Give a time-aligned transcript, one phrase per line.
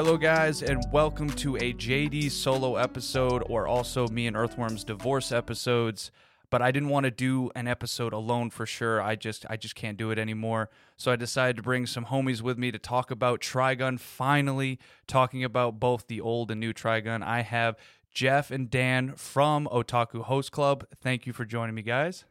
[0.00, 5.32] Hello, guys, and welcome to a JD solo episode, or also me and Earthworm's divorce
[5.32, 6.12] episodes.
[6.50, 9.02] But I didn't want to do an episode alone for sure.
[9.02, 10.70] I just, I just can't do it anymore.
[10.96, 13.98] So I decided to bring some homies with me to talk about Trigun.
[13.98, 14.78] Finally,
[15.08, 17.24] talking about both the old and new Trigun.
[17.24, 17.74] I have
[18.12, 20.86] Geoff and Dan from Otaku Host Club.
[21.02, 22.24] Thank you for joining me, guys.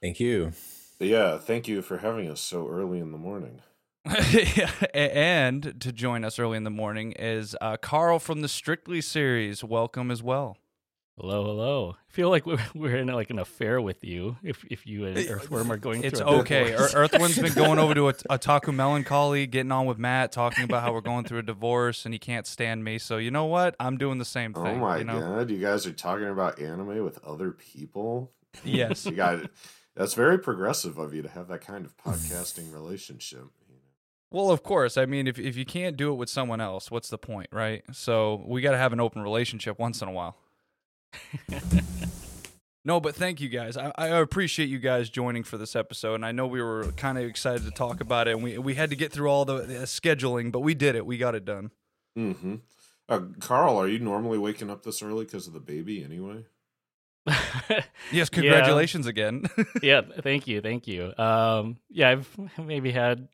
[0.00, 0.50] Thank you.
[0.98, 3.60] Yeah, thank you for having us so early in the morning.
[4.94, 9.62] and to join us early in the morning is uh, Karl from the Strictly series.
[9.62, 10.56] Welcome as well.
[11.16, 11.96] Hello, hello.
[12.10, 14.38] I feel like we're, we're in like an affair with you.
[14.42, 16.70] If if you and Earthworm are going, It's through a okay.
[16.70, 16.94] divorce.
[16.96, 20.92] Earthworm's been going over to a, Otaku Melancholy, getting on with Matt, talking about how
[20.92, 22.98] we're going through a divorce and he can't stand me.
[22.98, 23.76] So you know what?
[23.78, 24.66] I'm doing the same thing.
[24.66, 25.20] oh my you know?
[25.20, 28.32] god, you guys are talking about anime with other people?
[28.64, 29.06] Yes.
[29.06, 29.48] You got
[29.94, 33.44] That's very progressive of you to have that kind of podcasting relationship.
[34.32, 34.44] You know.
[34.44, 34.96] Well, of course.
[34.96, 37.82] I mean, if if you can't do it with someone else, what's the point, right?
[37.92, 40.36] So we got to have an open relationship once in a while.
[42.84, 43.76] no, but thank you guys.
[43.76, 47.18] I, I appreciate you guys joining for this episode, and I know we were kind
[47.18, 49.62] of excited to talk about it, and we we had to get through all the,
[49.62, 51.04] the scheduling, but we did it.
[51.04, 51.70] We got it done.
[52.18, 52.56] Mm-hmm.
[53.08, 56.44] Uh, Karl, are you normally waking up this early because of the baby anyway?
[58.10, 59.46] Yes, congratulations again.
[59.82, 61.14] yeah, thank you, thank you.
[61.16, 63.28] Um, yeah, I've maybe had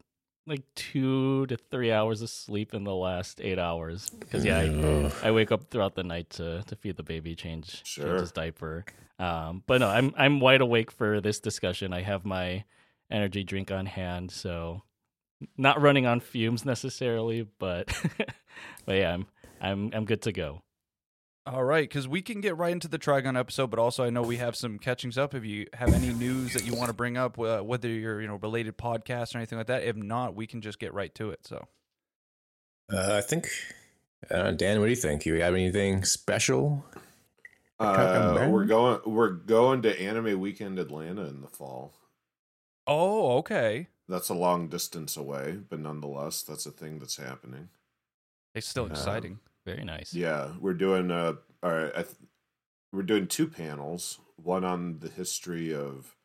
[0.48, 5.28] like two to three hours of sleep in the last eight hours because yeah, I,
[5.28, 8.06] I wake up throughout the night to to feed the baby, change Sure.
[8.06, 8.84] change his diaper.
[9.18, 11.92] Um, but no, I'm I'm wide awake for this discussion.
[11.92, 12.64] I have my
[13.10, 14.82] energy drink on hand, so
[15.56, 17.88] not running on fumes necessarily, but
[18.86, 19.26] but yeah, I'm
[19.60, 20.62] I'm I'm good to go.
[21.50, 24.20] All right, because we can get right into the Trigun episode, but also I know
[24.20, 25.34] we have some catchings up.
[25.34, 28.28] If you have any news that you want to bring up, uh, whether you're you
[28.28, 31.30] know related podcast or anything like that, if not, we can just get right to
[31.30, 31.46] it.
[31.46, 31.66] So.
[32.92, 33.48] Uh, I think,
[34.30, 35.24] uh, Dan, what do you think?
[35.24, 36.84] You have anything special?
[37.80, 39.00] Uh, we're going.
[39.06, 41.94] We're going to Anime Weekend Atlanta in the fall.
[42.86, 43.88] Oh, okay.
[44.06, 47.68] That's a long distance away, but nonetheless, that's a thing that's happening.
[48.54, 49.38] It's still Um, exciting.
[49.66, 50.14] Very nice.
[50.14, 51.92] Yeah, we're doing uh, all right.
[51.94, 52.16] I th-
[52.92, 54.18] we're doing two panels.
[54.36, 56.16] One on the history of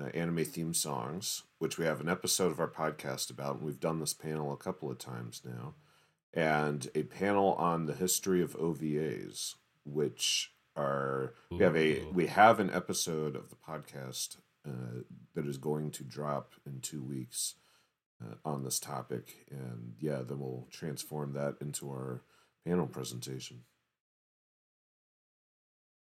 [0.00, 3.80] uh, anime theme songs, which we have an episode of our podcast about, and we've
[3.80, 5.74] done this panel a couple of times now,
[6.34, 9.54] and a panel on the history of OVAs,
[9.84, 14.36] which are we have a we have an episode of the podcast
[14.68, 15.00] uh,
[15.34, 17.54] that is going to drop in two weeks
[18.22, 22.22] uh, on this topic, and yeah, then we'll transform that into our
[22.66, 23.62] panel presentation.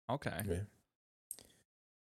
[0.10, 0.42] Okay.
[0.48, 0.56] Yeah.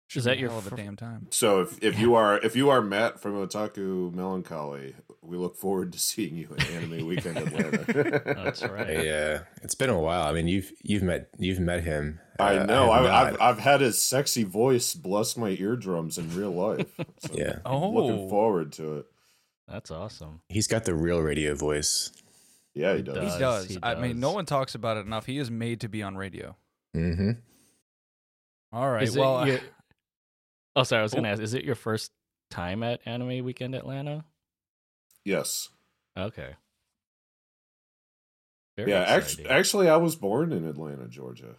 [0.07, 1.27] Should Is that your hell of a fir- damn time?
[1.31, 4.93] So if, if you are if you are Matt from Otaku Melancholy,
[5.23, 8.21] we look forward to seeing you at Anime Weekend Atlanta.
[8.23, 8.89] That's right.
[9.03, 10.23] Yeah, it's been a while.
[10.23, 12.19] I mean, you've you've met you've met him.
[12.39, 12.91] I Uh, know.
[12.93, 13.41] have I I've, not.
[13.41, 16.93] I've had his sexy voice bless my eardrums in real life.
[17.19, 17.59] So Yeah.
[17.65, 17.89] I'm Oh.
[17.89, 19.05] looking forward to it.
[19.67, 20.41] That's awesome.
[20.49, 22.11] He's got the real radio voice.
[22.75, 23.15] Yeah, he He does.
[23.17, 23.67] He Does, does.
[23.67, 25.25] he I mean, no one talks about it enough.
[25.25, 26.55] He is made to be on radio.
[26.95, 27.31] Mm-hmm.
[28.73, 29.03] All right.
[29.03, 29.59] Is well, your-
[30.75, 31.01] Oh, sorry.
[31.01, 31.33] I was going to Oh.
[31.33, 31.41] ask.
[31.41, 32.11] Is it your first
[32.49, 34.25] time at Anime Weekend Atlanta?
[35.23, 35.69] Yes.
[36.17, 36.55] Okay.
[38.75, 39.01] Very yeah.
[39.03, 41.55] Actually, actually, I was born in Atlanta, Georgia.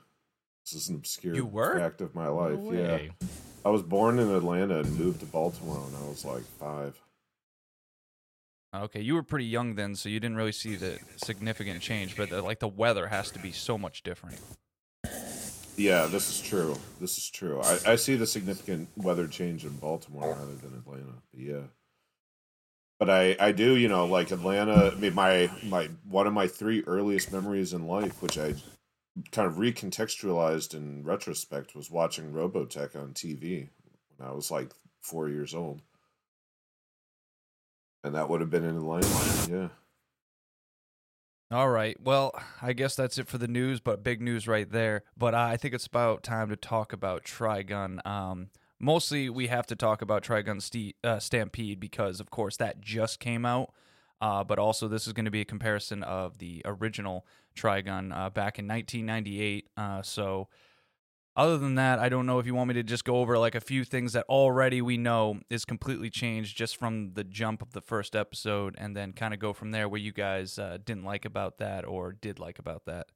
[0.64, 1.78] This is an obscure You were?
[1.78, 2.58] fact of my No life.
[2.74, 3.28] yeah.
[3.64, 7.00] I was born in Atlanta and moved to Baltimore when I was like five.
[8.74, 12.16] okay, you were pretty young then, so you didn't really see the significant change.
[12.16, 14.40] But the, like the weather has to be so much different.
[15.76, 16.76] Yeah, this is true.
[17.00, 17.60] This is true.
[17.60, 21.22] I, I see the significant weather change in Baltimore rather than Atlanta.
[21.32, 21.62] But yeah.
[22.98, 24.92] But I, I do, you know, like Atlanta.
[24.92, 28.54] I mean, my my one of my three earliest memories in life, which I
[29.32, 33.68] kind of recontextualized in retrospect, was watching Robotech on TV
[34.16, 35.82] when I was like four years old,
[38.04, 39.08] and that would have been in Atlanta.
[39.50, 39.68] Yeah.
[41.50, 41.96] All right.
[42.00, 42.32] Well,
[42.62, 45.02] I guess that's it for the news, but big news right there.
[45.16, 48.04] But uh, I think it's about time to talk about Trigun.
[48.06, 48.48] Um,
[48.80, 53.20] mostly, we have to talk about Trigun Ste- uh, Stampede because, of course, that just
[53.20, 53.72] came out.
[54.20, 58.30] Uh, but also, this is going to be a comparison of the original Trigun uh,
[58.30, 59.68] back in 1998.
[59.76, 60.48] Uh, so,
[61.36, 63.54] other than that, I don't know if you want me to just go over like
[63.54, 67.72] a few things that already we know is completely changed just from the jump of
[67.72, 69.88] the first episode, and then kind of go from there.
[69.88, 73.06] What you guys uh, didn't like about that or did like about that?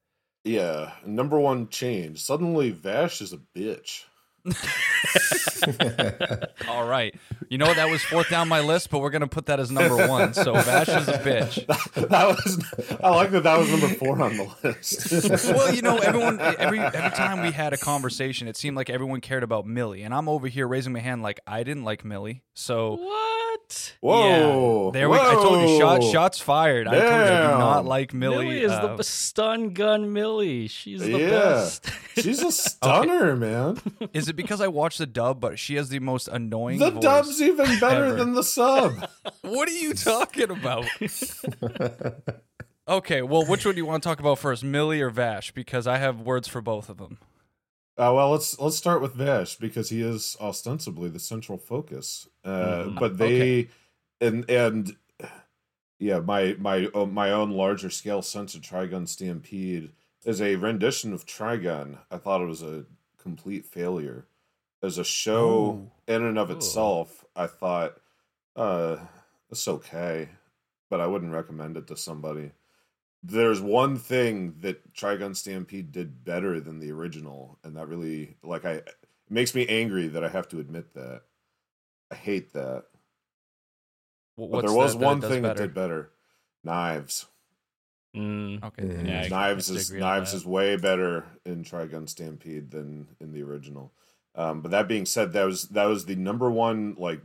[0.44, 0.92] Yeah.
[1.04, 2.22] Number one change.
[2.22, 4.04] Suddenly, Vash is a bitch.
[6.68, 7.14] All right.
[7.48, 7.76] You know what?
[7.76, 10.34] that was fourth down my list, but we're gonna put that as number one.
[10.34, 11.66] So Vash is a bitch.
[12.08, 12.98] that was.
[13.02, 13.42] I like that.
[13.44, 15.48] That was number four on the list.
[15.58, 19.20] Well, you know, everyone every every time we had a conversation, it seemed like everyone
[19.20, 22.42] cared about Millie, and I'm over here raising my hand like I didn't like Millie.
[22.54, 23.94] So What?
[24.00, 24.86] Whoa!
[24.86, 25.16] yeah, there we.
[25.16, 25.30] Go.
[25.30, 26.88] I told you, shot, shots fired.
[26.88, 28.46] I told you, I do not like Millie.
[28.46, 30.68] Millie, is uh, the stun gun Millie.
[30.68, 31.28] She's the Yeah.
[31.30, 31.90] best.
[32.16, 33.78] She's a stunner, man.
[34.14, 37.42] Is it because I watched the dub, but she has the most annoying The dub's
[37.42, 38.16] even better ever.
[38.16, 39.06] than the sub.
[39.42, 40.86] What are you talking about?
[42.88, 45.52] okay, well, which one do you want to talk about first, Millie or Vash?
[45.52, 47.18] Because I have words for both of them.
[47.96, 52.28] Uh, well, let's let's start with Vash because he is ostensibly the central focus.
[52.44, 52.98] Uh, Mhm.
[53.00, 53.68] But they
[54.20, 54.96] and and
[55.98, 59.90] yeah, my my uh, my own larger scale sense of Trigun Stampede
[60.24, 61.98] is a rendition of Trigun.
[62.10, 62.84] I thought it was a
[63.18, 64.26] complete failure
[64.82, 65.90] as a show Oh.
[66.06, 66.54] in and of Oh.
[66.56, 67.24] itself.
[67.36, 67.98] I thought
[68.56, 68.96] uh,
[69.50, 70.28] it's okay,
[70.90, 72.52] but I wouldn't recommend it to somebody.
[73.22, 78.64] There's one thing that Trigun Stampede did better than the original, and that really like
[78.64, 78.94] I it
[79.28, 81.22] makes me angry that I have to admit that.
[82.10, 82.84] I hate that.
[84.36, 85.54] Wh- But there was that that one does thing better?
[85.60, 86.10] that did better.
[86.64, 87.26] Knives.
[88.16, 89.06] Mm, Okay, Mm.
[89.06, 90.38] Yeah, Knives is Knives that.
[90.38, 93.92] is way better in Trigun Stampede than in the original.
[94.34, 97.20] Um, but that being said, that was that was the number one like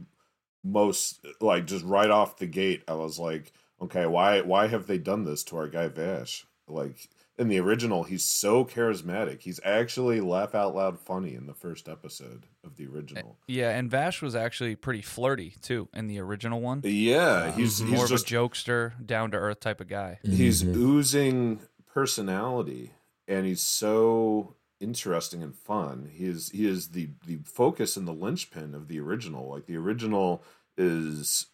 [0.63, 2.83] most like just right off the gate.
[2.87, 3.51] I was like,
[3.81, 6.45] okay, why why have they done this to our guy Vash?
[6.67, 7.09] Like
[7.39, 9.41] in the original, he's so charismatic.
[9.41, 13.37] He's actually laugh out loud funny in the first episode of the original.
[13.47, 16.81] Yeah, and Vash was actually pretty flirty too in the original one.
[16.83, 20.19] Yeah, he's More he's of just a jokester, down to earth type of guy.
[20.23, 20.75] he's Mhm.
[20.75, 22.91] oozing personality
[23.27, 28.11] and he's so interesting and fun he is he is the the focus and the
[28.11, 30.43] linchpin of the original like the original
[30.77, 31.45] is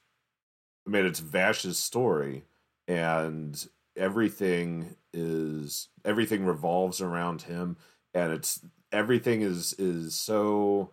[0.88, 2.44] i mean it's vash's story
[2.88, 7.78] and everything is everything revolves around him
[8.14, 8.60] and it's
[8.92, 10.92] everything is is so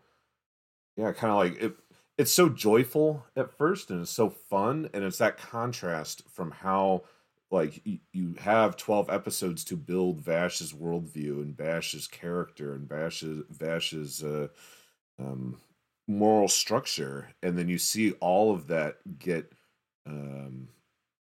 [0.97, 1.77] yeah kind of like it
[2.19, 7.03] it's so joyful at first and it's so fun and it's that contrast from how
[7.51, 7.81] like
[8.13, 14.49] you, have 12 episodes to build Vash's worldview and Vash's character and Vash's Vash's uh,
[15.19, 15.57] um,
[16.09, 19.53] moral structure, and then you see all of that get
[20.07, 20.69] um,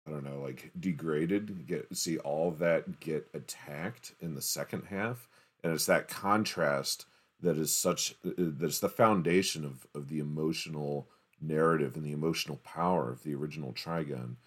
[0.07, 1.65] I don't know like degraded.
[1.67, 5.27] Get see all that get attacked in the second half,
[5.63, 7.05] and it's that contrast
[7.43, 11.09] that is such uh, that's the foundation of of the emotional
[11.41, 14.37] narrative and the emotional power of the original Trigun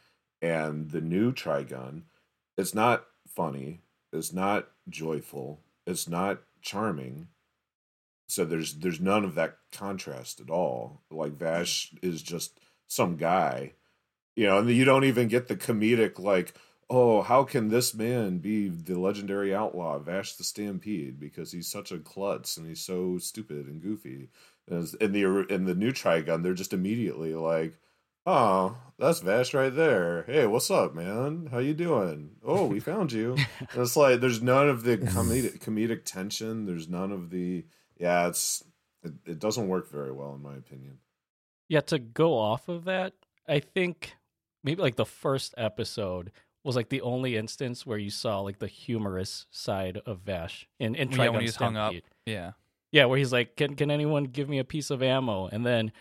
[0.42, 2.02] and the new Trigun
[2.56, 3.82] it's not funny
[4.12, 7.28] it's not joyful it's not charming
[8.28, 13.72] so there's there's none of that contrast at all like Vash is just some guy
[14.36, 16.54] you know and you don't even get the comedic like
[16.88, 21.90] oh how can this man be the legendary outlaw Vash the Stampede because he's such
[21.90, 24.28] a klutz and he's so stupid and goofy
[24.70, 27.78] As- in the in the new Trigun they're just immediately like
[28.28, 30.24] Oh, that's Vash right there.
[30.24, 31.48] Hey, what's up, man?
[31.52, 32.30] How you doing?
[32.44, 33.36] Oh, we found you.
[33.60, 36.66] And it's like there's none of the comedic comedic tension.
[36.66, 37.64] There's none of the
[37.96, 38.26] yeah.
[38.26, 38.64] It's
[39.04, 40.98] it, it doesn't work very well in my opinion.
[41.68, 43.12] Yeah, to go off of that,
[43.46, 44.16] I think
[44.66, 46.32] maybe like the first episode
[46.64, 50.96] was like the only instance where you saw like the humorous side of Vash in,
[50.96, 51.92] in Yeah, when he's hung up.
[51.92, 52.10] Stampede.
[52.26, 52.52] Yeah.
[52.90, 55.92] Yeah, where he's like, "Can can anyone give me a piece of ammo?" And then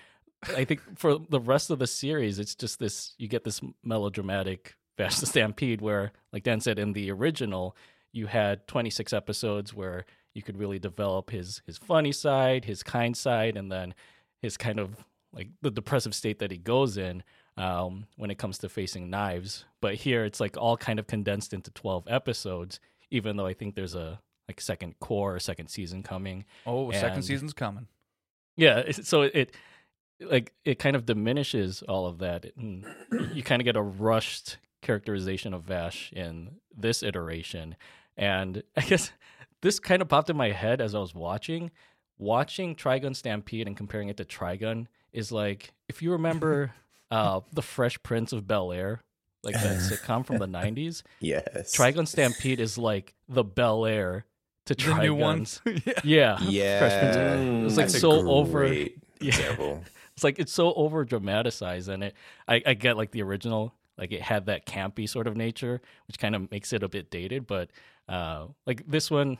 [0.55, 3.13] I think for the rest of the series, it's just this.
[3.17, 7.75] You get this melodramatic Vash the Stampede, where, like Dan said, in the original,
[8.13, 13.17] you had 26 episodes where you could really develop his his funny side, his kind
[13.17, 13.93] side, and then
[14.41, 17.23] his kind of like the depressive state that he goes in
[17.57, 19.65] um, when it comes to facing knives.
[19.81, 22.79] But here, it's like all kind of condensed into 12 episodes.
[23.11, 26.45] Even though I think there's a like second cour or second season coming.
[26.65, 27.87] Oh, second season's coming.
[28.55, 29.55] Yeah, so it
[30.19, 32.45] like it kind of diminishes all of that.
[32.57, 32.85] And
[33.33, 37.75] you kind of get a rushed characterization of Vash in this iteration,
[38.17, 39.11] and I guess
[39.61, 41.71] this kind of popped in my head as I was watching.
[42.17, 46.73] Watching Trigun Stampede and comparing it to Trigun is like if you remember
[47.11, 49.01] uh, the Fresh Prince of Bel Air,
[49.43, 51.03] like that sitcom from the '90s.
[51.19, 51.75] Yes.
[51.75, 54.25] Trigun Stampede is like the Bel Air
[54.65, 55.01] to The Trigun's.
[55.03, 55.45] new one.
[55.85, 56.37] Yeah, yeah.
[56.41, 56.79] Yeah.
[56.79, 58.59] Fresh Prince of- it's like That's a so over.
[58.67, 59.79] great Yeah.
[60.15, 62.13] It's like it's so over dramatized, and it.
[62.47, 66.17] I, I get like the original, like it had that campy sort of nature, which
[66.19, 67.45] kind of makes it a bit dated.
[67.45, 67.69] But
[68.07, 69.37] uh, like this one,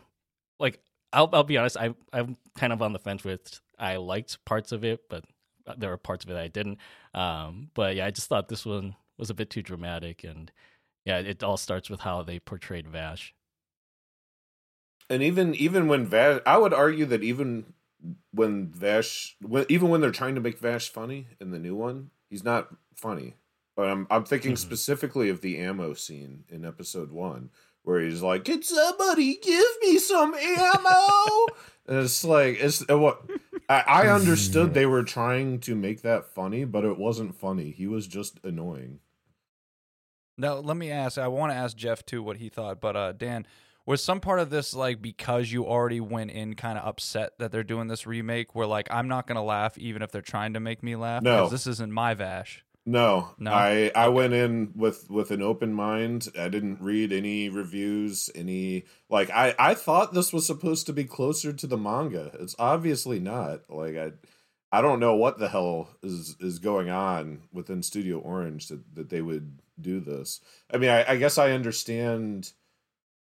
[0.60, 0.80] like
[1.14, 1.78] I'll I'll be honest.
[1.78, 3.62] I I'm kind of on the fence with.
[3.80, 5.24] I liked parts of it, but
[5.78, 6.80] there were parts of it I didn't.
[7.14, 10.52] Um, but yeah, I just thought this one was a bit too dramatic, and
[11.06, 13.34] yeah, it all starts with how they portrayed Vash.
[15.10, 17.74] And even even when Vash, I would argue that even
[18.32, 22.10] when Vash, when, even when they're trying to make Vash funny in the new one,
[22.30, 23.36] he's not funny.
[23.76, 24.68] But I'm I'm thinking mm-hmm.
[24.68, 27.50] specifically of the ammo scene in episode one
[27.84, 31.46] where he's like, "Can somebody give me some ammo?"
[31.88, 33.22] and it's like it's what
[33.70, 37.72] I, I understood they were trying to make that funny, but it wasn't funny.
[37.72, 39.00] He was just annoying.
[40.38, 41.18] Now let me ask.
[41.18, 43.48] I want to ask Geoff too what he thought, but uh, Dan,
[43.86, 47.52] was some part of this like because you already went in kind of upset that
[47.52, 48.54] they're doing this remake?
[48.54, 51.24] Where like I'm not gonna laugh even if they're trying to make me laugh.
[51.24, 52.64] No, this isn't my Vash.
[52.88, 53.52] No, no.
[53.52, 56.30] I I went in with with an open mind.
[56.38, 61.04] I didn't read any reviews, any like I I thought this was supposed to be
[61.04, 62.32] closer to the manga.
[62.40, 63.62] It's obviously not.
[63.70, 64.12] Like I
[64.72, 69.10] I don't know what the hell is is going on within Studio Orange that that
[69.10, 70.42] they would do this.
[70.72, 72.52] I mean, I, I guess I understand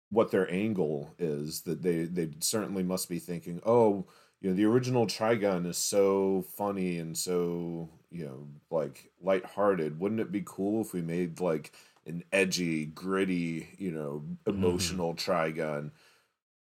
[0.10, 1.64] what their angle is.
[1.64, 4.08] That they they certainly must be thinking, oh,
[4.40, 10.22] you know, the original Trigun is so funny and so you know like lighthearted wouldn't
[10.22, 11.72] it be cool if we made like
[12.06, 14.50] an edgy gritty you know mm-hmm.
[14.50, 15.32] emotional mm-hmm.
[15.32, 15.92] trigun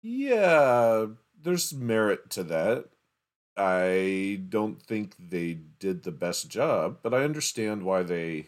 [0.03, 1.07] yeah
[1.43, 2.85] there's merit to that
[3.57, 8.47] i don't think they did the best job but i understand why they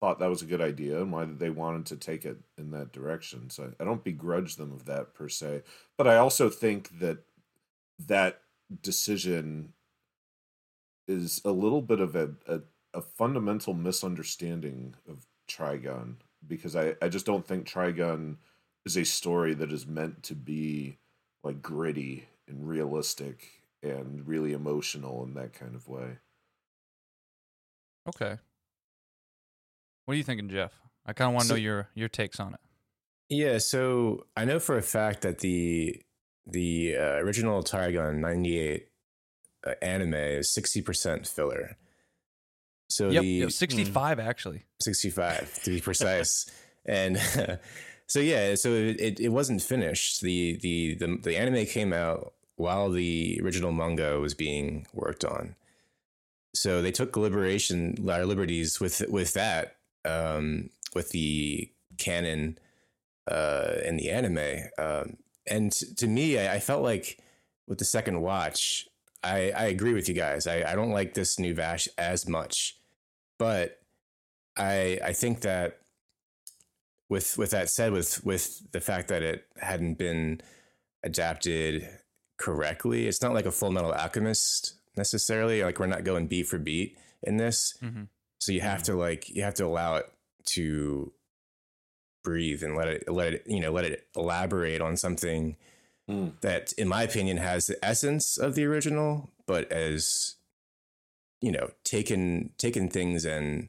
[0.00, 2.92] thought that was a good idea and why they wanted to take it in that
[2.92, 5.62] direction so i don't begrudge them of that per se
[5.96, 7.18] but i also think that
[7.98, 8.40] that
[8.82, 9.72] decision
[11.08, 12.60] is a little bit of a, a,
[12.94, 18.36] a fundamental misunderstanding of Trigun because I, I just don't think Trigun
[18.84, 20.98] is a story that is meant to be
[21.42, 26.18] like gritty and realistic and really emotional in that kind of way.
[28.08, 28.36] Okay.
[30.04, 30.72] What are you thinking, Geoff?
[31.04, 32.60] I kind of want to so, know your your takes on it.
[33.28, 36.00] Yeah, so I know for a fact that the
[36.46, 38.84] the uh, original Trigun 98 uh,
[39.82, 41.76] anime is 60% filler.
[42.88, 44.64] So yep, the yep, 65 mm, actually.
[44.80, 46.50] 65 to be precise.
[46.86, 47.18] and
[48.06, 50.22] so yeah, so it, it wasn't finished.
[50.22, 55.54] The, the the the anime came out while the original manga was being worked on.
[56.54, 62.58] So they took liberation liberties with with that um, with the canon
[63.30, 64.70] uh, in the anime.
[64.78, 67.18] Um, and to me, I, I felt like
[67.66, 68.87] with the second watch,
[69.22, 70.46] I, I agree with you guys.
[70.46, 72.76] I, I don't like this new Vash as much,
[73.38, 73.80] but
[74.56, 75.80] I I think that
[77.08, 80.40] with with that said, with with the fact that it hadn't been
[81.02, 81.88] adapted
[82.38, 85.62] correctly, it's not like a Full Metal Alchemist necessarily.
[85.62, 88.04] Like we're not going beat for beat in this, mm-hmm.
[88.38, 88.92] so you have mm-hmm.
[88.92, 90.12] to like you have to allow it
[90.46, 91.12] to
[92.24, 95.56] breathe and let it let it you know let it elaborate on something
[96.08, 96.32] mm.
[96.40, 100.36] that, in my opinion, has the essence of the original, but as
[101.40, 103.68] you know, taken taken things and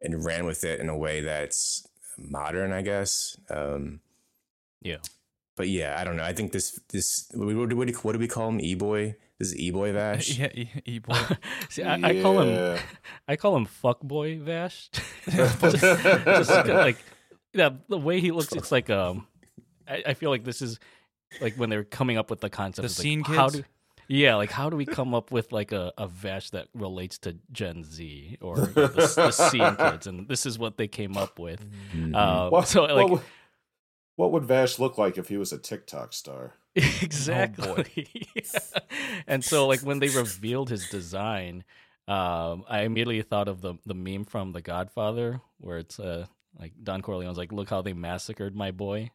[0.00, 3.36] and ran with it in a way that's modern, I guess.
[3.50, 4.00] Um,
[4.80, 4.96] yeah.
[5.56, 6.24] But yeah, I don't know.
[6.24, 8.60] I think this this what, what, what, do, what do we call him?
[8.60, 9.16] E boy.
[9.38, 10.38] This is E boy Vash.
[10.38, 10.48] yeah,
[10.84, 11.16] E boy.
[11.68, 12.06] See, I, yeah.
[12.06, 12.78] I, call him
[13.28, 14.90] I call him fuck boy Vash.
[15.28, 16.96] just, just like
[17.52, 19.26] yeah, the way he looks, it's like um.
[19.88, 20.78] I, I feel like this is
[21.40, 22.88] like when they're coming up with the concept.
[22.88, 23.38] The scene like, kids.
[23.38, 23.64] How do,
[24.08, 27.36] yeah, like how do we come up with like a, a Vash that relates to
[27.52, 30.06] Gen Z or the, the scene kids?
[30.06, 31.64] And this is what they came up with.
[31.94, 32.14] Mm-hmm.
[32.14, 33.20] Uh, what, so like, what would,
[34.16, 36.54] what would Vash look like if he was a TikTok star?
[36.74, 38.08] exactly.
[38.36, 38.58] Oh,
[39.26, 41.64] and so like when they revealed his design,
[42.08, 46.26] um, I immediately thought of the the meme from The Godfather where it's uh
[46.58, 49.10] like Don Corleone's like, look how they massacred my boy,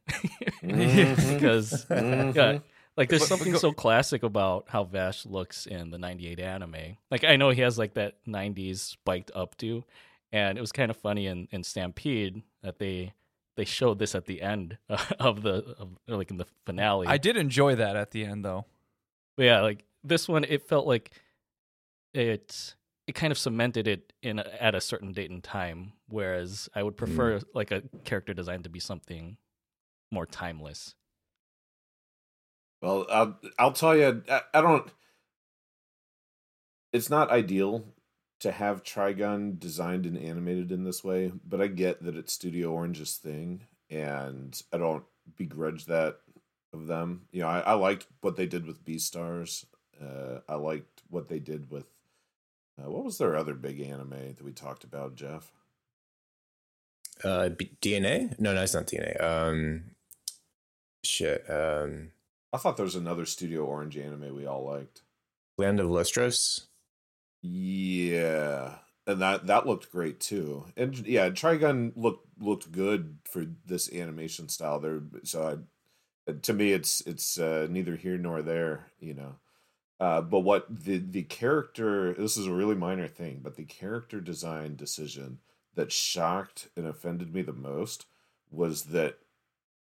[0.64, 1.34] mm-hmm.
[1.34, 2.38] because mm-hmm.
[2.38, 2.60] yeah,
[2.98, 6.98] like there's something so classic about how Vash looks in the '98 anime.
[7.12, 9.84] Like I know he has like that '90s spiked updo,
[10.32, 13.14] and it was kind of funny in, in Stampede that they
[13.56, 14.78] they showed this at the end
[15.20, 17.08] of the of, like in the finale.
[17.08, 18.66] I did enjoy that at the end though.
[19.36, 21.12] But yeah, like this one, it felt like
[22.14, 22.76] it
[23.08, 25.94] it kind of cemented it in a, at a certain date and time.
[26.10, 27.44] Whereas I would prefer mm.
[27.54, 29.38] like a character design to be something
[30.12, 30.96] more timeless.
[32.82, 34.90] Well, I'll I'll tell you, I, I don't.
[36.94, 37.84] It's not ideal
[38.40, 42.72] to have Trigun designed and animated in this way, but I get that it's Studio
[42.72, 45.04] Orange's thing, and I don't
[45.36, 46.18] begrudge that
[46.74, 47.28] of them.
[47.32, 49.66] You know, I, I liked what they did with Beastars.
[50.00, 51.86] Uh, I liked what they did with
[52.78, 55.52] uh, what was their other big anime that we talked about, Geoff?
[57.24, 58.38] Uh, B- DNA?
[58.40, 59.22] No, no, it's not DNA.
[59.22, 59.84] Um,
[61.04, 61.50] shit.
[61.50, 62.12] Um,
[62.52, 65.02] I thought there was another Studio Orange anime we all liked.
[65.58, 66.68] Land of Lustrous.
[67.42, 70.66] Yeah, and that that looked great too.
[70.76, 74.80] And yeah, Trigun looked looked good for this animation style.
[74.80, 75.62] There, so
[76.28, 78.88] I, to me, it's it's uh, neither here nor there.
[79.00, 79.36] You know.
[80.00, 84.20] Uh, but what the the character this is a really minor thing, but the character
[84.20, 85.40] design decision
[85.76, 88.06] that shocked and offended me the most
[88.52, 89.18] was that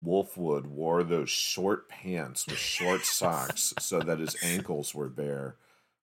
[0.05, 5.55] Wolfwood wore those short pants with short socks so that his ankles were bare.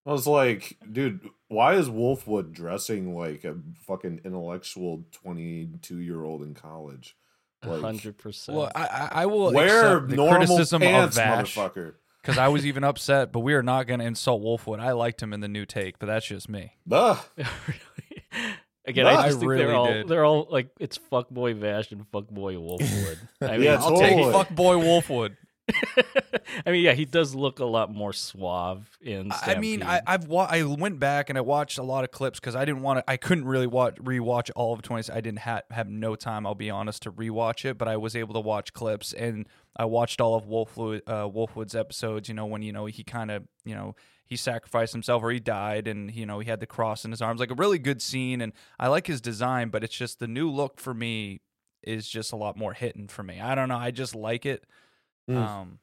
[0.04, 6.42] I was like, dude, why is Wolfwood dressing like a fucking intellectual 22 year old
[6.42, 7.16] in college?
[7.64, 8.58] Like, hundred percent.
[8.58, 11.94] Well, I, I I will wear accept normal criticism pants, of Vash motherfucker.
[12.22, 13.32] Because I was even upset.
[13.32, 14.80] But we are not going to insult Wolfwood.
[14.80, 16.76] I liked him in the new take, but that's just me.
[16.90, 17.18] Ugh.
[17.36, 18.24] really?
[18.84, 20.08] Again, Well, I I just think really they're all did.
[20.08, 23.18] they're all like it's fuckboy Vash and fuckboy Wolfwood.
[23.40, 24.08] I mean, Yeah, I'll totally.
[24.08, 25.36] take fuckboy Wolfwood.
[26.66, 29.30] I mean, yeah, he does look a lot more suave in.
[29.32, 32.40] I mean, I, I've wa- I went back and I watched a lot of clips
[32.40, 33.10] because I didn't want to.
[33.10, 35.12] I couldn't really watch rewatch all of twenty.
[35.12, 36.46] I didn't ha- have no time.
[36.46, 39.84] I'll be honest to rewatch it, but I was able to watch clips and I
[39.84, 42.28] watched all of Wolfwood uh, Wolfwood's episodes.
[42.28, 43.94] You know when you know he kind of you know
[44.26, 47.22] he sacrificed himself or he died and you know he had the cross in his
[47.22, 48.40] arms, like a really good scene.
[48.40, 51.40] And I like his design, but it's just the new look for me
[51.82, 53.40] is just a lot more hitting for me.
[53.40, 53.76] I don't know.
[53.76, 54.64] I just like it.
[55.28, 55.36] Mm.
[55.36, 55.78] Um,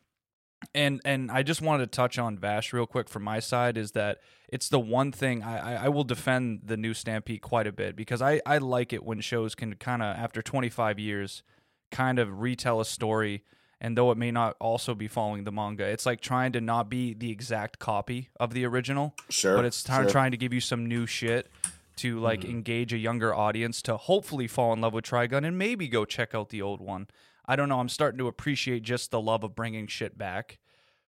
[0.75, 3.93] and and I just wanted to touch on Vash real quick from my side is
[3.93, 4.19] that
[4.49, 7.95] it's the one thing I, I, I will defend the new Stampede quite a bit
[7.95, 11.43] because I, I like it when shows can kind of after 25 years
[11.91, 13.43] kind of retell a story
[13.79, 16.89] and though it may not also be following the manga it's like trying to not
[16.89, 19.55] be the exact copy of the original Sure.
[19.55, 20.05] but it's t- sure.
[20.05, 21.49] trying to give you some new shit
[21.95, 25.87] to like engage a younger audience to hopefully fall in love with Trigun and maybe
[25.87, 27.07] go check out the old one.
[27.49, 27.79] I don't know.
[27.79, 30.59] I'm starting to appreciate just the love of bringing shit back.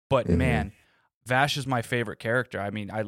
[0.09, 0.37] But Mhm.
[0.37, 0.71] man,
[1.25, 2.61] Vash is my favorite character.
[2.61, 3.03] I mean, I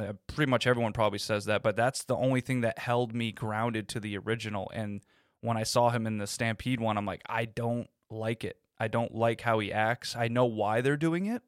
[0.00, 3.30] uh, pretty much everyone probably says that, but that's the only thing that held me
[3.30, 4.70] grounded to the original.
[4.74, 5.02] And
[5.42, 8.58] when I saw him in the Stampede one, I'm like, I don't like it.
[8.78, 10.16] I don't like how he acts.
[10.16, 11.42] I know why they're doing it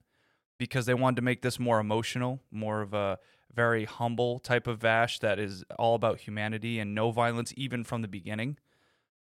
[0.59, 3.19] because they wanted to make this more emotional, more of a
[3.53, 8.03] very humble type of Vash that is all about humanity and no violence, even from
[8.03, 8.59] the beginning.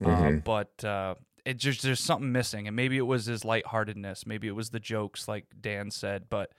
[0.04, 0.44] Uh, Mhm.
[0.44, 4.54] but uh, it just there's something missing, and maybe it was his lightheartedness, maybe it
[4.56, 6.52] was the jokes, like Dan said, but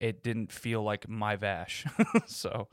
[0.00, 1.84] it didn't feel like my Vash.
[2.26, 2.68] so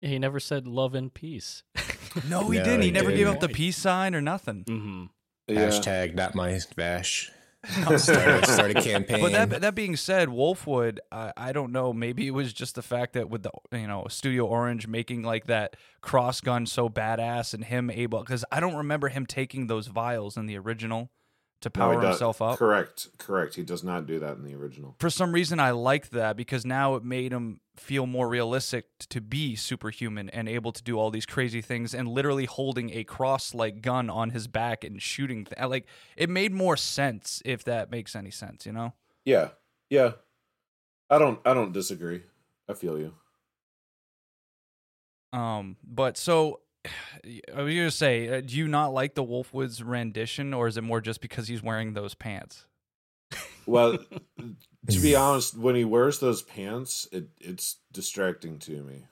[0.00, 1.62] he never said love and peace.
[2.28, 2.80] no, he No, didn't.
[2.82, 3.34] He he never gave didn't.
[3.34, 4.64] up the peace sign or nothing.
[4.66, 5.04] hmm
[5.48, 5.68] Yeah.
[5.68, 7.30] Hashtag not my Vash.
[7.98, 9.20] Start, start a campaign.
[9.20, 11.92] But that that being said, Wolfwood, I, I don't know.
[11.92, 15.46] Maybe it was just the fact that with the you know Studio Orange making like
[15.46, 19.86] that cross gun so badass and him able because I don't remember him taking those
[19.86, 21.10] vials in the original
[21.64, 22.56] to No, power does- himself up.
[22.58, 23.08] Correct.
[23.18, 23.54] Correct.
[23.56, 24.94] He does not do that in the original.
[24.98, 29.20] For some reason, I liked that because now it made him feel more realistic to
[29.20, 33.52] be superhuman and able to do all these crazy things and literally holding a cross
[33.52, 35.44] like gun on his back and shooting.
[35.44, 38.94] Th- like it made more sense if that makes any sense, you know.
[39.24, 39.48] Yeah.
[39.90, 40.12] Yeah.
[41.10, 42.22] I don't I don't disagree.
[42.68, 43.14] I feel you.
[45.32, 50.52] Um, but so I was gonna say, uh, do you not like the Wolfwood's rendition,
[50.52, 52.66] or is it more just because he's wearing those pants?
[53.66, 53.98] Well,
[54.90, 59.06] to be honest, when he wears those pants, it it's distracting to me.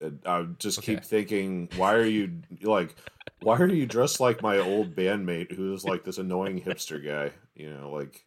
[0.00, 2.94] It, I just keep thinking, why are you like,
[3.40, 7.32] why are you dressed like my old bandmate who's like this annoying hipster guy?
[7.54, 8.26] You know, like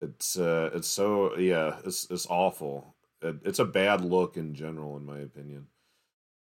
[0.00, 2.94] it's uh it's so yeah, it's it's awful.
[3.20, 5.66] It, it's a bad look in general, in my opinion.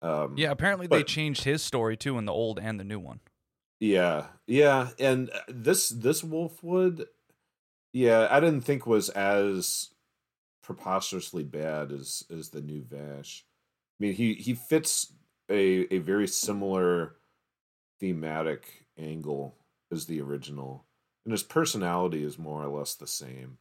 [0.05, 3.19] Um, Yeah, apparently they changed his story too in the old and the new one.
[3.79, 7.05] Yeah, yeah, and uh, this this Wolfwood,
[7.91, 9.89] yeah, I didn't think was as
[10.63, 13.45] preposterously bad as as the new Vash.
[13.99, 15.11] I mean, he he fits
[15.49, 17.15] a a very similar
[17.99, 19.55] thematic angle
[19.91, 20.85] as the original,
[21.25, 23.57] and his personality is more or less the same.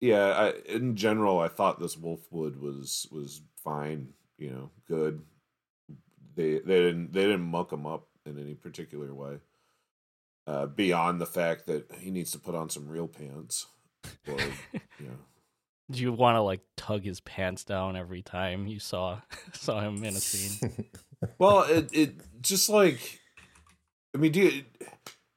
[0.00, 4.14] Yeah, I, in general, I thought this Wolfwood was was fine.
[4.40, 5.20] You know, good.
[6.34, 9.38] They they didn't they didn't muck him up in any particular way.
[10.46, 13.66] Uh, beyond the fact that he needs to put on some real pants,
[14.26, 14.38] or
[14.72, 15.18] you know,
[15.90, 19.20] Do you want to like tug his pants down every time you saw
[19.52, 20.86] saw him in a scene?
[21.38, 23.20] well, it it just like,
[24.14, 24.64] I mean, do you,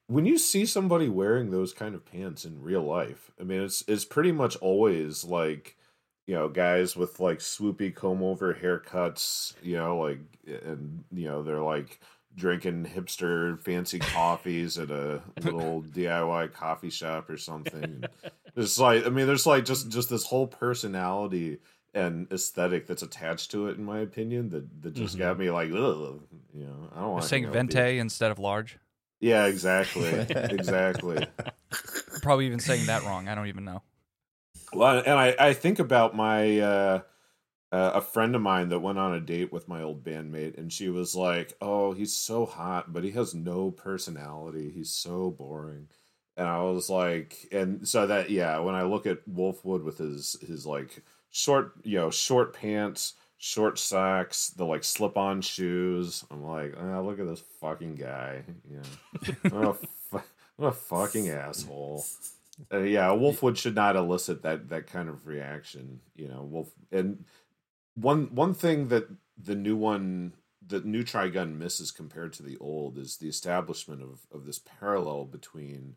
[0.07, 3.83] when you see somebody wearing those kind of pants in real life, I mean, it's
[3.89, 5.75] it's pretty much always like
[6.27, 10.19] you know guys with like swoopy comb over haircuts, you know, like
[10.65, 11.99] and you know they're like
[12.35, 18.03] drinking hipster fancy coffees at a little DIY coffee shop or something.
[18.55, 21.59] It's like I mean, there's like just just this whole personality
[21.93, 25.41] and aesthetic that's attached to it, in my opinion, that that just got mm-hmm.
[25.41, 26.21] me like, ugh,
[26.53, 28.79] you know, I don't want saying vente instead of large.
[29.19, 31.25] Yeah, exactly, exactly.
[32.21, 33.29] Probably even saying that wrong.
[33.29, 33.81] I don't even know.
[34.75, 37.01] Well, and I I think about my uh,
[37.71, 40.71] uh, a friend of mine that went on a date with my old bandmate, and
[40.71, 44.69] she was like, "Oh, he's so hot, but he has no personality.
[44.69, 45.89] He's so boring."
[46.37, 50.35] And I was like, and so that yeah, when I look at Wolfwood with his
[50.45, 56.43] his like short, you know, short pants, short socks, the like slip on shoes, I'm
[56.43, 58.43] like, oh, look at this fucking guy.
[58.71, 60.21] Yeah, what a, fu-
[60.57, 62.05] what a fucking asshole.
[62.71, 66.01] Uh, yeah, Wolfwood should not elicit that that kind of reaction.
[66.15, 67.25] You know, Wolf and
[67.95, 70.33] one one thing that the new one
[70.65, 75.25] the new Trigun misses compared to the old is the establishment of of this parallel
[75.25, 75.95] between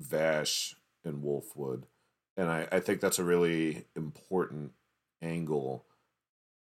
[0.00, 1.84] Vash and Wolfwood.
[2.36, 4.72] And I, I think that's a really important
[5.22, 5.86] angle.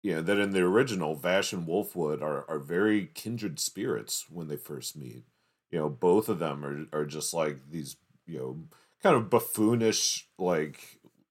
[0.03, 4.49] You know, that in the original, Vash and Wolfwood are, are very kindred spirits when
[4.49, 5.25] they first meet.
[5.71, 8.57] You know, both of them are, are just like these, you know,
[9.02, 10.80] kind of buffoonish, like,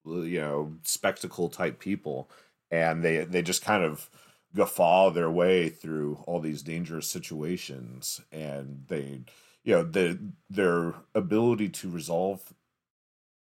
[0.06, 2.30] you know, spectacle type people.
[2.72, 4.10] And they, they just kind of
[4.56, 8.22] guffaw their way through all these dangerous situations.
[8.32, 9.22] And they,
[9.64, 12.54] you know, the, their ability to resolve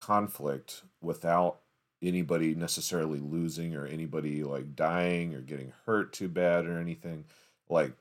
[0.02, 1.60] conflict without
[2.02, 7.24] anybody necessarily losing or anybody like dying or getting hurt too bad or anything
[7.70, 7.94] like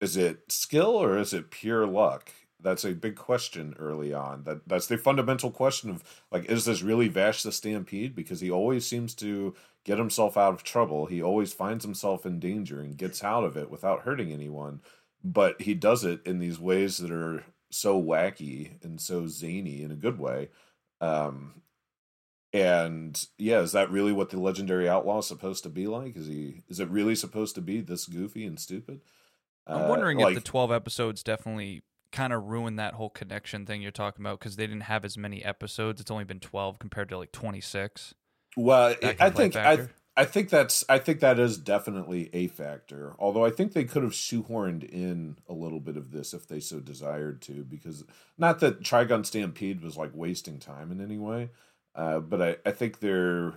[0.00, 4.44] is it skill or is it pure luck that's a big question early on.
[4.44, 8.14] That that's the fundamental question of like is this really vash the stampede?
[8.14, 11.06] Because he always seems to get himself out of trouble.
[11.06, 14.80] He always finds himself in danger and gets out of it without hurting anyone.
[15.22, 19.90] But he does it in these ways that are so wacky and so zany in
[19.90, 20.50] a good way.
[21.00, 21.62] Um,
[22.52, 26.16] and yeah, is that really what the legendary outlaw is supposed to be like?
[26.16, 29.02] Is he is it really supposed to be this goofy and stupid?
[29.66, 33.66] I'm Uh, wondering like, if the 12 episodes definitely kind of ruined that whole connection
[33.66, 36.00] thing you're talking about because they didn't have as many episodes.
[36.00, 38.14] It's only been 12 compared to like 26.
[38.56, 39.90] well, I think I factor.
[40.18, 43.14] I think that's I think that is definitely a factor.
[43.18, 46.58] Although I think they could have shoehorned in a little bit of this if they
[46.58, 48.02] so desired to, because
[48.38, 51.50] not that Trigun Stampede was like wasting time in any way,
[51.94, 53.54] uh, but I, I think there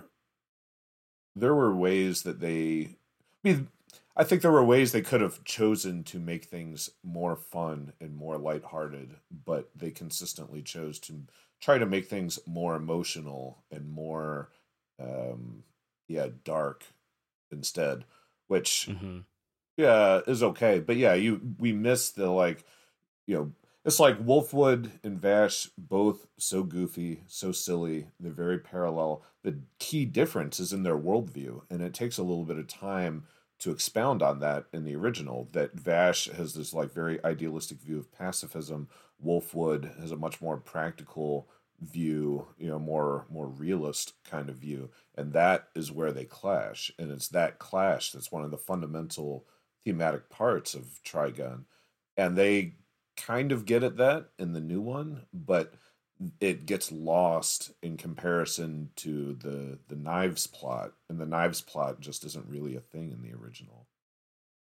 [1.34, 2.96] there were ways that they
[3.42, 3.68] I mean
[4.20, 8.14] I think there were ways they could have chosen to make things more fun and
[8.14, 11.24] more lighthearted, but they consistently chose to
[11.60, 14.50] try to make things more emotional and more
[14.98, 15.64] um
[16.08, 16.84] yeah, dark
[17.52, 18.04] instead,
[18.48, 19.20] which hmm
[19.76, 20.80] yeah is okay.
[20.80, 22.64] But yeah, you we miss the like,
[23.26, 23.52] you know,
[23.84, 28.08] it's like Wolfwood and Vash both so goofy, so silly.
[28.20, 29.24] They're very parallel.
[29.44, 33.26] The key difference is in their worldview, and it takes a little bit of time
[33.60, 35.48] to expound on that in the original.
[35.52, 38.88] That Vash has this like very idealistic view of pacifism.
[39.24, 41.48] Wolfwood has a much more practical
[41.80, 46.90] view, you know, more more realist kind of view, and that is where they clash.
[46.98, 49.46] And it's that clash that's one of the fundamental
[49.84, 51.64] thematic parts of Trigun,
[52.16, 52.74] and they
[53.16, 55.74] kind of get at that in the new one, but
[56.40, 62.24] it gets lost in comparison to the the knives plot, and the knives plot just
[62.24, 63.86] isn't really a thing in the original.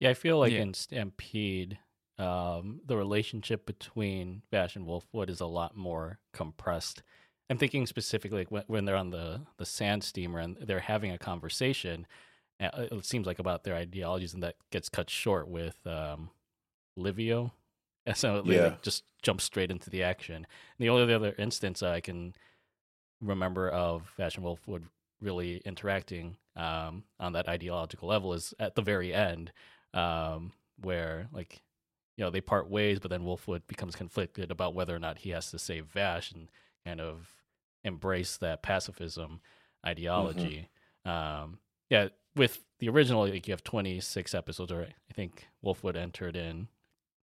[0.00, 0.62] Yeah, I feel like Yeah.
[0.62, 1.78] in Stampede,
[2.18, 7.02] um, the relationship between Vash and Wolfwood is a lot more compressed.
[7.50, 11.12] I'm thinking specifically like when, when they're on the, the sand steamer and they're having
[11.12, 12.06] a conversation.
[12.60, 16.30] uh, It seems like about their ideologies, and that gets cut short with um,
[16.96, 17.52] Livio.
[18.06, 18.76] And so they Yeah.
[18.82, 20.36] just jump straight into the action.
[20.36, 20.46] And
[20.78, 22.34] the only other instance I can
[23.20, 24.84] remember of Vash and Wolfwood
[25.20, 29.52] really interacting um, on that ideological level is at the very end,
[29.94, 31.62] um, where like
[32.16, 35.30] you know they part ways, but then Wolfwood becomes conflicted about whether or not he
[35.30, 36.48] has to save Vash and
[36.84, 37.28] kind of
[37.84, 39.40] embrace that pacifism
[39.86, 40.68] ideology.
[41.04, 41.58] Um,
[41.90, 46.36] yeah, with the original, like you have twenty six episodes, or I think Wolfwood entered
[46.36, 46.68] in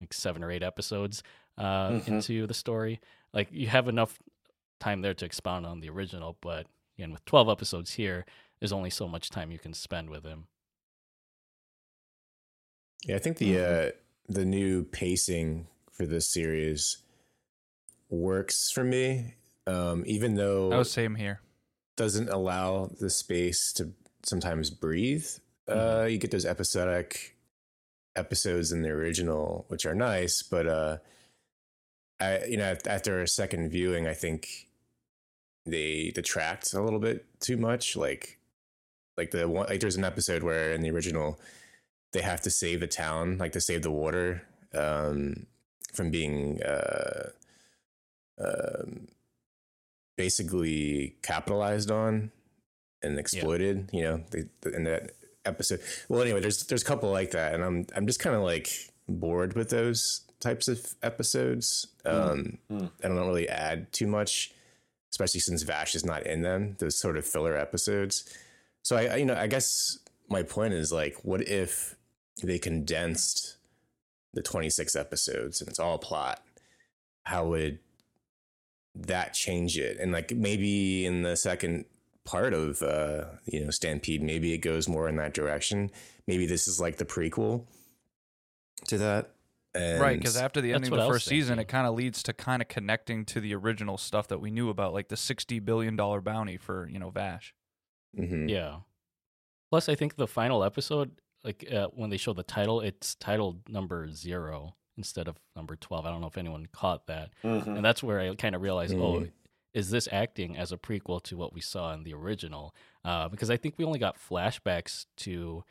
[0.01, 1.23] like seven or eight episodes
[1.57, 2.07] uh, Mhm.
[2.07, 2.99] into the story.
[3.33, 4.19] Like you have enough
[4.79, 8.25] time there to expound on the original, but again, with twelve episodes here,
[8.59, 10.47] there's only so much time you can spend with him.
[13.05, 13.91] Yeah, I think the uh,
[14.27, 16.97] the new pacing for this series
[18.09, 19.35] works for me,
[19.67, 21.41] um, even though Oh, same here.
[21.95, 23.91] doesn't allow the space to
[24.23, 25.27] sometimes breathe.
[25.67, 27.35] Uh, you get those episodic
[28.19, 30.97] episodes in the original, which are nice, but uh,
[32.19, 34.67] I you know after a second viewing, I think
[35.65, 37.95] they detract a little bit too much.
[37.95, 38.39] Like
[39.17, 41.39] like the one like there's an episode where in the original
[42.13, 44.41] they have to save the town, like to save the water
[44.73, 45.45] um,
[45.93, 47.29] from being uh,
[48.39, 49.07] um,
[50.17, 52.31] basically capitalized on
[53.01, 53.89] and exploited.
[53.93, 55.11] You know, they, in that
[55.45, 55.81] episode.
[56.07, 58.69] Well, anyway, there's there's a couple like that, and I'm I'm just kind of like
[59.07, 61.87] bored with those types of episodes.
[62.05, 62.91] Um, Mm.
[63.03, 64.53] I don't really add too much,
[65.11, 66.75] especially since Vash is not in them.
[66.79, 68.23] Those sort of filler episodes.
[68.83, 69.99] So I, I you know, I guess
[70.29, 71.95] my point is like, what if
[72.41, 73.57] they condensed
[74.33, 76.41] the 26 episodes and it's all plot?
[77.23, 77.79] How would
[78.95, 79.97] that change it?
[79.99, 81.85] And like maybe in the second
[82.29, 85.89] part of uh, you know Stampede, maybe it goes more in that direction.
[86.27, 87.65] Maybe this is like the prequel
[88.87, 89.31] to that.
[89.75, 91.69] And right, because after the ending of the first season, thinking.
[91.69, 94.69] it kind of leads to kind of connecting to the original stuff that we knew
[94.69, 97.53] about, like the sixty billion dollar bounty for you know Vash.
[98.17, 98.49] Mhm.
[98.49, 98.79] Yeah.
[99.71, 101.11] Plus, I think the final episode,
[101.43, 106.05] like uh, when they show the title, it's titled number zero instead of number 12.
[106.05, 107.29] I don't know if anyone caught that.
[107.43, 107.67] Mhm.
[107.77, 109.31] And that's where I kind of realized, oh, Mhm.
[109.73, 112.75] Is this acting as a prequel to what we saw in the original?
[113.05, 115.63] Uh, because I think we only got flashbacks to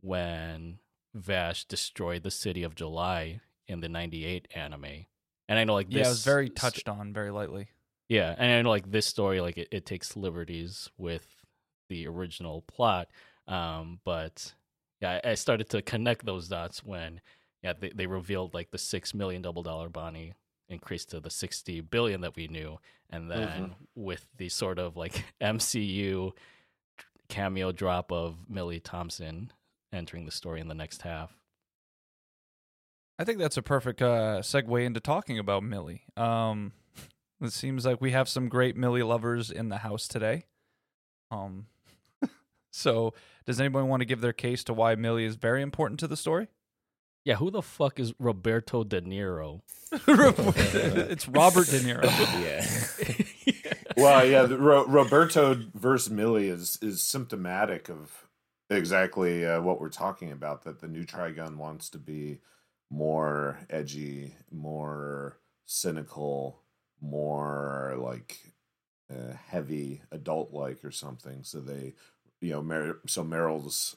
[0.00, 0.78] when
[1.14, 5.06] Vash destroyed the city of July in the 98 anime.
[5.48, 5.96] And I know, like, this.
[5.96, 7.68] Yeah, it was very touched on, very lightly.
[8.08, 11.26] yeah, and I know like this story, like it, it takes liberties with
[11.88, 13.08] the original plot.
[13.48, 14.54] Um, but
[15.00, 17.20] yeah, I, I started to connect those dots when
[17.62, 20.34] yeah they, they revealed like the six million double dollar bounty
[20.68, 22.78] increased to the sixty billion that we knew,
[23.10, 26.32] and then with the sort of like MCU
[27.28, 29.52] cameo drop of Millie Thompson
[29.92, 31.36] entering the story in the next half.
[33.18, 36.04] I think that's a perfect uh, segue into talking about Millie.
[36.16, 36.72] Um,
[37.40, 40.44] it seems like we have some great Millie lovers in the house today.
[41.30, 41.66] Um,
[42.70, 43.14] so
[43.46, 46.16] does anybody want to give their case to why Millie is very important to the
[46.16, 46.48] story?
[47.26, 49.62] Yeah, who the fuck is Roberto De Niro?
[49.90, 52.04] it's Robert De Niro.
[53.44, 53.72] yeah.
[53.96, 58.28] well, yeah, the, Ro- Roberto versus Millie is is symptomatic of
[58.70, 60.62] exactly uh, what we're talking about.
[60.62, 62.38] That the new Trigun wants to be
[62.90, 66.60] more edgy, more cynical,
[67.00, 68.38] more like
[69.12, 71.40] uh, heavy, adult like or something.
[71.42, 71.94] So they,
[72.40, 73.96] you know, Mer- so Meryl's.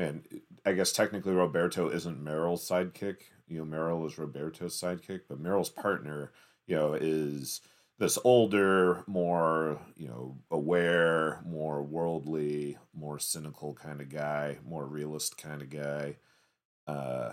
[0.00, 0.22] And
[0.64, 3.16] I guess technically Roberto isn't Meryl's sidekick.
[3.46, 6.32] You know, Meryl is Roberto's sidekick, but Meryl's partner,
[6.66, 7.60] you know, is
[7.98, 15.36] this older, more, you know, aware, more worldly, more cynical kind of guy, more realist
[15.36, 16.16] kind of guy,
[16.86, 17.32] uh,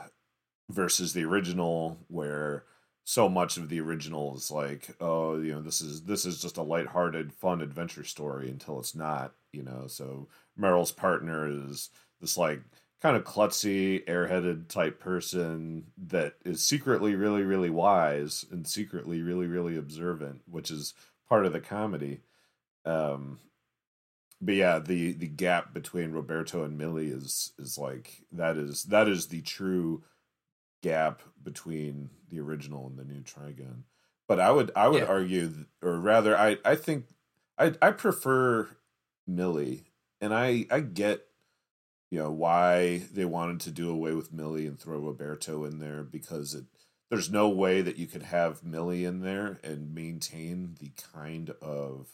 [0.69, 2.65] versus the original, where
[3.05, 6.57] so much of the original is like, oh, you know, this is this is just
[6.57, 9.85] a lighthearted, fun adventure story until it's not, you know.
[9.87, 10.27] So
[10.59, 12.61] Meryl's partner is this like
[13.01, 19.47] kind of klutzy, airheaded type person that is secretly really, really wise and secretly really,
[19.47, 20.93] really observant, which is
[21.27, 22.21] part of the comedy.
[22.85, 23.39] Um,
[24.39, 29.07] but yeah, the the gap between Roberto and Millie is is like that is that
[29.07, 30.03] is the true
[30.83, 33.83] gap between the original and the new Trigun.
[34.27, 35.05] But I would I would Yeah.
[35.05, 37.07] argue, or rather, I I think
[37.57, 38.69] I I prefer
[39.27, 39.85] Millie,
[40.21, 41.26] and I I get
[42.11, 46.03] you know why they wanted to do away with Millie and throw Roberto in there
[46.03, 46.65] because it
[47.09, 52.07] there's no way that you could have Millie in there and maintain the kind of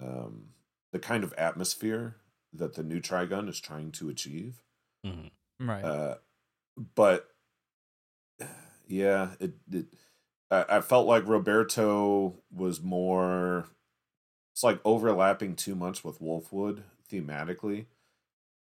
[0.00, 0.50] um
[0.92, 2.16] the kind of atmosphere
[2.52, 4.62] that the new Trigun is trying to achieve.
[5.04, 5.30] Mhm.
[5.60, 5.84] Right.
[5.84, 6.16] Uh,
[6.94, 7.28] but
[8.86, 9.86] yeah, it, it
[10.50, 13.68] I, I felt like Roberto was more.
[14.54, 17.86] It's like overlapping too much with Wolfwood thematically,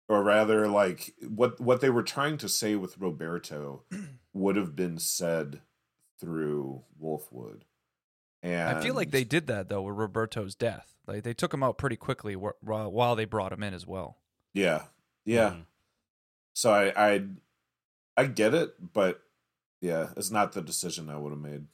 [0.07, 3.83] or rather, like what what they were trying to say with Roberto
[4.33, 5.61] would have been said
[6.19, 7.61] through Wolfwood.
[8.43, 10.93] And I feel like they did that though with Roberto's death.
[11.07, 13.85] Like they took him out pretty quickly wh- wh- while they brought him in as
[13.87, 14.17] well.
[14.53, 14.83] yeah,
[15.25, 15.49] yeah.
[15.51, 15.65] Mhm.
[16.53, 17.27] So I I
[18.17, 19.21] I get it, but
[19.81, 21.65] yeah, it's not the decision I would have made.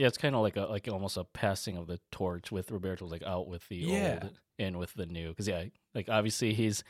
[0.00, 3.04] Yeah, it's kind of like a like almost a passing of the torch with Roberto
[3.06, 4.18] like out with the Yeah.
[4.22, 5.28] old in with the new.
[5.28, 6.82] Because yeah, like obviously he's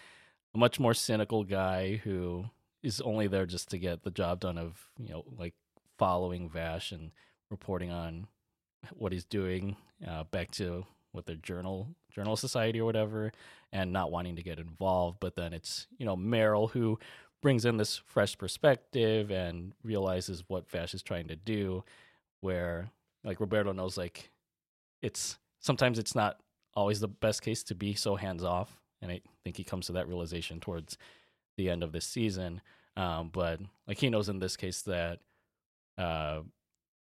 [0.54, 2.44] a much more cynical guy who
[2.84, 5.54] is only there just to get the job done of you know like
[5.98, 7.10] following Vash and
[7.50, 8.28] reporting on
[8.92, 9.74] what he's doing
[10.06, 13.32] uh, back to with the journal journal society or whatever
[13.72, 16.96] and not wanting to get involved but then it's you know Meryl who
[17.42, 21.82] brings in this fresh perspective and realizes what Vash is trying to do
[22.40, 22.90] where
[23.24, 24.30] like Roberto knows like
[25.02, 26.40] it's sometimes it's not
[26.74, 29.92] always the best case to be so hands off and I think he comes to
[29.92, 30.96] that realization towards
[31.56, 32.60] the end of this season
[32.96, 35.20] um, but like he knows in this case that
[35.98, 36.40] uh,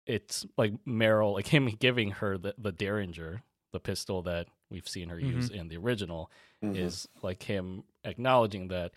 [0.06, 3.44] it's like Meryl, like him giving her the, the Derringer,
[3.74, 6.32] the pistol that we've seen her use in the original,
[6.64, 6.76] Mhm.
[6.78, 8.92] is like him acknowledging that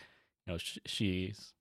[0.46, 1.52] you know sh- she's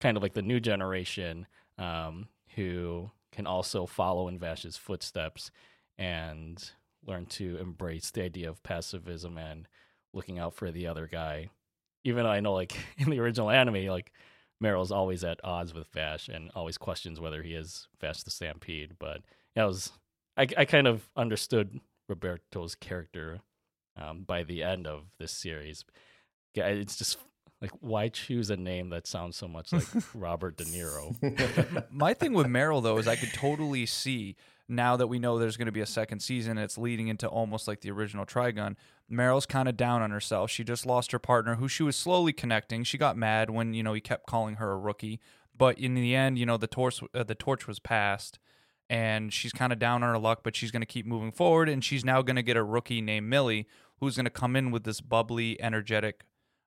[0.00, 1.46] kind of like the new generation
[1.78, 5.50] um, who can also follow in Vash's footsteps
[5.98, 6.70] and
[7.06, 9.68] learn to embrace the idea of pacifism and
[10.12, 11.50] looking out for the other guy.
[12.04, 14.12] Even though I know, like in the original anime, like
[14.62, 18.92] Meryl's always at odds with Vash and always questions whether he is Vash the Stampede.
[18.98, 19.22] But
[19.54, 19.92] that was
[20.36, 23.40] I, I kind of understood Roberto's character
[24.00, 25.84] um, by the end of this series.
[26.54, 27.18] It's just
[27.64, 31.86] like why choose a name that sounds so much like Robert De Niro?
[31.90, 34.36] My thing with Meryl though is I could totally see
[34.68, 37.66] now that we know there's going to be a second season, it's leading into almost
[37.66, 38.76] like the original Trigun.
[39.10, 40.50] Meryl's kind of down on herself.
[40.50, 42.84] She just lost her partner, who she was slowly connecting.
[42.84, 45.20] She got mad when you know he kept calling her a rookie,
[45.56, 48.38] but in the end, you know the torch uh, the torch was passed,
[48.90, 50.40] and she's kind of down on her luck.
[50.42, 53.00] But she's going to keep moving forward, and she's now going to get a rookie
[53.00, 53.66] named Millie,
[54.00, 56.24] who's going to come in with this bubbly, energetic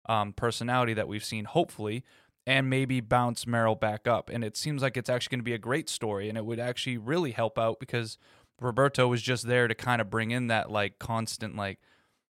[0.08, 2.04] um, personality that we've seen, hopefully,
[2.46, 4.30] and maybe bounce Meryl back up.
[4.30, 6.60] And it seems like it's actually going to be a great story, and it would
[6.60, 8.18] actually really help out because
[8.62, 11.80] Roberto was just there to kind of bring in that like constant like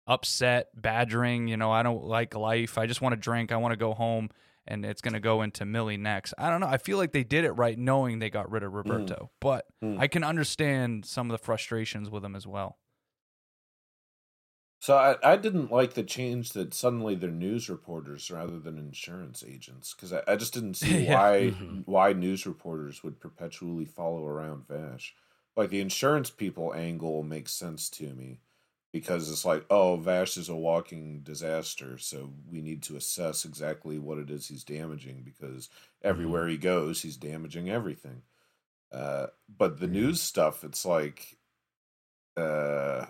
[0.07, 1.47] upset, badgering.
[1.47, 2.77] You know, I don't like life.
[2.77, 3.51] I just want to drink.
[3.51, 4.29] I want to go home.
[4.67, 6.33] And it's going to go into Millie next.
[6.39, 6.65] I don't know.
[6.67, 9.29] I feel like they did it right, knowing they got rid of Roberto.
[9.39, 9.99] But Mm.
[9.99, 12.79] I can understand some of the frustrations with him as well.
[14.85, 19.43] So I, I didn't like the change that suddenly they're news reporters rather than insurance
[19.43, 20.99] agents because I, I just didn't see Yeah.
[20.99, 21.85] why Mhm.
[21.85, 25.15] why news reporters would perpetually follow around Vash.
[25.55, 28.41] Like the insurance people angle makes sense to me
[28.93, 33.97] because it's like oh Vash is a walking disaster, so we need to assess exactly
[33.97, 35.67] what it is he's damaging because
[36.03, 38.21] everywhere he goes he's damaging everything.
[38.91, 41.37] Uh, but the news stuff, it's like,
[42.37, 43.05] uh,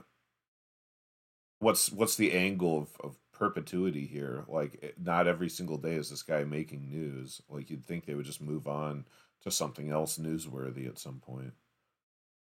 [1.59, 4.43] what's what's the angle of, of perpetuity here?
[4.47, 7.41] Like, not every single day is this guy making news.
[7.49, 9.05] Like, you'd think they would just move on
[9.43, 11.53] to something else newsworthy at some point.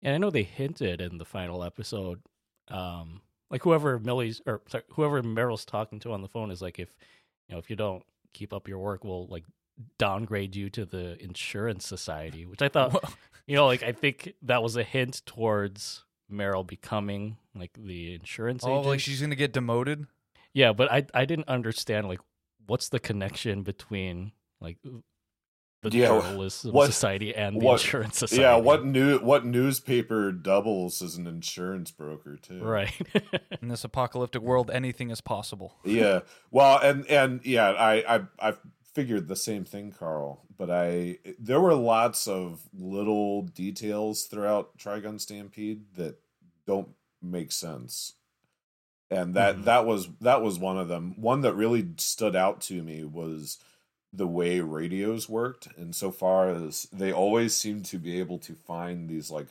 [0.02, 2.21] And I know they hinted in the final episode,
[2.67, 6.80] um, like whoever Millie's or sorry, whoever Meryl's talking to on the phone is like,
[6.80, 6.89] if
[7.47, 9.45] you know, if you don't keep up your work, we'll like
[9.97, 12.45] downgrade you to the insurance society.
[12.45, 13.13] Which I thought, Well-
[13.47, 18.64] you know, like I think that was a hint towards Meryl becoming like the insurance
[18.66, 18.88] Oh, agent.
[18.88, 20.06] like she's going to get demoted?
[20.54, 22.20] yeah, but I I didn't understand like
[22.66, 24.32] what's the connection between
[24.62, 28.42] like the Yeah, journalism what- society and the what- insurance society.
[28.42, 32.64] Yeah, what new what newspaper doubles as an insurance broker too?
[32.64, 32.94] right?
[33.62, 35.76] In this apocalyptic world, anything is possible.
[35.84, 38.54] yeah well and and yeah I, I i
[38.93, 45.19] figured the same thing carl but i there were lots of little details throughout trigun
[45.19, 46.15] stampede that
[46.65, 46.89] don't
[47.21, 48.13] make sense.
[49.10, 49.63] And that Mhm.
[49.65, 51.13] that was that was one of them.
[51.21, 53.60] One that really stood out to me was
[54.12, 55.67] the way radios worked.
[55.77, 59.47] And so far as they always seem to be able to find these like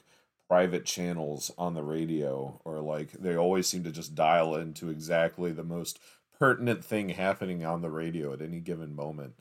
[0.49, 5.53] private channels on the radio or like they always seem to just dial into exactly
[5.53, 5.99] the most
[6.43, 9.35] pertinent thing happening on the radio at any given moment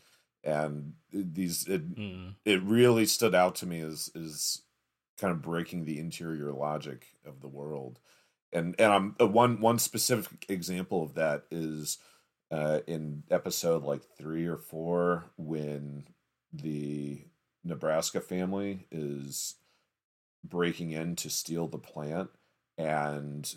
[0.44, 2.36] and these it, Mm.
[2.46, 4.62] it really stood out to me as is
[5.20, 8.00] kind of breaking the interior logic of the world
[8.54, 11.98] and and I'm uh, one one specific example of that is
[12.52, 16.06] uh, in episode like three or four when
[16.54, 17.26] the
[17.64, 19.56] Nebraska family is
[20.44, 22.30] breaking in to steal the plant
[22.78, 23.56] and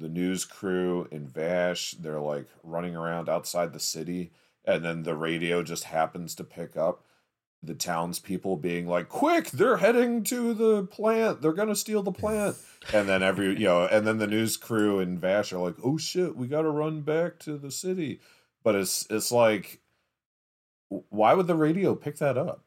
[0.00, 4.32] the news crew and Vash they're like running around outside the city
[4.64, 7.04] and then the radio just happens to pick up
[7.62, 11.42] the townspeople being like, "Quick, they're heading to the plant.
[11.42, 12.56] They're gonna steal the plant."
[12.94, 15.98] And then every you know, and then the news crew and Vash are like, "Oh
[15.98, 18.20] shit, we got to run back to the city."
[18.62, 19.82] But it's it's like,
[20.88, 22.64] why would the radio pick that up?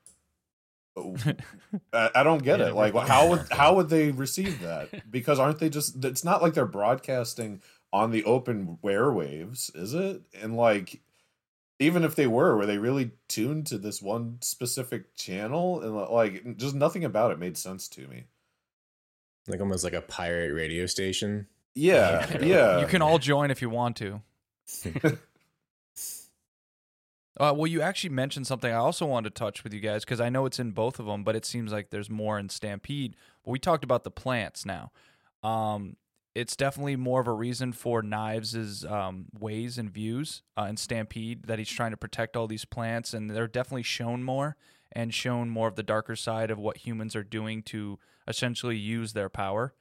[0.96, 2.74] I, I don't get Yeah, it.
[2.76, 5.10] Like, how would how would they receive that?
[5.10, 6.04] Because aren't they just?
[6.04, 10.22] It's not like they're broadcasting on the open airwaves, is it?
[10.42, 11.02] And like,
[11.80, 15.82] even if they were, were they really tuned to this one specific channel?
[15.82, 18.26] And like, just nothing about it made sense to me.
[19.48, 21.48] like almost like a pirate radio station.
[21.76, 22.80] Yeah, yeah.
[22.82, 24.22] You can all join if you want to.
[27.40, 30.22] Uh, well, you actually mentioned something I also wanted to touch with you guys because
[30.22, 33.16] I know it's in both of them, but it seems like there's more in Stampede.
[33.44, 34.92] But we talked about the plants now.
[35.42, 35.98] Um,
[36.36, 41.44] it's definitely more of a reason for Knives' um, ways and views uh, in Stampede
[41.46, 44.56] that he's trying to protect all these plants, and they're definitely shown more
[44.92, 49.14] and shown more of the darker side of what humans are doing to essentially use
[49.14, 49.74] their power.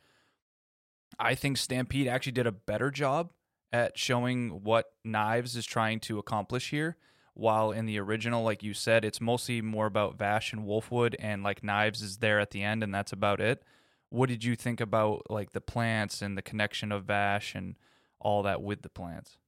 [1.18, 3.30] I think Stampede actually did a better job
[3.72, 6.96] at showing what Knives is trying to accomplish here.
[7.34, 11.42] While in the original, like you said, it's mostly more about Vash and Wolfwood, and
[11.42, 13.62] like Knives is there at the end, and that's about it.
[14.10, 17.76] What did you think about like the plants and the connection of Vash and
[18.20, 19.38] all that with the plants?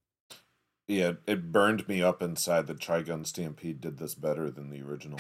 [0.87, 5.19] Yeah, it burned me up inside that Trigun Stampede did this better than the original.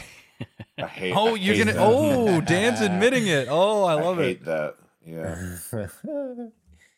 [0.78, 1.14] I hate.
[1.16, 1.72] Oh, I you're hate gonna.
[1.74, 1.82] that.
[1.82, 3.48] Oh, Dan's admitting it.
[3.50, 4.44] Oh, I love hate it.
[4.46, 4.74] that.
[5.06, 5.56] Yeah,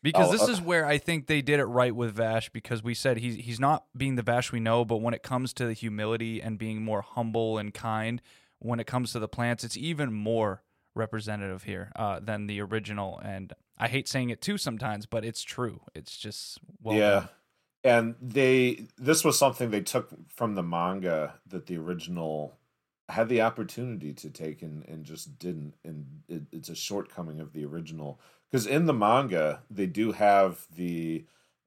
[0.07, 2.81] Because Oh, this uh, is where I think they did it right with Vash because
[2.81, 5.67] we said he's he's not being the Vash we know, but when it comes to
[5.67, 8.23] the humility and being more humble and kind,
[8.61, 10.63] when it comes to the plants, it's even more
[10.95, 13.19] representative here uh, than the original.
[13.19, 15.81] And I hate saying it too sometimes, but it's true.
[15.93, 17.27] It's just well yeah.
[17.83, 22.57] And they this was something they took from the manga that the original
[23.09, 27.53] had the opportunity to take and, and just didn't and it, it's a shortcoming of
[27.53, 28.21] the original
[28.51, 31.25] because in the manga they do have the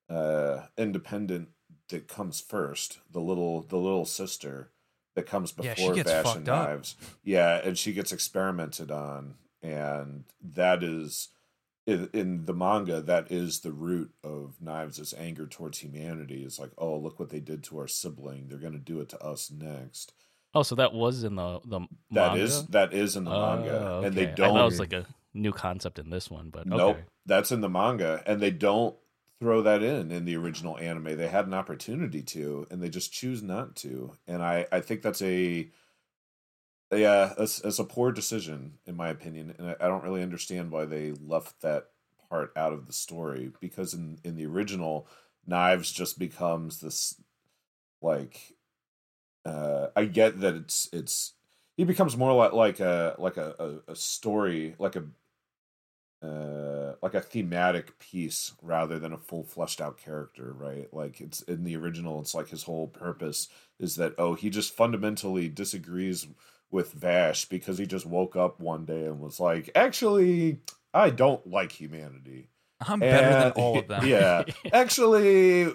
[0.09, 1.49] uh independent
[1.89, 4.69] that comes first the little the little sister
[5.15, 6.69] that comes before she gets Vash fucked and up.
[6.69, 11.29] Knives yeah and she gets experimented on and that is
[11.87, 16.71] in, in the manga that is the root of Knives' anger towards humanity is like
[16.77, 19.51] oh look what they did to our sibling they're going to do it to us
[19.51, 20.13] next
[20.55, 22.41] Oh, so that was in the the That manga?
[22.43, 24.53] is that is in the manga, Oh, and they don't.
[24.55, 26.77] thought it was like a new concept in this one, but okay.
[26.77, 28.95] Nope, that's in the manga, and they don't
[29.39, 31.17] throw that in in the original anime.
[31.17, 34.13] They had an opportunity to, and they just choose not to.
[34.27, 35.69] And I I think that's a
[36.91, 40.71] yeah, that's, that's a poor decision in my opinion, and I, I don't really understand
[40.71, 41.89] why they left that
[42.29, 45.07] part out of the story because in in the original,
[45.45, 47.15] Knives just becomes this
[48.01, 48.55] like
[49.45, 51.33] uh I get that it's it's
[51.75, 55.05] he becomes more like like a like a, a, a story like a
[56.21, 61.41] uh like a thematic piece rather than a full fleshed out character right like it's
[61.43, 63.47] in the original it's like his whole purpose
[63.79, 66.27] is that oh he just fundamentally disagrees
[66.71, 70.59] with Vash because he just woke up one day and was like actually
[70.93, 72.49] I don't like humanity
[72.81, 74.07] I'm better than all of them.
[74.07, 74.43] Yeah.
[74.73, 75.71] Actually,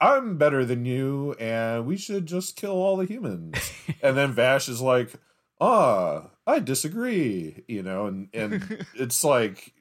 [0.00, 3.56] I'm better than you, and we should just kill all the humans.
[4.02, 5.12] and then Vash is like,
[5.60, 9.72] ah, I disagree, you know, and, and it's like,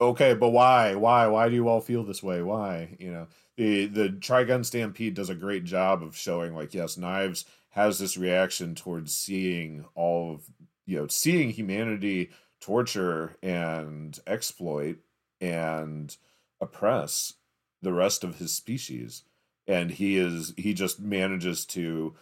[0.00, 0.94] okay, but why?
[0.94, 1.26] Why?
[1.26, 2.42] Why do you all feel this way?
[2.42, 2.96] Why?
[2.98, 3.26] You know,
[3.56, 8.16] the the Trigun Stampede does a great job of showing like, yes, Knives has this
[8.16, 10.42] reaction towards seeing all of
[10.86, 12.30] you know, seeing humanity
[12.60, 14.98] torture and exploit
[15.40, 16.16] and
[16.60, 17.34] oppress
[17.82, 19.24] the rest of his species
[19.66, 22.14] and he is he just manages to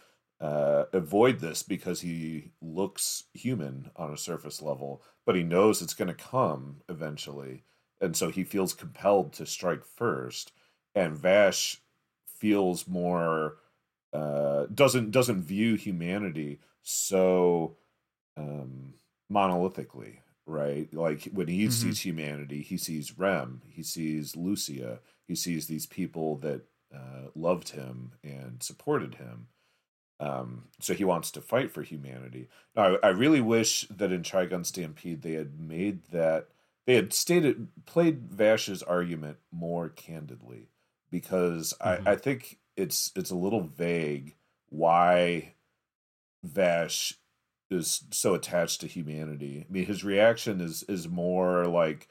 [0.43, 5.93] uh, avoid this because he looks human on a surface level but he knows it's
[5.93, 7.63] going to come eventually
[8.01, 10.51] and so he feels compelled to strike first
[10.95, 11.81] and vash
[12.27, 13.57] feels more
[14.13, 17.77] uh, doesn't doesn't view humanity so
[18.37, 18.95] um,
[19.31, 20.93] monolithically right?
[20.93, 21.71] Like when he Mhm.
[21.71, 26.63] sees humanity, he sees Rem, he sees Lucia, he sees these people that
[26.93, 29.47] uh, loved him and supported him.
[30.19, 32.47] Um, so he wants to fight for humanity.
[32.75, 36.49] Now, I, I really wish that in Trigun Stampede they had made that
[36.85, 40.69] they had stated played Vash's argument more candidly
[41.09, 42.07] because Mhm.
[42.07, 44.35] I, I think it's it's a little vague
[44.69, 45.55] why
[46.43, 47.15] Vash
[47.69, 49.65] is so attached to humanity.
[49.67, 52.07] I mean, his reaction is is more like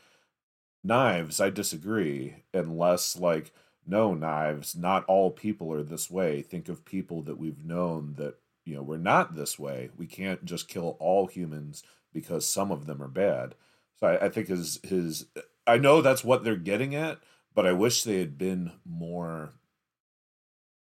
[0.84, 1.40] knives.
[1.40, 3.52] I disagree, and less like
[3.86, 4.76] no knives.
[4.76, 6.42] Not all people are this way.
[6.42, 9.90] Think of people that we've known that you know we're not this way.
[9.96, 13.54] We can't just kill all humans because some of them are bad.
[13.98, 15.26] So I, I think his his.
[15.66, 17.18] I know that's what they're getting at,
[17.54, 19.52] but I wish they had been more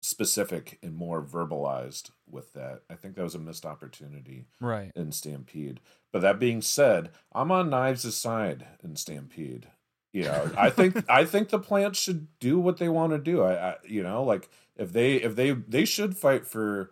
[0.01, 2.81] specific and more verbalized with that.
[2.89, 4.91] I think that was a missed opportunity Right.
[4.95, 5.81] in Stampede.
[6.13, 9.67] But that being said, I'm on Knives' side in Stampede.
[10.11, 13.43] You know, I think I think the plants should do what they want to do.
[13.43, 16.91] I, I you know, like if they if they they should fight for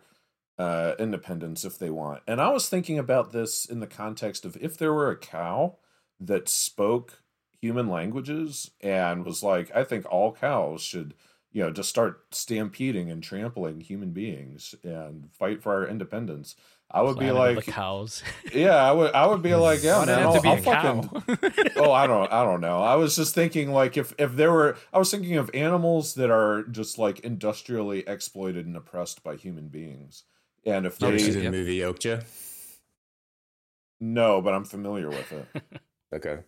[0.58, 2.22] uh independence if they want.
[2.26, 5.76] And I was thinking about this in the context of if there were a cow
[6.20, 7.22] that spoke
[7.60, 11.14] human languages and was like, I think all cows should,
[11.58, 16.54] you know, just start stampeding and trampling human beings and fight for our independence.
[16.90, 18.22] I would Planet be like, the cows.
[18.54, 20.50] yeah, I would, I would be like, yeah, Why did man, have I'll, to be
[20.50, 21.10] I'll a cow?
[21.10, 22.80] fucking, oh, I don't, I don't know.
[22.82, 26.30] I was just thinking like if if there were, I was thinking of animals that
[26.30, 30.24] are just like industrially exploited and oppressed by human beings,
[30.64, 31.52] and if Have you they seen the Yep.
[31.52, 32.24] movie Okja?
[34.00, 35.48] no, but I'm familiar with it.
[36.14, 36.38] Okay,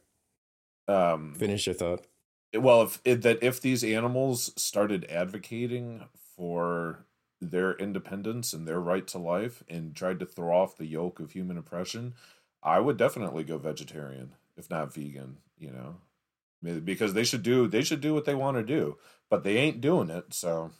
[0.89, 2.07] Um, finish your thought.
[2.55, 6.05] Well, if it, that if these animals started advocating
[6.37, 7.07] for
[7.41, 11.33] their independence and their right to life and tried to throw off the yoke of
[11.33, 12.15] human oppression,
[12.63, 15.39] I would definitely go vegetarian, if not vegan.
[15.59, 18.99] You know, because they should do they should do what they want to do,
[19.29, 20.33] but they ain't doing it.
[20.35, 20.71] So,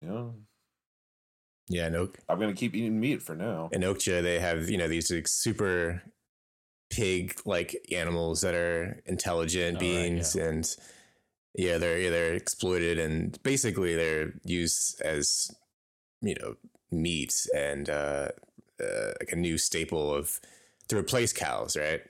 [0.00, 0.34] you know,
[1.68, 3.68] Yeah, in, ok- I'm gonna keep eating meat for now.
[3.72, 6.02] in Okja, they have you know these like, super
[6.90, 10.76] pig like animals that are intelligent Oh, right, beings, and
[11.54, 15.50] yeah, they're they're exploited and basically they're used as
[16.22, 16.54] you know
[16.90, 18.28] meat and uh,
[18.82, 20.40] uh, like a new staple of
[20.88, 22.02] to replace cows, right?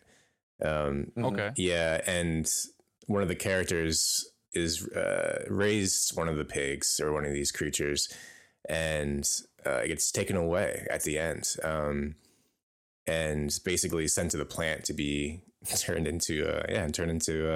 [0.65, 1.33] Um, Mhm.
[1.33, 1.51] Okay.
[1.57, 2.51] Yeah, and
[3.07, 7.53] one of the characters is uh, raised one of the pigs or one of these
[7.53, 8.09] creatures,
[8.69, 9.29] and
[9.65, 12.15] uh, it gets taken away at the end, um,
[13.07, 15.43] and basically sent to the plant to be
[15.77, 17.51] turned into uh, yeah, turned into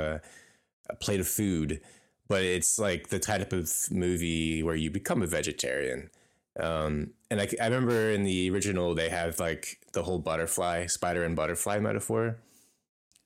[0.91, 1.81] a, plate of food.
[2.29, 6.11] But it's like the type of movie where you become a vegetarian.
[6.59, 11.25] Um, and I, I remember in the original they have like the whole butterfly, spider
[11.25, 12.39] and butterfly metaphor.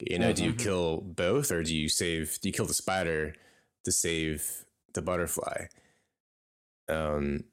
[0.01, 0.59] You know, do you Mhm.
[0.59, 3.35] kill both or do you save do you kill the spider
[3.85, 5.67] to save the butterfly?
[6.89, 7.45] Um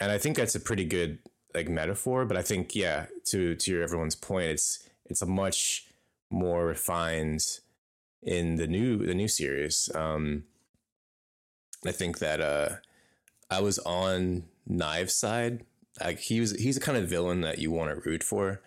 [0.00, 1.18] and I think that's a pretty good
[1.54, 5.88] like metaphor, but I think yeah, to to your everyone's point, it's it's a much
[6.30, 7.60] more refined
[8.24, 9.90] in the new the new series.
[9.94, 10.44] Um
[11.86, 12.76] I think that uh
[13.50, 15.64] I was on Knives side.
[16.00, 18.60] Like he was he's the kind of villain that you want to root for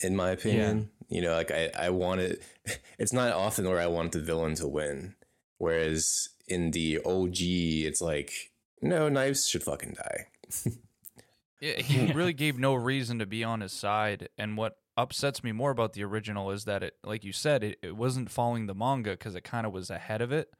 [0.00, 0.90] in my opinion.
[1.08, 2.40] You know, like I, I wanted
[2.98, 5.14] it's not often where I want the villain to win.
[5.58, 8.32] Whereas in the OG, it's like,
[8.80, 10.26] no, knives should fucking die.
[11.60, 14.30] Yeah, he really gave no reason to be on his side.
[14.38, 17.78] And what upsets me more about the original is that it, like you said, it,
[17.82, 20.52] it wasn't following the manga because it kind of was ahead of it.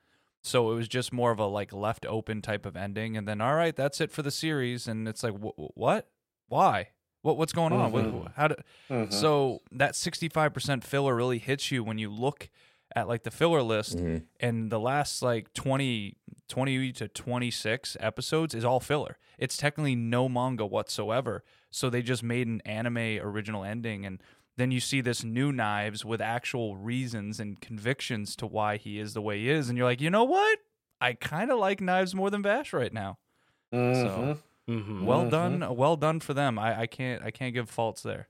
[0.43, 3.17] So it was just more of a like left open type of ending.
[3.17, 4.89] And then, all right, that's it for the series.
[4.89, 6.09] And it's like, wh- wh- what?
[6.49, 6.89] Why?
[7.23, 7.37] What?
[7.37, 7.93] What's going on?
[7.93, 8.33] What, Mhm.
[8.35, 8.49] how?
[8.49, 8.55] Do,
[8.89, 9.13] Mhm.
[9.13, 12.49] So that sixty five percent filler really hits you when you look
[12.97, 14.25] at like the filler list Mhm.
[14.41, 16.17] and the last like 20,
[16.49, 19.19] 20 to 26 episodes is all filler.
[19.39, 21.45] It's technically no manga whatsoever.
[21.71, 24.23] So they just made an anime original ending and
[24.57, 29.15] then you see this new knives with actual reasons and convictions to why he is
[29.15, 30.59] the way he is and you're like, "You know what?
[31.01, 33.19] I kind of like knives more than Vash right now."
[33.73, 34.39] Mhm.
[34.69, 35.31] hmm Well Mhm.
[35.31, 36.59] done, well done for them.
[36.59, 38.29] I, I can't I can't give faults there.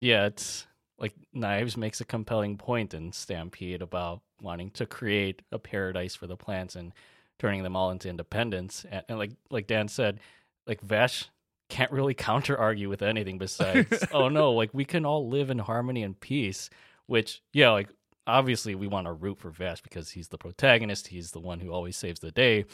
[0.00, 0.66] Yeah, it's
[0.98, 6.26] like Knives makes a compelling point in Stampede about wanting to create a paradise for
[6.26, 6.92] the plants and
[7.38, 8.84] turning them all into independence.
[8.88, 10.20] And, and like like Dan said,
[10.66, 11.30] like Vash
[11.74, 15.58] can't really counter argue with anything besides, oh no, like we can all live in
[15.58, 16.70] harmony and peace.
[17.06, 17.90] Which yeah, like
[18.26, 21.72] obviously we want to root for Vash because he's the protagonist, he's the one who
[21.72, 22.64] always saves the day.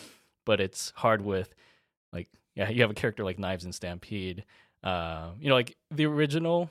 [0.44, 1.54] But it's hard with
[2.12, 4.44] like yeah, you have a character like Knives and Stampede.
[4.84, 6.70] Uh, you know, like the original,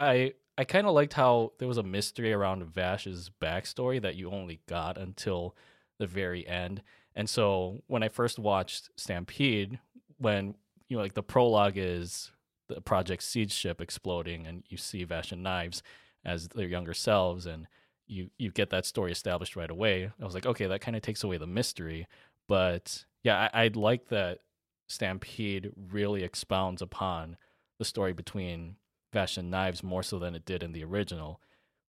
[0.00, 4.30] I I kind of liked how there was a mystery around Vash's backstory that you
[4.30, 5.54] only got until
[5.98, 6.82] the very end.
[7.14, 9.78] And so when I first watched Stampede,
[10.18, 10.54] when
[10.92, 12.32] you know, like the prologue is
[12.68, 15.82] the Project SEEDS ship exploding, and you see Vash and Knives
[16.22, 17.66] as their younger selves, and
[18.06, 20.10] you you get that story established right away.
[20.20, 22.06] I was like, okay, that kind of takes away the mystery.
[22.46, 24.40] But yeah, I, I like that
[24.86, 27.38] Stampede really expounds upon
[27.78, 28.76] the story between
[29.14, 31.40] Vash and Knives more so than it did in the original,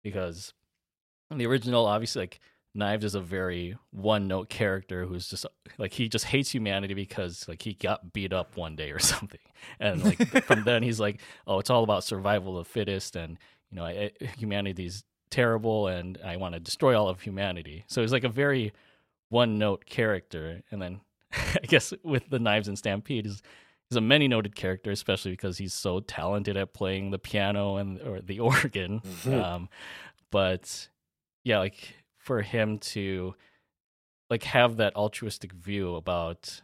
[0.01, 0.53] because
[1.29, 2.39] in the original, obviously, like
[2.75, 5.45] Knives is a very one note character who's just
[5.77, 9.39] like he just hates humanity because like he got beat up one day or something,
[9.79, 13.37] and like from then he's like, oh, it's all about survival of the fittest, and
[13.69, 17.83] you know, I, I- humanity's terrible, and I want to destroy all of humanity.
[17.87, 18.73] So he's like a very
[19.29, 21.01] one note character, and then
[21.33, 23.41] I guess with the Knives and Stampede is
[23.89, 28.01] he's a many noted character, especially because he's so talented at playing the piano and
[28.01, 29.01] or the organ.
[29.01, 29.43] Mhm.
[29.43, 29.69] Um,
[30.31, 30.87] but
[31.43, 33.35] yeah, like for him to
[34.29, 36.61] like have that altruistic view about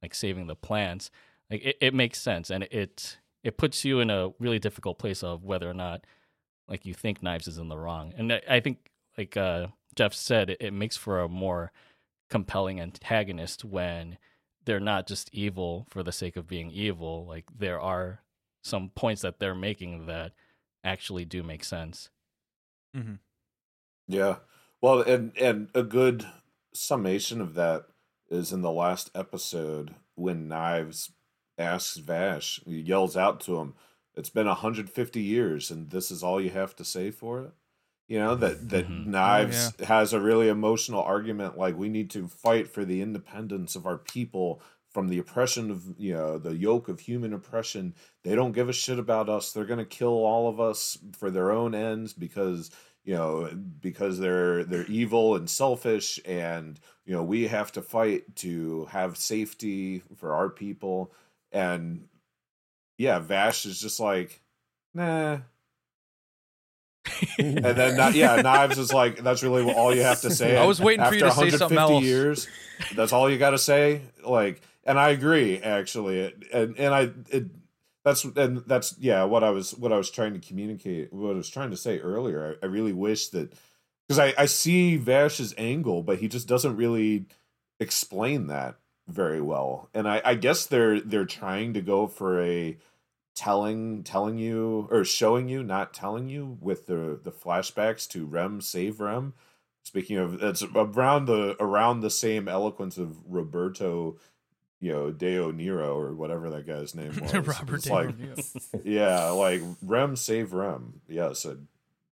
[0.00, 1.10] like saving the plants,
[1.50, 5.22] like it, it makes sense and it it puts you in a really difficult place
[5.22, 6.04] of whether or not
[6.68, 8.12] like you think knives is in the wrong.
[8.16, 11.70] And I, I think like uh Geoff said, it, it makes for a more
[12.30, 14.16] compelling antagonist when
[14.64, 17.26] they're not just evil for the sake of being evil.
[17.26, 18.22] Like there are
[18.62, 20.32] some points that they're making that
[20.82, 22.08] actually do make sense.
[22.96, 23.16] Mm-hmm.
[24.08, 24.36] Yeah.
[24.82, 26.26] Well, and and a good
[26.74, 27.86] summation of that
[28.30, 31.12] is in the last episode when Knives
[31.58, 33.74] asks Vash, he yells out to him,
[34.16, 37.52] "It's been 150 years, and this is all you have to say for it."
[38.08, 39.06] You know that that Mhm.
[39.06, 43.76] Knives Oh, has a really emotional argument, like we need to fight for the independence
[43.76, 44.60] of our people
[44.90, 47.94] from the oppression of you know the yoke of human oppression.
[48.24, 49.52] They don't give a shit about us.
[49.52, 52.70] They're gonna kill all of us for their own ends because
[53.04, 53.50] you know
[53.80, 59.16] because they're they're evil and selfish and you know we have to fight to have
[59.16, 61.12] safety for our people.
[61.50, 62.08] And
[62.98, 64.40] yeah vash is just like
[64.94, 65.38] nah.
[67.38, 70.64] And then not, yeah knives is like that's really all you have to say I
[70.64, 72.04] was waiting for you After to say something 150 else.
[72.04, 72.48] years.
[72.94, 74.02] That's all you got to say?
[74.24, 76.32] Like and i agree actually.
[76.52, 77.46] And and i it
[78.04, 81.36] that's and that's yeah what i was what i was trying to communicate what i
[81.36, 82.56] was trying to say earlier.
[82.62, 83.52] I, I really wish that
[84.08, 87.26] because I, I see vash's angle but he just doesn't really
[87.80, 88.76] explain that
[89.08, 89.88] very well.
[89.94, 92.76] And i i guess they're they're trying to go for a
[93.34, 98.60] telling telling you or showing you not telling you with the the flashbacks to Rem
[98.60, 99.32] Saverem.
[99.84, 104.16] Speaking of it's around the around the same eloquence of roberto
[104.82, 108.80] you know De Niro or whatever that guy's name was Robert It's De like Niro.
[108.84, 111.68] yeah like Rem Saverem yes and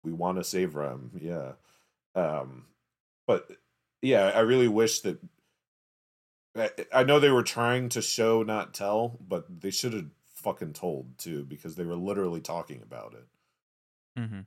[0.04, 1.52] we want to save rem yeah
[2.14, 2.66] um
[3.26, 3.50] but
[4.00, 5.18] yeah i really wish that
[6.56, 10.74] I, I know they were trying to show not tell but they should have fucking
[10.74, 13.26] told too because they were literally talking about it
[14.18, 14.40] Mm-hmm.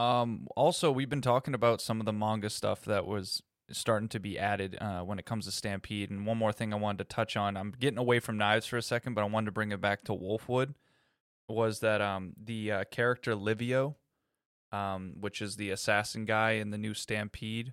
[0.00, 0.46] Um.
[0.56, 4.38] Also, we've been talking about some of the manga stuff that was starting to be
[4.38, 6.10] added uh, when it comes to Stampede.
[6.10, 7.56] And one more thing I wanted to touch on.
[7.56, 10.04] I'm getting away from knives for a second, but I wanted to bring it back
[10.04, 10.74] to Wolfwood.
[11.48, 13.96] Was that um the uh, character Livio,
[14.72, 17.72] um, which is the assassin guy in the new Stampede.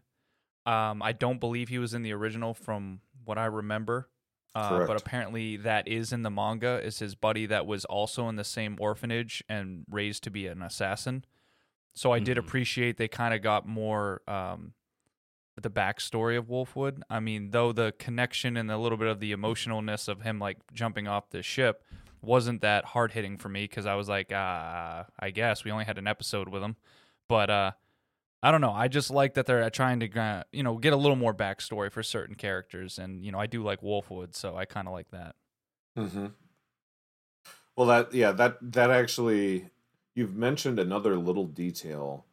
[0.65, 4.09] Um, I don't believe he was in the original, from what I remember.
[4.55, 6.79] Uh, but apparently that is in the manga.
[6.85, 10.61] Is his buddy that was also in the same orphanage and raised to be an
[10.61, 11.25] assassin.
[11.95, 12.41] So I did Mhm.
[12.41, 14.73] appreciate they kind of got more um,
[15.61, 17.01] the backstory of Wolfwood.
[17.09, 20.57] I mean, though the connection and a little bit of the emotionalness of him like
[20.73, 21.83] jumping off the ship
[22.21, 25.85] wasn't that hard hitting for me because I was like, uh, I guess we only
[25.85, 26.75] had an episode with him,
[27.27, 27.71] but uh,
[28.41, 28.71] I don't know.
[28.71, 32.01] I just like that they're trying to, you know, get a little more backstory for
[32.01, 35.35] certain characters, and you know, I do like Wolfwood, so I kind of like that.
[35.97, 36.27] Mm-hmm.
[37.75, 39.69] Well, that yeah, that that actually
[40.15, 42.25] you've mentioned another little detail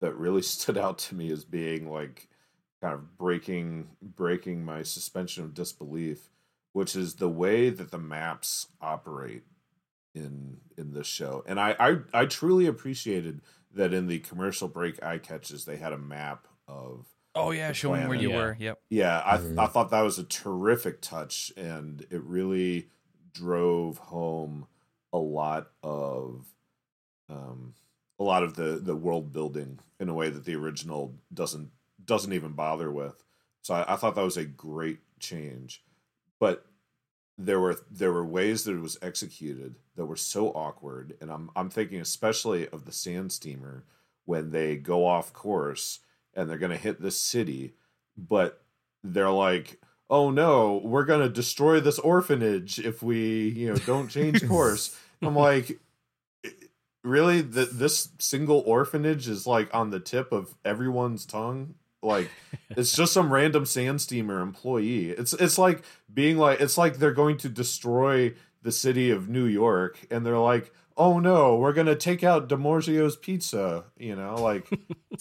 [0.00, 2.28] that really stood out to me as being like
[2.84, 6.28] kind of breaking breaking my suspension of disbelief,
[6.72, 9.44] which is the way that the maps operate
[10.14, 11.42] in in this show.
[11.46, 13.40] And I I, I truly appreciated
[13.72, 17.74] that in the commercial break eye catches they had a map of Oh yeah, The
[17.74, 18.36] showing where you Yeah.
[18.36, 18.56] were.
[18.60, 18.80] Yep.
[18.90, 19.58] yeah, I Mhm.
[19.58, 22.90] I thought that was a terrific touch, and it really
[23.32, 24.66] drove home
[25.12, 26.46] a lot of
[27.28, 27.74] um
[28.18, 31.70] a lot of the the world building in a way that the original doesn't
[32.06, 33.24] doesn't even bother with.
[33.62, 35.82] So I, I thought that was a great change,
[36.38, 36.66] but
[37.36, 41.50] there were there were ways that it was executed that were so awkward, and I'm
[41.56, 43.84] I'm thinking especially of the sand steamer
[44.24, 46.00] when they go off course
[46.34, 47.74] and they're gonna hit this city,
[48.16, 48.62] but
[49.02, 54.46] they're like, "Oh no, we're gonna destroy this orphanage if we you know don't change
[54.48, 55.78] course." I'm like,
[57.02, 57.40] really?
[57.40, 61.74] That this single orphanage is like on the tip of everyone's tongue.
[62.04, 62.30] Like
[62.70, 65.10] it's just some random sand steamer employee.
[65.10, 65.82] It's it's like
[66.12, 70.38] being like it's like they're going to destroy the city of New York, and they're
[70.38, 74.68] like, "Oh no, we're gonna take out Demorgio's pizza." You know, like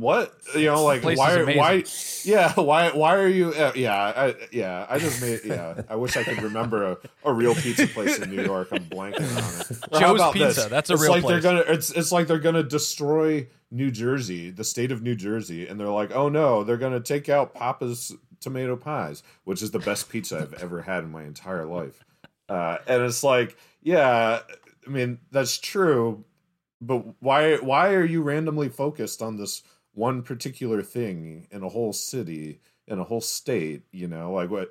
[0.00, 0.34] what?
[0.54, 1.34] You know, like why?
[1.34, 1.46] are-.
[1.46, 1.84] Why?
[2.22, 2.90] Yeah, why?
[2.90, 3.48] Why are you?
[3.48, 4.86] Uh, yeah, I, yeah.
[4.90, 5.40] I just made.
[5.42, 8.68] Yeah, I wish I could remember a, a real pizza place in New York.
[8.72, 9.78] I'm blanking on it.
[9.90, 11.42] Or Joe's Pizza, that's a it's real like place.
[11.42, 11.72] They're gonna.
[11.72, 15.88] It's it's like they're gonna destroy New Jersey, the state of New Jersey, and they're
[15.88, 20.38] like, oh no, they're gonna take out Papa's tomato pies, which is the best pizza
[20.38, 22.04] I've ever had in my entire life.
[22.48, 24.40] Uh, and it's like, yeah,
[24.86, 26.24] I mean that's true,
[26.80, 29.62] but why why are you randomly focused on this
[29.92, 33.82] one particular thing in a whole city in a whole state?
[33.92, 34.70] You know, like what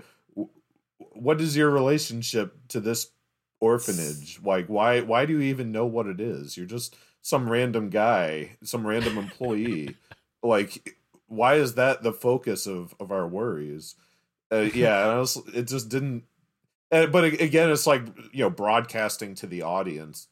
[0.97, 3.11] what is your relationship to this
[3.59, 4.39] orphanage?
[4.43, 6.57] Like why why do you even know what it is?
[6.57, 9.95] You're just some random guy, some random employee.
[10.43, 10.97] like,
[11.27, 13.95] why is that the focus of of our worries?
[14.51, 16.23] Uh, yeah, was, it just didn't.
[16.91, 20.27] Uh, but again, it's like you know, broadcasting to the audience,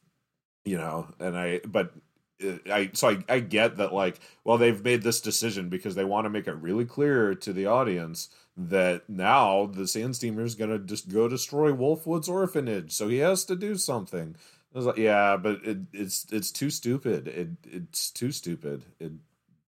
[0.64, 1.92] you know, and I, but
[2.40, 6.24] I so I, I get that like well they've made this decision because they want
[6.24, 10.78] to make it really clear to the audience that now the sand steamer is gonna
[10.78, 14.36] just go destroy Wolfwood's orphanage, so he has to do something.
[14.74, 17.28] I was like, yeah, but it, it's it's too stupid.
[17.28, 18.84] It it's too stupid.
[18.98, 19.12] It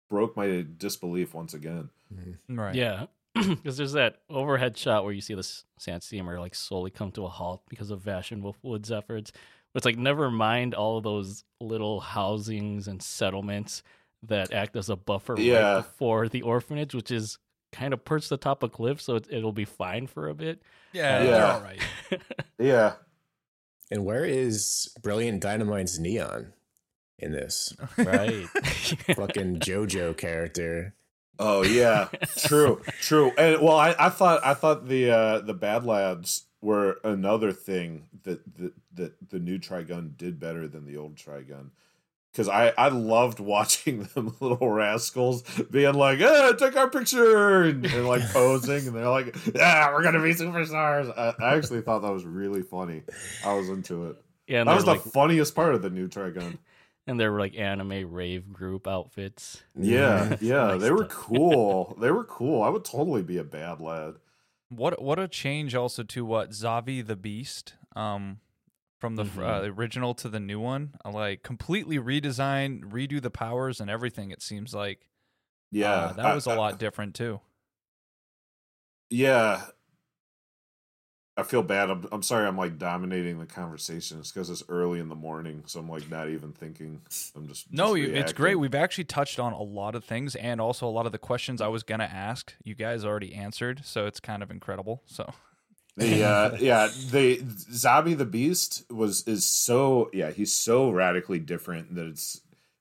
[0.08, 1.90] broke my disbelief once again.
[2.14, 2.58] Mm-hmm.
[2.58, 2.74] Right.
[2.74, 3.06] Yeah.
[3.34, 5.46] Because there's that overhead shot where you see the
[5.78, 9.30] sand steamer like slowly come to a halt because of Vash and Wolfwood's efforts.
[9.76, 13.82] But it's like never mind all those little housings and settlements
[14.22, 15.74] that act as a buffer yeah.
[15.74, 17.36] right before the orphanage, which is
[17.72, 20.62] kind of perched atop a cliff, so it, will be fine for a bit.
[20.94, 21.82] Yeah, uh, yeah, all right.
[22.58, 22.94] yeah.
[23.90, 26.54] And where is Brilliant Dynamite's neon
[27.18, 27.76] in this?
[27.98, 28.46] Right.
[29.14, 30.94] Fucking JoJo character.
[31.38, 32.08] Oh yeah,
[32.38, 33.30] true, true.
[33.36, 38.08] And well, I, I thought I thought the uh, the Bad Lads were another thing
[38.24, 41.70] that that that the new Trigun did better than the old Trigun
[42.36, 47.84] because I, I loved watching them little rascals being like, "eh, take our picture," and,
[47.86, 52.00] and like posing, and they're like, "Yeah, we're gonna be superstars." I, I, actually thought
[52.00, 53.02] that was really funny.
[53.44, 54.16] I was into it.
[54.48, 56.58] Yeah, that was the funniest part of the new Trigun.
[57.08, 59.60] And they were like anime rave group outfits.
[59.76, 61.98] Yeah, yeah, nice they were cool.
[62.00, 62.62] They were cool.
[62.62, 64.14] I would totally be a bad lad.
[64.68, 67.74] What what a change also to what Zazie the Beast.
[67.94, 68.40] Um,
[68.98, 69.42] from the mm-hmm.
[69.42, 70.94] uh, original to the new one.
[71.04, 74.30] Like completely redesign, redo the powers and everything.
[74.30, 75.06] It seems like,
[75.70, 77.40] yeah, uh, that was a lot different too.
[79.10, 79.66] Yeah,
[81.38, 81.90] I feel bad.
[81.90, 82.46] I'm, I'm sorry.
[82.46, 84.18] I'm like dominating the conversation.
[84.20, 87.02] It's because it's early in the morning, so I'm like not even thinking.
[87.36, 87.94] I'm just no.
[87.94, 88.54] Just it's great.
[88.54, 91.60] We've actually touched on a lot of things, and also a lot of the questions
[91.60, 92.54] I was gonna ask.
[92.64, 95.02] You guys already answered, so it's kind of incredible.
[95.04, 95.30] So
[95.96, 101.94] the uh, yeah the Zazie the Beast was is so yeah he's so radically different
[101.94, 102.40] that it's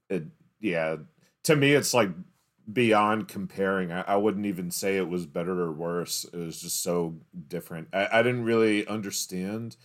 [0.09, 0.23] it
[0.59, 0.97] yeah
[1.43, 2.09] to me it's like
[2.71, 6.25] beyond comparing I, I wouldn't even say it was better or worse.
[6.25, 7.15] It was just so
[7.47, 7.89] different.
[7.93, 9.77] I, I didn't really understand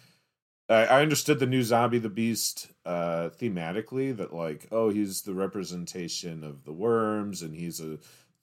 [0.70, 5.34] I, I understood the new Zazie the Beast uh thematically that like oh he's the
[5.34, 7.98] representation of the worms and he's a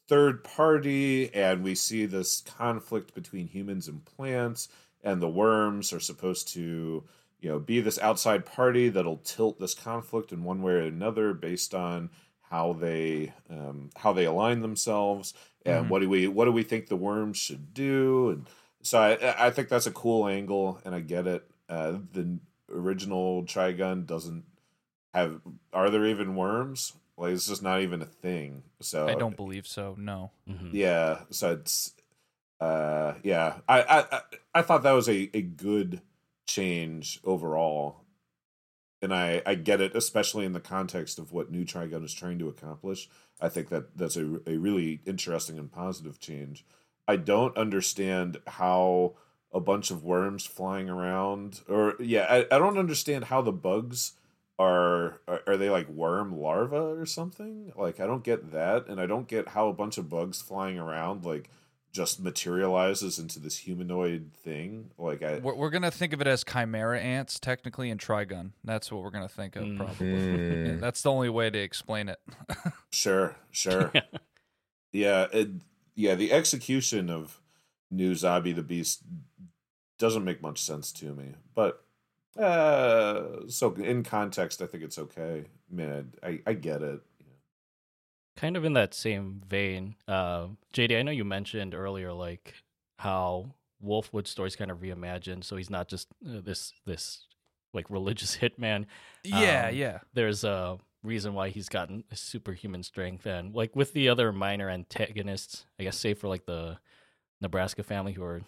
[0.08, 4.70] third party and we see this conflict between humans and plants
[5.04, 7.04] and the worms are supposed to
[7.40, 11.34] you know be this outside party that'll tilt this conflict in one way or another
[11.34, 12.10] based on
[12.50, 15.34] how they um, how they align themselves
[15.66, 15.90] and mm-hmm.
[15.90, 18.48] what do we what do we think the worms should do and
[18.82, 22.40] so I, I think that's a cool angle and I get it uh, the
[22.72, 24.44] original Trigun doesn't
[25.14, 25.42] have
[25.74, 28.64] are there even worms like it's just not even a thing.
[28.80, 29.96] So I don't believe so.
[29.98, 30.32] No.
[30.48, 30.70] Mm-hmm.
[30.72, 31.22] Yeah.
[31.32, 31.94] So it's
[32.62, 33.56] uh yeah.
[33.68, 34.22] I, I
[34.54, 36.02] I thought that was a, a good
[36.46, 38.02] change overall.
[39.02, 42.40] And I, I get it, especially in the context of what New Trigun is trying
[42.40, 43.10] to accomplish.
[43.40, 46.66] I think that that's a, a really interesting and positive change.
[47.08, 49.14] I don't understand how
[49.54, 54.14] a bunch of worms flying around, or yeah, I, I don't understand how the bugs
[54.60, 57.72] are, are are they like worm larvae or something?
[57.76, 60.78] Like I don't get that, and I don't get how a bunch of bugs flying
[60.80, 61.50] around like
[61.92, 64.92] just materializes into this humanoid thing.
[64.98, 68.52] Like I, we're, we're gonna think of it as chimera ants, technically, in Trigun.
[68.64, 69.78] That's what we're gonna think of, mm.
[69.78, 70.10] probably.
[70.12, 70.80] yeah, hmm.
[70.80, 72.20] that's the only way to explain it.
[72.92, 73.92] sure, sure.
[74.92, 75.50] yeah, it,
[75.96, 76.16] yeah.
[76.16, 77.42] The execution of
[77.90, 79.04] New Zazie the Beast
[79.98, 81.84] doesn't make much sense to me, but
[82.38, 85.46] uh, so in context, I think it's okay.
[85.70, 87.02] Man, I, I get it.
[88.38, 92.54] Kind of in that same vein, uh, JD, I know you mentioned earlier like
[92.98, 93.48] how
[93.84, 97.26] Wolfwood stories kind of reimagined, so he's not just uh, this this
[97.74, 98.86] like religious hitman.
[99.24, 100.00] Yeah, um, yeah.
[100.14, 105.66] There's a reason why he's gotten superhuman strength, and like with the other minor antagonists,
[105.80, 106.78] I guess, save for like the
[107.42, 108.42] Nebraska family who are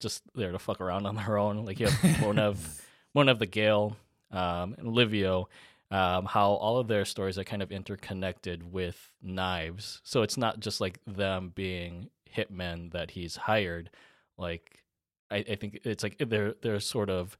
[0.00, 1.64] just there to fuck around on their own.
[1.64, 2.80] Like you have one of
[3.12, 3.96] one of the Gale
[4.30, 5.48] um, and Livio,
[5.90, 10.00] um, how all of their stories are kind of interconnected with knives.
[10.04, 13.90] So it's not just like them being hitmen that he's hired.
[14.36, 14.84] Like
[15.30, 17.38] I, I think it's like they're they're sort of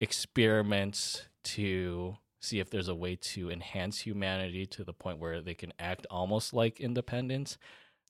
[0.00, 5.54] experiments to see if there's a way to enhance humanity to the point where they
[5.54, 7.56] can act almost like independence.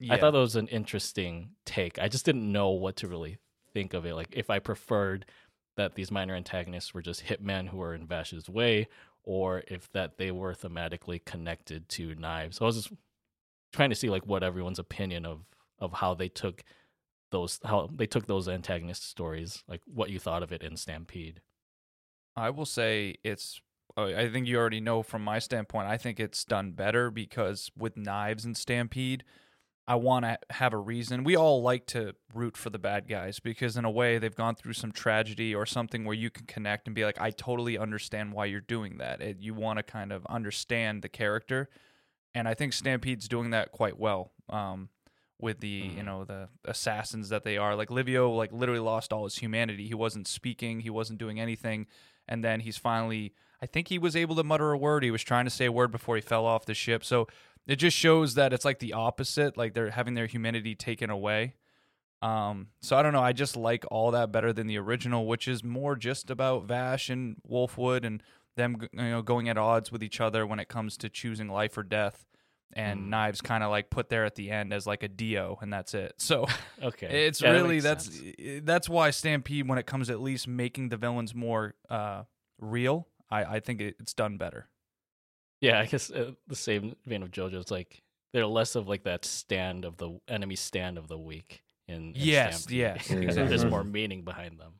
[0.00, 0.14] Yeah.
[0.14, 2.00] I thought that was an interesting take.
[2.00, 3.38] I just didn't know what to really
[3.72, 4.14] think of it.
[4.14, 5.26] Like if I preferred
[5.76, 8.88] that these minor antagonists were just hitmen who were in Vash's way,
[9.24, 12.58] or if that they were thematically connected to Knives.
[12.58, 12.92] So I was just
[13.72, 15.40] trying to see like what everyone's opinion of
[15.78, 16.62] of how they took
[17.30, 21.40] those how they took those antagonist stories, like what you thought of it in Stampede.
[22.36, 23.60] I will say it's.
[23.96, 25.86] I think you already know from my standpoint.
[25.86, 29.22] I think it's done better because with knives and Stampede,
[29.86, 31.24] I want to have a reason.
[31.24, 34.54] We all like to root for the bad guys because, in a way, they've gone
[34.54, 38.32] through some tragedy or something where you can connect and be like, I totally understand
[38.32, 39.20] why you're doing that.
[39.20, 41.68] It, you want to kind of understand the character.
[42.34, 44.32] And I think Stampede's doing that quite well.
[44.48, 44.88] Um,
[45.40, 46.04] with the you Mhm.
[46.04, 49.92] know the assassins that they are like livio like literally lost all his humanity he
[49.94, 51.86] wasn't speaking he wasn't doing anything
[52.28, 55.24] and then he's finally i think he was able to mutter a word he was
[55.24, 57.26] trying to say a word before he fell off the ship so
[57.66, 61.54] it just shows that it's like the opposite like they're having their humanity taken away
[62.22, 65.46] um so i don't know i just like all that better than the original which
[65.48, 68.22] is more just about vash and wolfwood and
[68.56, 71.76] them you know going at odds with each other when it comes to choosing life
[71.76, 72.26] or death
[72.72, 73.08] and Mm.
[73.10, 75.94] knives kind of like put there at the end as like a dio and that's
[75.94, 76.46] it so
[76.82, 78.62] Okay, it's Yeah, really that's sense.
[78.64, 82.24] that's why Stampede, when it comes at least making the villains more uh,
[82.58, 84.68] real, I, I think it's done better.
[85.64, 85.80] Yeah.
[85.80, 87.54] I guess uh, the same vein of JoJo.
[87.54, 88.02] It's like
[88.32, 91.62] they're less of like that stand of the enemy stand of the week.
[91.86, 92.78] In, in Yes, Stampede.
[92.78, 94.74] yes, There's more meaning behind them.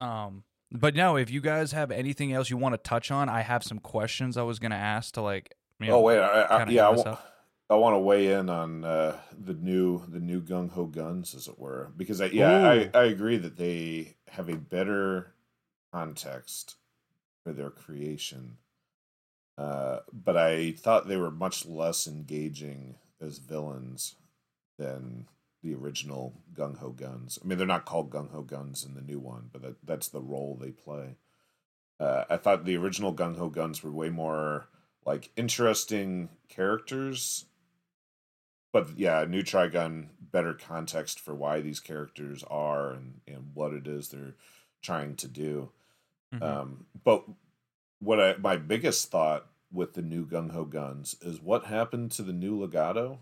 [0.00, 3.40] Um, but no, if you guys have anything else you want to touch on, I
[3.40, 5.54] have some questions I was gonna ask to like.
[5.80, 7.34] You know, oh wait, I, I, yeah, I, give us wa- up.
[7.70, 11.48] I want to weigh in on uh, the new the new gung ho guns, as
[11.48, 12.90] it were, because I, yeah, Ooh.
[12.94, 15.34] I, I agree that they have a better
[15.92, 16.76] context
[17.44, 18.58] for their creation,
[19.58, 24.14] uh, but I thought they were much less engaging as villains
[24.78, 25.26] than
[25.62, 27.38] the original gung ho guns.
[27.42, 30.08] I mean, they're not called gung ho guns in the new one, but that, that's
[30.08, 31.16] the role they play.
[31.98, 34.68] Uh, I thought the original gung ho guns were way more
[35.04, 37.46] like interesting characters
[38.72, 43.86] but yeah new trigun better context for why these characters are and and what it
[43.86, 44.34] is they're
[44.82, 45.70] trying to do
[46.34, 46.42] Mhm.
[46.42, 47.24] um but
[48.00, 52.22] what i my biggest thought with the new gung ho guns is what happened to
[52.22, 53.18] the new legato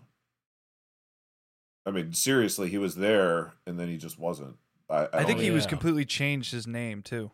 [1.84, 4.56] i mean seriously he was there and then he just wasn't
[4.90, 7.30] i, I, I think he even- was completely changed his name too.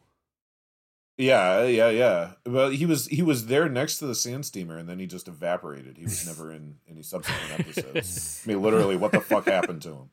[1.18, 2.30] Yeah, yeah, yeah.
[2.46, 5.28] Well, he was he was there next to the sand steamer, and then he just
[5.28, 5.98] evaporated.
[5.98, 8.42] He was never in any subsequent episodes.
[8.44, 10.10] I mean, literally, what the fuck happened to him?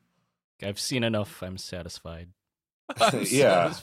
[0.62, 1.42] I've seen enough.
[1.42, 2.28] I'm satisfied.
[3.30, 3.74] yeah,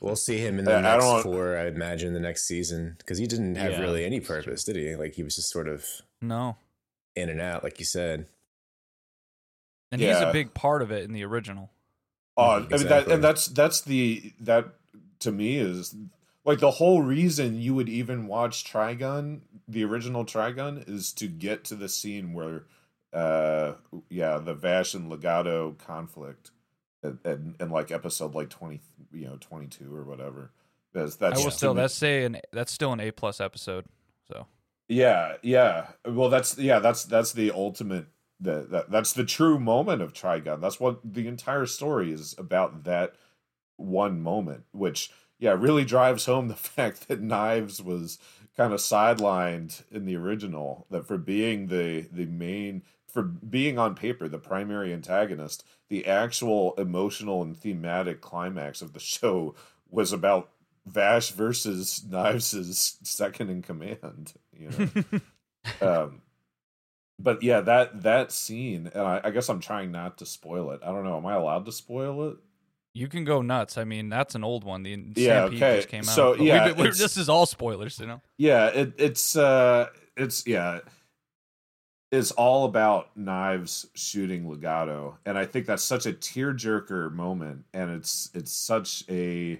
[0.00, 3.18] We'll see him in the I next don't- four, I imagine, the next season, because
[3.18, 4.94] he didn't have Yeah, really any purpose, did he?
[4.96, 5.86] Like he was just sort of
[6.20, 6.56] No,
[7.16, 8.26] in and out, like you said.
[9.90, 11.70] and he's a big part of it in the original.
[12.36, 14.66] Oh, I Mhm, mean that, and that's that's the that
[15.20, 15.94] to me is
[16.44, 21.62] like the whole reason you would even watch Trigun, the original Trigun, is to get
[21.64, 22.64] to the scene where,
[23.12, 23.74] uh,
[24.08, 26.50] yeah, the Vash and Legato conflict,
[27.02, 28.80] and, and, and like episode like twenty,
[29.12, 30.50] you know, twenty two or whatever.
[30.92, 33.86] That's that's I will still that's say an that's still an A plus episode.
[34.28, 34.46] So
[34.88, 35.88] Yeah, yeah.
[36.06, 38.06] Well, that's yeah, that's that's the ultimate
[38.40, 40.60] the that that's the true moment of Trigun.
[40.60, 43.14] That's what the entire story is about that
[43.76, 48.18] one moment, which yeah, really drives home the fact that Knives was
[48.56, 52.82] kind of sidelined in the original that for being the the main
[53.12, 59.00] for being on paper the primary antagonist, the actual emotional and thematic climax of the
[59.14, 59.54] show
[59.90, 60.50] was about
[60.86, 64.32] Vash versus Knives' second in command.
[64.58, 65.20] You know,
[66.04, 66.22] um,
[67.18, 70.80] but yeah, that that scene, and I, I guess I'm trying not to spoil it.
[70.84, 71.16] I don't know.
[71.18, 72.36] Am I allowed to spoil it?
[72.94, 73.78] you can go nuts.
[73.78, 74.82] I mean, that's an old one.
[74.82, 75.76] The Yeah, okay.
[75.76, 76.06] just came out.
[76.14, 78.20] So, But yeah, been- we're- this is all spoilers, you know.
[78.36, 79.86] Yeah, it, it's uh,
[80.16, 80.80] it's yeah,
[82.12, 87.90] it's all about knives shooting legato, and I think that's such a tearjerker moment, and
[87.90, 89.58] it's it's such a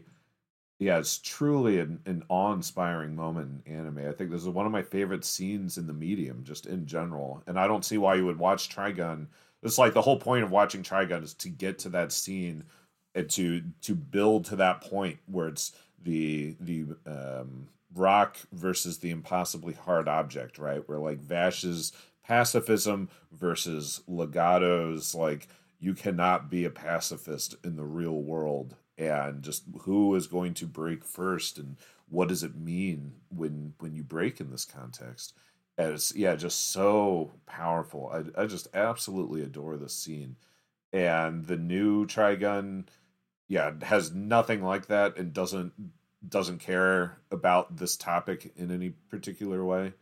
[0.78, 3.98] yeah, it's truly an, an awe-inspiring moment in anime.
[3.98, 7.40] I think this is one of my favorite scenes in the medium, just in general.
[7.46, 9.28] And I don't see why you would watch Trigun.
[9.62, 12.64] It's like the whole point of watching Trigun is to get to that scene
[13.14, 15.72] and to to build to that point where it's
[16.03, 20.86] the the um, rock versus the impossibly hard object, right?
[20.88, 21.92] Where like Vash's
[22.33, 25.14] pacifism versus Legato's.
[25.14, 28.76] Like you cannot be a pacifist in the real world.
[28.97, 31.76] And just who is going to break first and
[32.09, 35.35] what does it mean when when you break in this context?
[35.76, 38.11] And it's yeah just so powerful.
[38.11, 40.37] I, I just absolutely adore this scene.
[40.91, 42.87] And the new trigun
[43.49, 45.72] yeah has nothing like that and doesn't
[46.26, 49.93] doesn't care about this topic in any particular way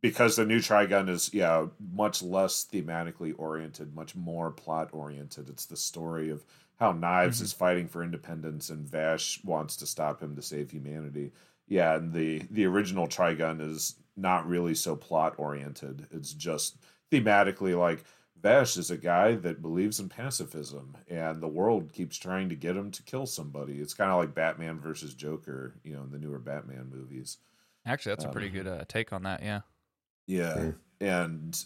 [0.00, 5.48] because the new Trigun is yeah much less thematically oriented, much more plot oriented.
[5.48, 6.44] It's the story of
[6.78, 7.44] how Knives mm-hmm.
[7.44, 11.32] is fighting for independence and Vash wants to stop him to save humanity.
[11.66, 16.06] Yeah, and the the original Trigun is not really so plot oriented.
[16.10, 16.76] It's just
[17.10, 18.04] thematically like
[18.40, 22.76] Vash is a guy that believes in pacifism, and the world keeps trying to get
[22.76, 23.80] him to kill somebody.
[23.80, 27.38] It's kind of like Batman versus Joker, you know, in the newer Batman movies.
[27.84, 29.42] Actually, that's um, a pretty um, good uh, take on that.
[29.42, 29.62] Yeah.
[30.28, 30.74] Yeah, mm.
[31.00, 31.64] and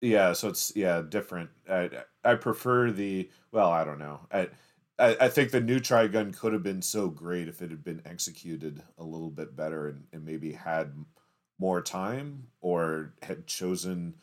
[0.00, 1.50] yeah, so it's yeah different.
[1.68, 1.90] I
[2.24, 4.20] I prefer the well, I don't know.
[4.32, 4.48] I
[4.98, 8.02] I, I think the new Trigun could have been so great if it had been
[8.06, 10.94] executed a little bit better and, and maybe had
[11.58, 14.14] more time or had chosen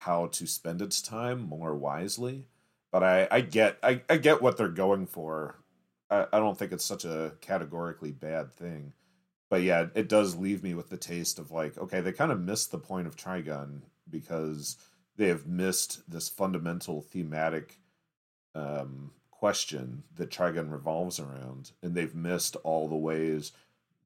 [0.00, 2.48] how to spend its time more wisely.
[2.92, 5.58] But I, I get I, I get what they're going for.
[6.10, 8.92] I, I don't think it's such a categorically bad thing
[9.52, 12.40] but yeah, it does leave me with the taste of like, okay, they kind of
[12.40, 14.78] missed the point of Trigun because
[15.18, 17.78] they have missed this fundamental thematic
[18.54, 23.52] um, question that Trigun revolves around, and they've missed all the ways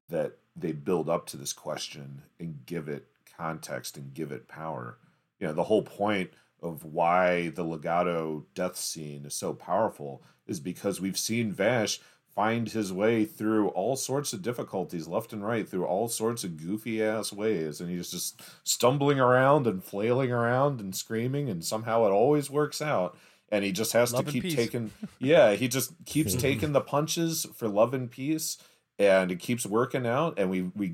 [0.09, 4.97] that they build up to this question and give it context and give it power.
[5.39, 6.31] You know, the whole point
[6.61, 12.01] of why the legato death scene is so powerful is because we've seen Vash
[12.37, 16.55] find his way through all sorts of difficulties left and right through all sorts of
[16.55, 17.81] goofy ass ways.
[17.81, 22.79] And he's just stumbling around and flailing around and screaming and somehow it always works
[22.79, 23.17] out.
[23.49, 27.47] And he just has love to keep taking yeah he just keeps taking the punches
[27.55, 28.59] for love and peace
[28.99, 30.37] and it keeps working out.
[30.37, 30.93] And we we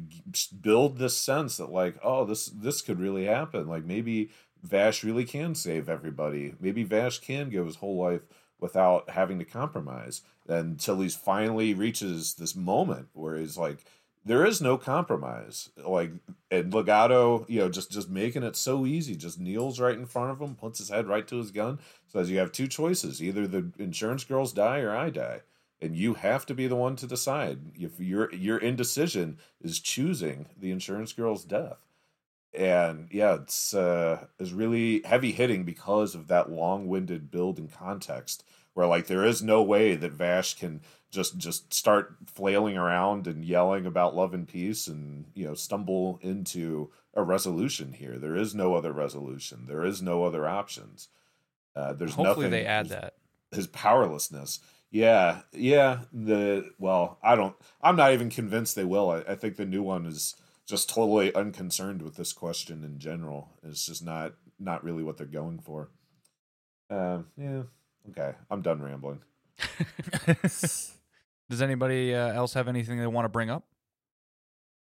[0.62, 3.68] build this sense that like oh this this could really happen.
[3.68, 4.30] Like maybe
[4.64, 6.54] Vash really can save everybody.
[6.62, 8.22] Maybe Vash can give his whole life
[8.64, 13.80] without having to compromise until he finally reaches this moment where he's like
[14.24, 16.12] there is no compromise like
[16.50, 20.32] and legato you know just just making it so easy just kneels right in front
[20.32, 23.46] of him puts his head right to his gun says you have two choices either
[23.46, 25.42] the insurance girls die or I die
[25.82, 30.46] and you have to be the one to decide if your your indecision is choosing
[30.58, 31.86] the insurance girl's death
[32.54, 37.72] and yeah, it's uh, is really heavy hitting because of that long winded build and
[37.72, 38.44] context.
[38.74, 43.46] Where like there is no way that Vash can just just start flailing around and
[43.46, 48.18] yelling about love and peace and you know stumble into a resolution here.
[48.18, 49.66] There is no other resolution.
[49.68, 51.10] There is no other options.
[51.76, 53.14] Uh, there's hopefully nothing, they add that
[53.52, 54.60] his powerlessness.
[54.92, 56.02] Yeah, yeah.
[56.12, 57.56] The well, I don't.
[57.82, 59.10] I'm not even convinced they will.
[59.10, 60.36] I, I think the new one is
[60.68, 63.50] just totally unconcerned with this question in general.
[63.64, 65.90] It's just not not really what they're going for.
[66.90, 67.64] Uh, yeah.
[68.12, 69.22] Okay, I'm done rambling.
[71.50, 73.66] Does anybody uh, else have anything they want to bring up?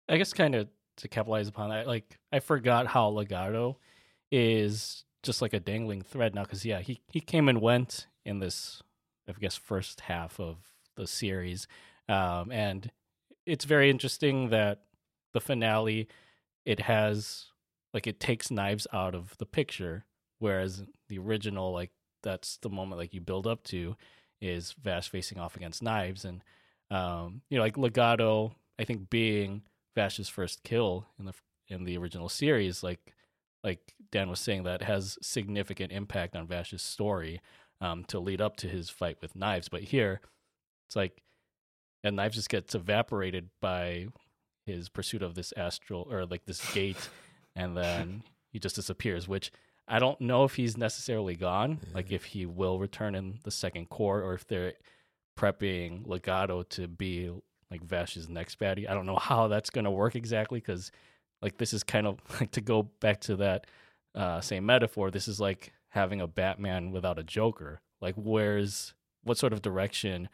[0.09, 3.78] I guess kind of to capitalize upon that, like I forgot how Legato
[4.30, 6.42] is just like a dangling thread now.
[6.42, 8.82] Because yeah, he he came and went in this,
[9.28, 10.57] I guess, first half of
[10.96, 11.66] the series,
[12.09, 12.90] um, and
[13.46, 14.82] it's very interesting that
[15.32, 16.09] the finale,
[16.64, 17.46] it has
[17.92, 20.05] like it takes knives out of the picture,
[20.38, 21.90] whereas the original, like
[22.25, 23.97] that's the moment like you build up to,
[24.41, 26.43] is Vash facing off against knives, and
[26.91, 29.62] um, you know like Legato I think being
[29.95, 31.35] Vash's first kill in the
[31.68, 33.14] in the original series, like
[33.62, 37.41] like Dan was saying, that has significant impact on Vash's story
[37.81, 39.68] um, to lead up to his fight with Knives.
[39.68, 40.20] But here,
[40.87, 41.22] it's like,
[42.03, 44.09] and Knives just gets evaporated by
[44.66, 47.09] his pursuit of this astral or like this gate,
[47.57, 48.22] and then
[48.53, 49.29] he just disappears.
[49.29, 49.51] Which
[49.87, 53.91] I don't know if he's necessarily gone, like if he will return in the second
[53.91, 54.74] cour, or if they're
[55.39, 57.30] prepping Legato to be
[57.70, 58.89] like Vash's next baddie.
[58.89, 60.91] I don't know how that's gonna work exactly because
[61.43, 63.66] like this is kind of like to go back to that
[64.14, 65.11] uh, same metaphor.
[65.11, 67.80] This is like having a Batman without a Joker.
[68.01, 70.28] Like, where's what sort of direction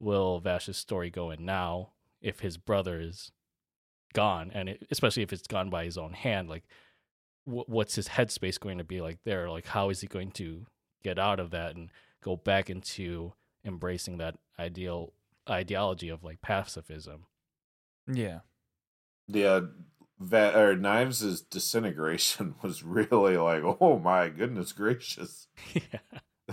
[0.00, 1.90] will Vash's story go in now
[2.20, 3.30] if his brother is
[4.14, 6.64] gone, and it, especially if it's gone by his own hand, like
[7.46, 9.50] w- what's his headspace going to be like there?
[9.50, 10.66] Like how is he going to
[11.02, 11.90] get out of that and
[12.22, 13.32] go back into
[13.64, 15.12] embracing that ideal
[15.48, 17.26] ideology of like pacifism?
[18.06, 18.40] Yeah,
[19.28, 19.60] yeah.
[20.20, 25.48] That or Knives' disintegration was really like, oh my goodness gracious.
[25.74, 26.00] yeah.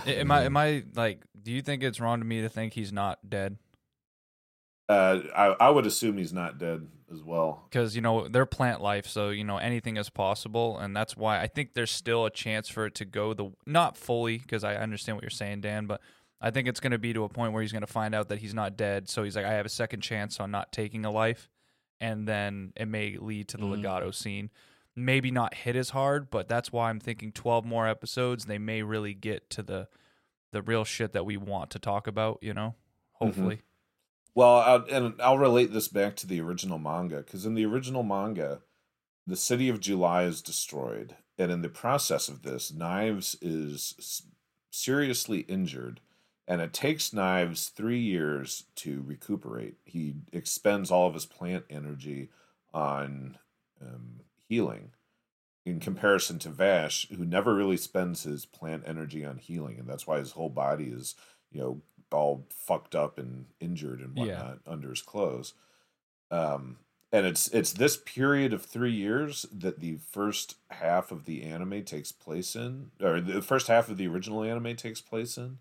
[0.06, 1.24] am I am I like?
[1.42, 3.58] Do you think it's wrong to me to think he's not dead?
[4.88, 7.66] Uh, I I would assume he's not dead as well.
[7.70, 11.40] Because you know they're plant life, so you know anything is possible, and that's why
[11.42, 14.76] I think there's still a chance for it to go the not fully because I
[14.76, 16.02] understand what you're saying, Dan, but
[16.42, 18.30] I think it's going to be to a point where he's going to find out
[18.30, 19.10] that he's not dead.
[19.10, 21.50] So he's like, I have a second chance on not taking a life,
[22.00, 23.72] and then it may lead to the Mhm.
[23.72, 24.50] legato scene.
[24.96, 28.46] Maybe not hit as hard, but that's why I'm thinking 12 more episodes.
[28.46, 29.88] They may really get to the
[30.52, 32.40] the real shit that we want to talk about.
[32.42, 32.76] You know,
[33.14, 33.62] hopefully.
[34.36, 38.04] Well, I'll, and I'll relate this back to the original manga because in the original
[38.04, 38.62] manga,
[39.26, 44.24] the city of July is destroyed, and in the process of this, Knives is
[44.72, 46.00] seriously injured,
[46.48, 49.76] and it takes Knives three years to recuperate.
[49.84, 52.30] He expends all of his plant energy
[52.74, 53.38] on
[53.82, 54.92] um, healing.
[55.66, 60.08] In comparison to Vash, who never really spends his plant energy on healing, and that's
[60.08, 61.14] why his whole body is,
[61.52, 61.82] you know,
[62.14, 64.24] all fucked up and injured and Yeah.
[64.26, 65.54] whatnot under his clothes.
[66.32, 66.78] Um,
[67.12, 71.84] and it's it's this period of three years that the first half of the anime
[71.84, 75.58] takes place in, or the first half of the original anime takes place in,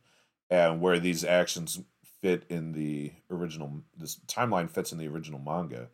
[0.50, 1.80] and where these actions
[2.20, 3.82] fit in the original.
[3.96, 5.88] This timeline fits in the original manga.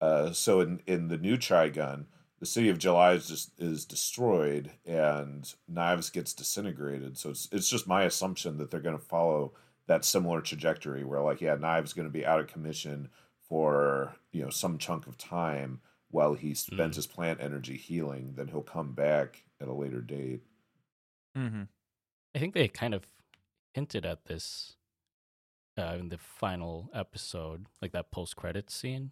[0.00, 2.06] Uh, so in in the new Trigun,
[2.40, 7.16] the city of July is just is destroyed and Knives gets disintegrated.
[7.18, 9.52] So it's it's just my assumption that they're going to follow
[9.88, 13.08] that similar trajectory where like yeah, Knives going to be out of commission
[13.48, 15.80] for you know some chunk of time
[16.10, 18.34] while he spends his plant energy healing.
[18.36, 20.42] Then he'll come back at a later date.
[21.36, 21.62] Mm-hmm.
[22.34, 23.06] I think they kind of
[23.74, 24.76] hinted at this
[25.78, 29.10] uh, in the final episode, like that post credits scene.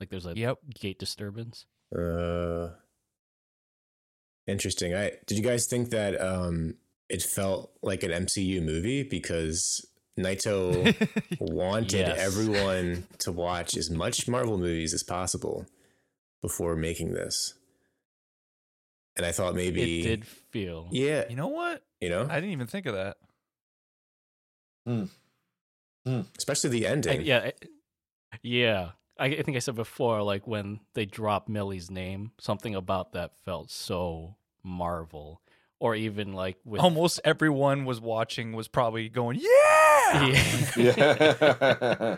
[0.00, 0.58] Like there's a Yep.
[0.74, 1.66] gate disturbance.
[1.96, 2.70] Uh,
[4.46, 4.94] interesting.
[4.94, 6.76] I did you guys think that um
[7.08, 9.84] it felt like an MCU movie because
[10.18, 10.94] Nightow
[11.40, 12.18] wanted Yes.
[12.18, 15.66] everyone to watch as much Marvel movies as possible
[16.42, 17.54] before making this.
[19.16, 20.88] And I thought maybe It did feel.
[20.90, 21.82] yeah, you know what?
[22.00, 23.16] you know, I didn't even think of that.
[24.86, 25.04] Hmm.
[26.04, 26.20] Hmm.
[26.36, 27.22] especially the I- ending.
[27.22, 27.38] yeah.
[27.46, 27.52] I-
[28.42, 28.90] yeah.
[29.18, 33.38] I, I think I said before, like when they dropped Millie's name, something about that
[33.44, 34.34] felt so
[34.64, 35.40] Marvel.
[35.80, 40.26] Or even like with Almost everyone was watching was probably going, yeah.
[40.26, 40.70] Yeah.
[40.76, 42.16] Yeah.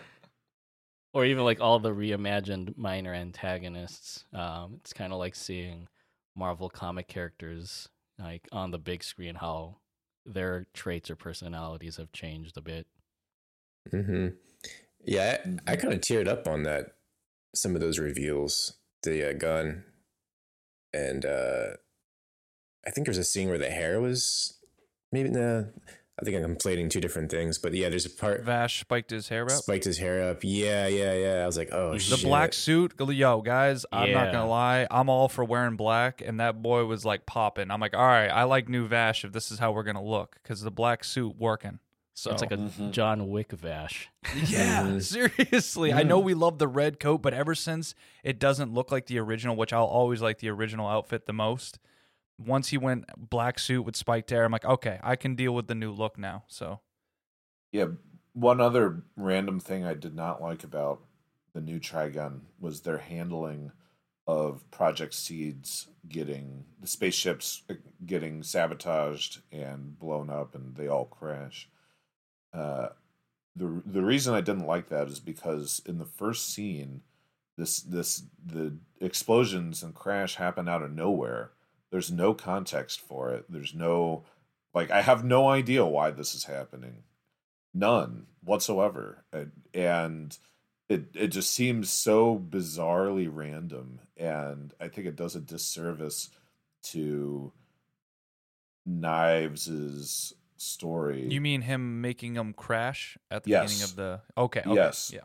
[1.13, 4.25] or even like all the reimagined minor antagonists.
[4.33, 5.87] Um, it's kind of like seeing
[6.35, 7.89] Marvel comic characters
[8.19, 9.77] like on the big screen, how
[10.25, 12.87] their traits or personalities have changed a bit.
[13.89, 14.27] hmm
[15.03, 15.37] Yeah,
[15.67, 16.93] I, I kind of teared up on that.
[17.55, 19.83] Some of those reveals, the uh, gun,
[20.93, 21.67] and uh
[22.87, 24.57] I think there's a scene where the hair was
[25.11, 25.29] maybe.
[25.29, 25.63] Nah,
[26.19, 29.27] I think I'm conflating two different things, but yeah, there's a part Vash spiked his
[29.29, 29.51] hair up.
[29.51, 30.39] spiked his hair up.
[30.41, 31.43] Yeah, yeah, yeah.
[31.43, 32.23] I was like, oh, The The shit.
[32.25, 36.63] black suit, yo, guys, I'm not gonna lie, I'm all for wearing black, and that
[36.63, 37.69] boy was like popping.
[37.69, 40.37] I'm like, all right, I like new Vash if this is how we're gonna look,
[40.41, 41.77] because the black suit working.
[42.15, 42.93] So It's like a Mhm.
[42.93, 44.09] John Wick Vash.
[44.47, 45.03] yeah, Mhm.
[45.03, 45.93] seriously.
[45.93, 49.19] I know we love the red coat, but ever since it doesn't look like the
[49.19, 51.77] original, which I'll always like the original outfit the most.
[52.39, 55.67] Once he went black suit with spiked hair, I'm like, okay, I can deal with
[55.67, 56.43] the new look now.
[56.47, 56.81] So
[57.71, 57.87] Yeah,
[58.33, 61.01] one other random thing I did not like about
[61.53, 63.71] the new Trigun was their handling
[64.27, 67.75] of Project SEEDS getting the spaceships uh,
[68.05, 71.69] getting sabotaged and blown up, and they all crash.
[72.53, 72.89] Uh,
[73.55, 77.01] the the reason I didn't like that is because in the first scene,
[77.57, 81.51] this this the explosions and crash happen out of nowhere.
[81.91, 83.45] There's no context for it.
[83.49, 84.23] There's no
[84.73, 87.03] like I have no idea why this is happening
[87.73, 89.23] none whatsoever
[89.73, 90.37] and,
[90.89, 96.29] it it just seems so bizarrely random and i think it does a disservice
[96.81, 97.51] to
[98.85, 103.63] knives's story you mean him making them crash at the Yes.
[103.69, 104.73] beginning of the Okay, okay.
[104.73, 105.11] Yes.
[105.13, 105.21] Yeah.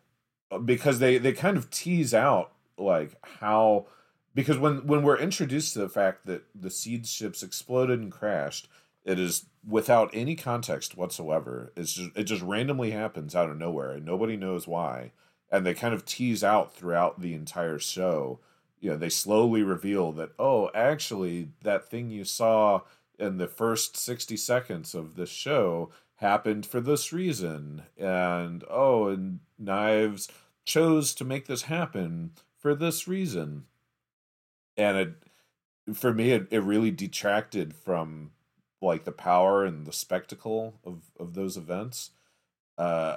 [0.50, 3.86] Uh, because they they kind of tease out like how
[4.34, 8.68] because when when we're introduced to the fact that the seed ships exploded and crashed
[9.04, 11.72] it is without any context whatsoever.
[11.76, 15.12] It's just it just randomly happens out of nowhere and nobody knows why.
[15.50, 18.40] And they kind of tease out throughout the entire show.
[18.80, 22.82] You know they slowly reveal that oh actually that thing you saw
[23.18, 27.82] in the first 60 seconds of the show happened for this reason.
[27.98, 30.28] And oh and knives
[30.64, 33.64] chose to make this happen for this reason
[34.76, 35.14] and it
[35.96, 38.30] for me it, it really detracted from
[38.80, 42.10] like the power and the spectacle of of those events
[42.78, 43.16] uh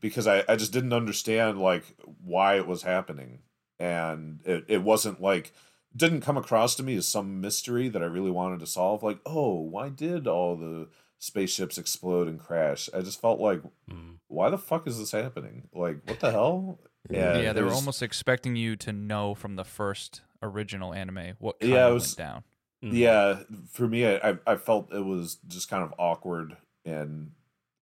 [0.00, 1.84] because i i just didn't understand like
[2.22, 3.40] why it was happening
[3.78, 5.52] and it, it wasn't like
[5.94, 9.02] didn't come across to me as some mystery that I really wanted to solve.
[9.02, 10.88] Like, oh, why did all the
[11.18, 12.88] spaceships explode and crash?
[12.94, 13.60] I just felt like,
[13.90, 14.16] Mm.
[14.28, 15.68] why the fuck is this happening?
[15.74, 16.78] Like, what the hell?
[17.10, 21.60] Yeah, yeah, they were almost expecting you to know from the first original anime what
[21.60, 22.44] kind Yeah, it of was- went down.
[22.82, 22.92] Mm.
[22.94, 27.32] Yeah, for me, I I- I felt it was just kind of awkward and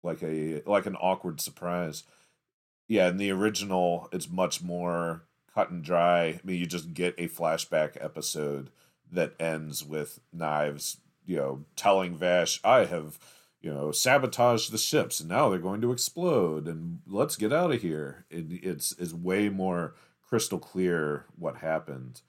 [0.04, 2.04] like a like an awkward surprise.
[2.88, 5.24] Yeah, in the original, it's much more
[5.54, 6.24] cut and dry.
[6.26, 8.72] I mean, you just get a flashback episode
[9.12, 13.18] that ends with Knives, you know, telling Vash, "I have."
[13.62, 16.66] You know, sabotaged the ships, and now they're going to explode.
[16.66, 18.24] And let's get out of here.
[18.30, 22.22] It, it's is way more crystal clear what happened,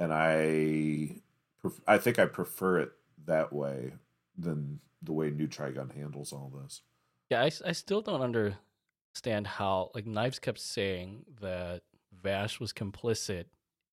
[0.00, 1.20] and I
[1.60, 2.92] pref- I think I prefer it
[3.26, 3.92] that way
[4.36, 6.82] than the way New Trigun handles all this.
[7.30, 11.82] Yeah, I, I still don't understand how like Knives kept saying that
[12.22, 13.44] Vash was complicit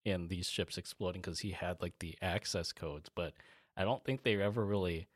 [0.05, 3.33] in these ships exploding because he had like the access codes, but
[3.75, 5.07] I don't think they ever really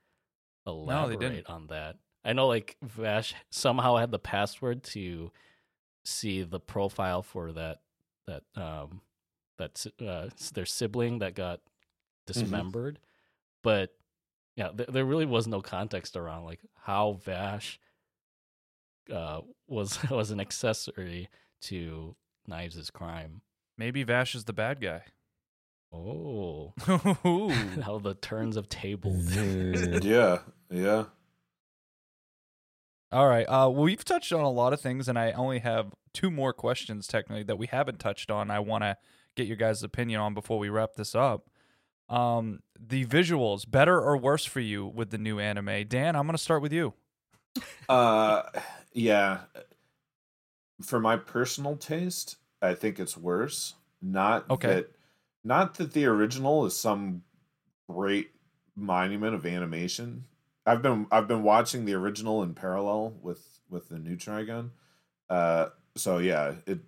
[0.65, 1.49] they elaborate didn't.
[1.49, 1.95] on that.
[2.23, 5.31] I know like Vash somehow had the password to
[6.03, 7.80] see the profile for that
[8.27, 9.01] that um
[9.61, 11.61] that si- uh, their sibling that got
[12.27, 12.99] dismembered,
[13.63, 13.91] but
[14.55, 17.79] yeah, th- there really was no context around like how Vash
[19.11, 21.29] uh, was was an accessory
[21.63, 22.15] to
[22.47, 23.41] Knives' crime.
[23.77, 25.03] Maybe Vash is the bad guy.
[25.93, 26.73] Oh,
[27.83, 29.25] how the turns of tables.
[29.31, 30.03] Mhm.
[30.03, 30.39] Yeah,
[30.69, 31.05] yeah.
[33.11, 33.43] All right.
[33.45, 36.53] Uh, well, we've touched on a lot of things, and I only have two more
[36.53, 38.49] questions technically that we haven't touched on.
[38.49, 38.97] I want to
[39.35, 41.49] get your guys' opinion on before we wrap this up.
[42.09, 45.87] Um, the visuals, better or worse for you with the new anime?
[45.87, 46.93] Dan, I'm going to start with you.
[47.89, 48.43] Uh,
[48.93, 49.39] yeah.
[50.81, 53.75] For my personal taste, I think it's worse.
[54.01, 54.67] Not Okay.
[54.67, 54.91] that,
[55.43, 57.23] not that the original is some
[57.89, 58.31] great
[58.75, 60.23] monument of animation.
[60.65, 64.69] I've been I've been watching the original in parallel with with the new Trigun.
[65.29, 66.79] Uh, so yeah, it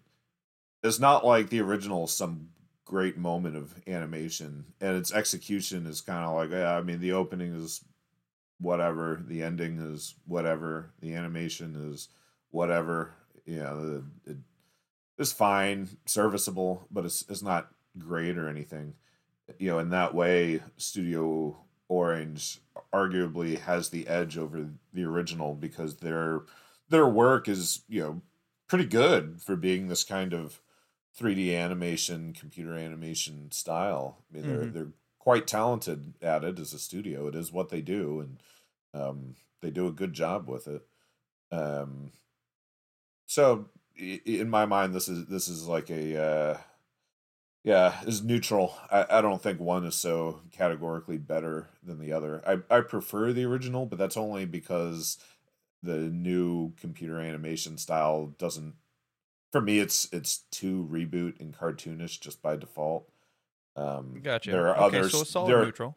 [0.84, 2.50] it's not like the original some
[2.86, 6.76] great moment of animation, and its execution is kind of like yeah.
[6.76, 7.84] I mean, the opening is
[8.60, 12.10] whatever, the ending is whatever, the animation is
[12.52, 13.14] whatever.
[13.46, 14.38] You know, the, it,
[15.18, 18.96] it's fine, serviceable, but it's it's not great or anything.
[19.58, 21.58] You know, in that way, Studio
[21.90, 22.60] Orange
[22.94, 26.42] arguably has the edge over the original because their
[26.90, 28.22] their work is you know
[28.68, 30.62] pretty good for being this kind of
[31.14, 34.18] 3D animation, computer animation style.
[34.32, 34.74] I mean, they're Mhm.
[34.74, 37.28] they're quite talented at it as a studio.
[37.28, 38.44] It is what they do, and
[38.94, 40.88] um, they do a good job with it.
[41.52, 42.12] Um,
[43.26, 46.58] so, in my mind, this is this is like a uh,
[47.64, 48.76] yeah, is neutral.
[48.92, 52.42] I, I don't think one is so categorically better than the other.
[52.46, 55.18] I I prefer the original, but that's only because
[55.84, 58.76] the new computer animation style doesn't.
[59.54, 63.08] For me, it's it's too reboot and cartoonish just by default.
[63.78, 64.52] Um, Gotcha.
[64.52, 65.12] There are okay, others.
[65.14, 65.96] so solid there, neutral.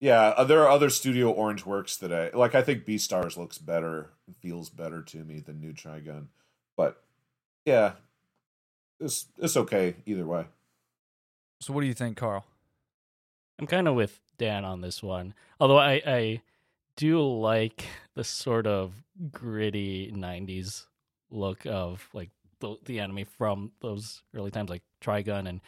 [0.00, 2.54] yeah, uh, there are other Studio Orange works that I like.
[2.54, 4.10] I think Beastars looks better,
[4.40, 6.26] feels better to me than New Trigun,
[6.76, 7.02] but
[7.64, 7.92] yeah,
[9.00, 10.44] it's it's okay either way.
[11.60, 12.44] So, what do you think, Karl?
[13.58, 16.42] I'm kind of with Dan on this one, although I I
[16.96, 18.92] do like the sort of
[19.30, 20.84] gritty '90s
[21.30, 22.30] look of like
[22.60, 25.60] the, the anime from those early times, like Trigun and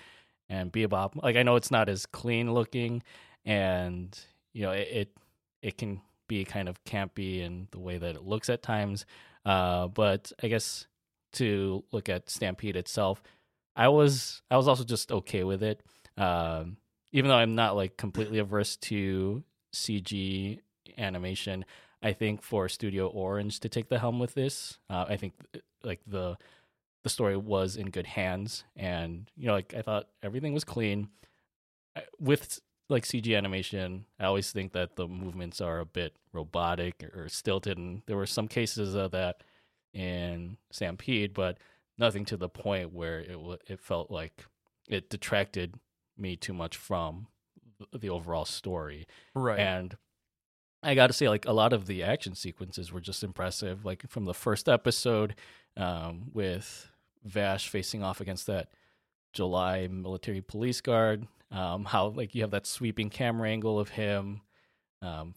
[0.48, 1.22] and Bebop.
[1.22, 3.02] Like I know it's not as clean looking,
[3.44, 4.18] and
[4.52, 5.16] you know it it,
[5.62, 9.04] it can be kind of campy in the way that it looks at times.
[9.44, 10.86] Uh, but I guess
[11.34, 13.22] to look at Stampede itself,
[13.74, 15.82] I was I was also just okay with it.
[16.16, 16.76] Um,
[17.12, 19.42] even though I'm not like completely averse to
[19.74, 20.60] CG
[20.98, 21.64] animation,
[22.02, 25.34] I think for Studio Orange to take the helm with this, uh, I think
[25.82, 26.36] like the
[27.02, 31.08] the story was in good hands, and you know, like I thought everything was clean.
[32.18, 37.28] With like CG animation, I always think that the movements are a bit robotic or
[37.28, 39.42] stilted, and there were some cases of that
[39.92, 41.58] in Stampede, but
[41.98, 44.44] nothing to the point where it w- it felt like
[44.88, 45.74] it detracted
[46.16, 47.26] me too much from
[47.92, 49.06] the overall story.
[49.34, 49.58] Right.
[49.58, 49.96] And
[50.82, 53.84] I got to say, like a lot of the action sequences were just impressive.
[53.84, 55.34] Like from the first episode,
[55.76, 56.91] um, with
[57.24, 58.68] Vash facing off against that
[59.32, 61.26] July military police guard.
[61.50, 64.40] Um, how like you have that sweeping camera angle of him
[65.02, 65.34] um,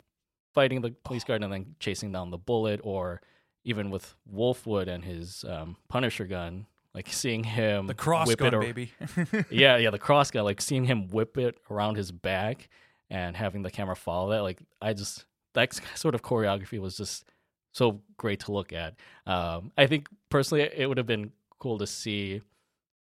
[0.53, 3.21] fighting the police guard and then chasing down the bullet, or
[3.63, 8.47] even with Wolfwood and his um, Punisher gun, like seeing him The cross whip gun,
[8.47, 8.91] it ar- baby.
[9.49, 12.69] yeah, yeah, the cross gun, like seeing him whip it around his back
[13.09, 17.25] and having the camera follow that, like I just that sort of choreography was just
[17.71, 18.95] so great to look at.
[19.27, 22.41] Um, I think personally, it would have been cool to see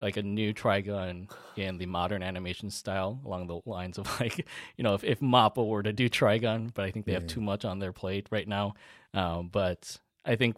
[0.01, 4.47] like a new Trigun in the modern animation style, along the lines of like
[4.77, 7.29] you know if if Mappa were to do Trigun, but I think they have Mhm.
[7.29, 8.75] too much on their plate right now.
[9.15, 10.57] Um, but I think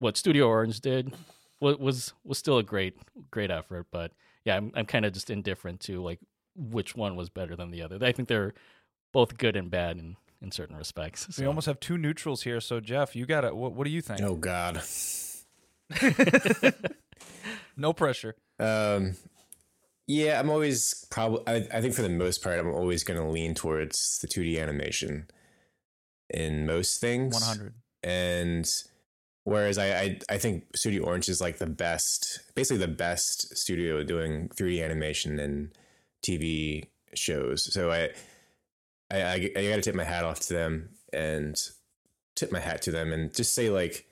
[0.00, 1.12] what Studio Orange did
[1.60, 2.96] was was was still a great
[3.30, 3.86] great effort.
[3.90, 4.12] But
[4.44, 6.18] yeah, I'm I'm kind of just indifferent to like
[6.54, 7.98] which one was better than the other.
[8.02, 8.52] I think they're
[9.12, 11.38] both good and bad in in certain respects.
[11.38, 12.60] We almost have two neutrals here.
[12.60, 13.54] So Geoff, you got it.
[13.56, 14.20] What, what do you think?
[14.20, 14.82] Oh God.
[17.76, 18.34] No pressure.
[18.58, 19.16] Um,
[20.06, 21.42] yeah, I'm always probably.
[21.46, 24.60] I, I think for the most part, I'm always going to lean towards the 2D
[24.60, 25.28] animation
[26.30, 27.34] in most things.
[27.34, 27.74] One hundred.
[28.02, 28.70] And
[29.44, 34.02] whereas I, I I think Studio Orange is like the best, basically the best studio
[34.02, 35.70] doing 3D animation and
[36.26, 37.72] TV shows.
[37.72, 38.10] So I
[39.10, 41.56] I I, I got to tip my hat off to them and
[42.34, 44.06] tip my hat to them and just say like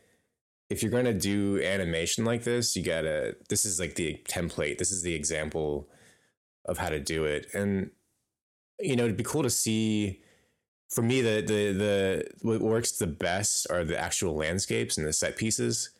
[0.70, 4.20] if you're going to do animation like this, you got to this is like the
[4.24, 4.78] template.
[4.78, 5.88] This is the example
[6.64, 7.46] of how to do it.
[7.52, 7.90] And
[8.78, 10.22] you know, it'd be cool to see
[10.88, 15.12] for me the the the what works the best are the actual landscapes and the
[15.12, 15.90] set pieces.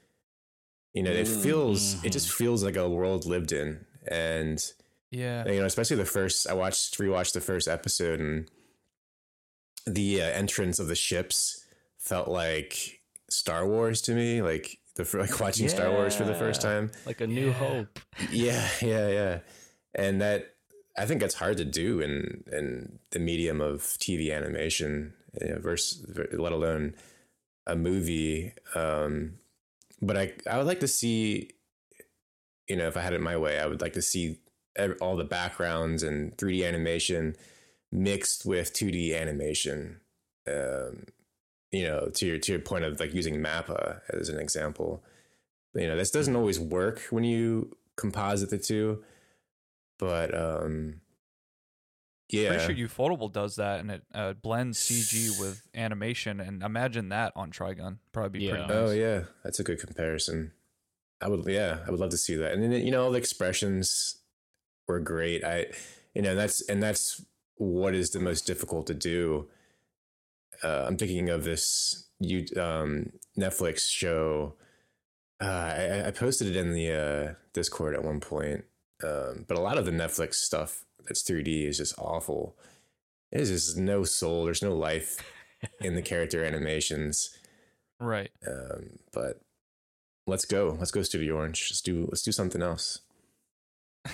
[0.94, 1.42] You know, it Mm.
[1.42, 2.36] feels it just Mhm.
[2.36, 3.84] feels like a world lived in.
[4.08, 4.58] And
[5.10, 5.46] Yeah.
[5.46, 6.46] you know, especially the first.
[6.48, 8.48] I watched rewatched the first episode, and
[9.86, 11.64] the uh, entrance of the ships
[11.98, 12.99] felt like
[13.30, 14.42] Star Wars to me.
[14.42, 16.90] Like the like watching Star Wars for the first time.
[17.06, 17.52] like a new Yeah.
[17.52, 17.98] hope.
[18.30, 19.38] Yeah, yeah, yeah.
[19.94, 20.54] And that
[20.98, 25.58] I think that's hard to do in in the medium of TV animation, you know,
[25.60, 26.94] versus let alone
[27.66, 28.52] a movie.
[28.74, 29.34] Um,
[30.02, 31.50] but I I would like to see,
[32.68, 34.38] you know, if I had it my way, I would like to see
[35.00, 37.36] all the backgrounds and 3D animation
[37.92, 40.00] mixed with 2D animation.
[40.48, 41.04] Um,
[41.72, 45.02] you know, to your to your point of like using Mappa as an example.
[45.74, 49.04] You know, this doesn't always work when you composite the two,
[49.98, 51.00] but um,
[52.28, 56.40] yeah, Pretty sure Ufotable does that, and it uh, blends CG with animation.
[56.40, 57.98] And imagine that on Trigun.
[58.12, 58.50] Probably be Yeah.
[58.52, 58.72] pretty nice.
[58.76, 60.52] Oh yeah, that's a good comparison.
[61.20, 62.52] I would yeah, I would love to see that.
[62.52, 64.18] And then you know, all the expressions
[64.86, 65.44] were great.
[65.44, 65.66] I
[66.14, 67.24] you know, that's and that's
[67.56, 69.48] what is the most difficult to do.
[70.62, 74.54] Uh, I'm thinking of this you um, Netflix show.
[75.42, 78.64] Uh, I, I posted it in the uh, Discord at one point,
[79.02, 82.56] um, but a lot of the Netflix stuff that's 3D is just awful.
[83.32, 84.44] There's just no soul.
[84.44, 85.16] There's no life
[85.80, 87.30] in the character animations.
[87.98, 88.30] Right.
[88.46, 89.40] Um, but
[90.26, 90.76] let's go.
[90.78, 91.68] Let's go Studio Orange.
[91.70, 93.00] Let's do let's do something else.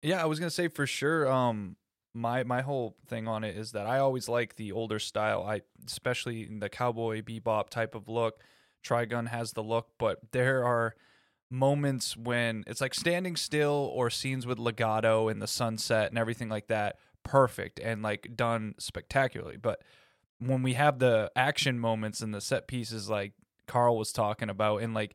[0.00, 1.28] Yeah, I was gonna say for sure.
[1.28, 1.74] Um,
[2.14, 5.42] my my whole thing on it is that I always like the older style.
[5.42, 8.40] I especially the cowboy bebop type of look.
[8.84, 10.94] Trigun has the look, but there are
[11.50, 16.48] moments when it's like standing still or scenes with legato and the sunset and everything
[16.48, 16.96] like that.
[17.24, 19.56] Perfect and like done spectacularly.
[19.56, 19.82] But
[20.38, 23.32] when we have the action moments and the set pieces, like
[23.66, 25.14] Karl was talking about, and like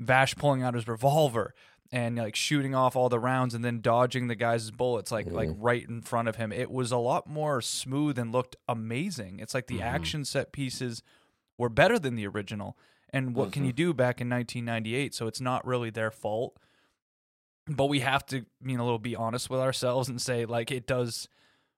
[0.00, 1.54] Vash pulling out his revolver
[1.92, 5.50] and like shooting off all the rounds and then dodging the guy's bullets like like
[5.58, 6.50] right in front of him.
[6.50, 9.38] It was a lot more smooth and looked amazing.
[9.40, 9.82] It's like the Mhm.
[9.82, 11.02] action set pieces
[11.58, 12.76] were better than the original.
[13.10, 15.14] And what can you do back in 1998?
[15.14, 16.56] So it's not really their fault.
[17.68, 20.70] But we have to, you know, a little be honest with ourselves and say like
[20.72, 21.28] it does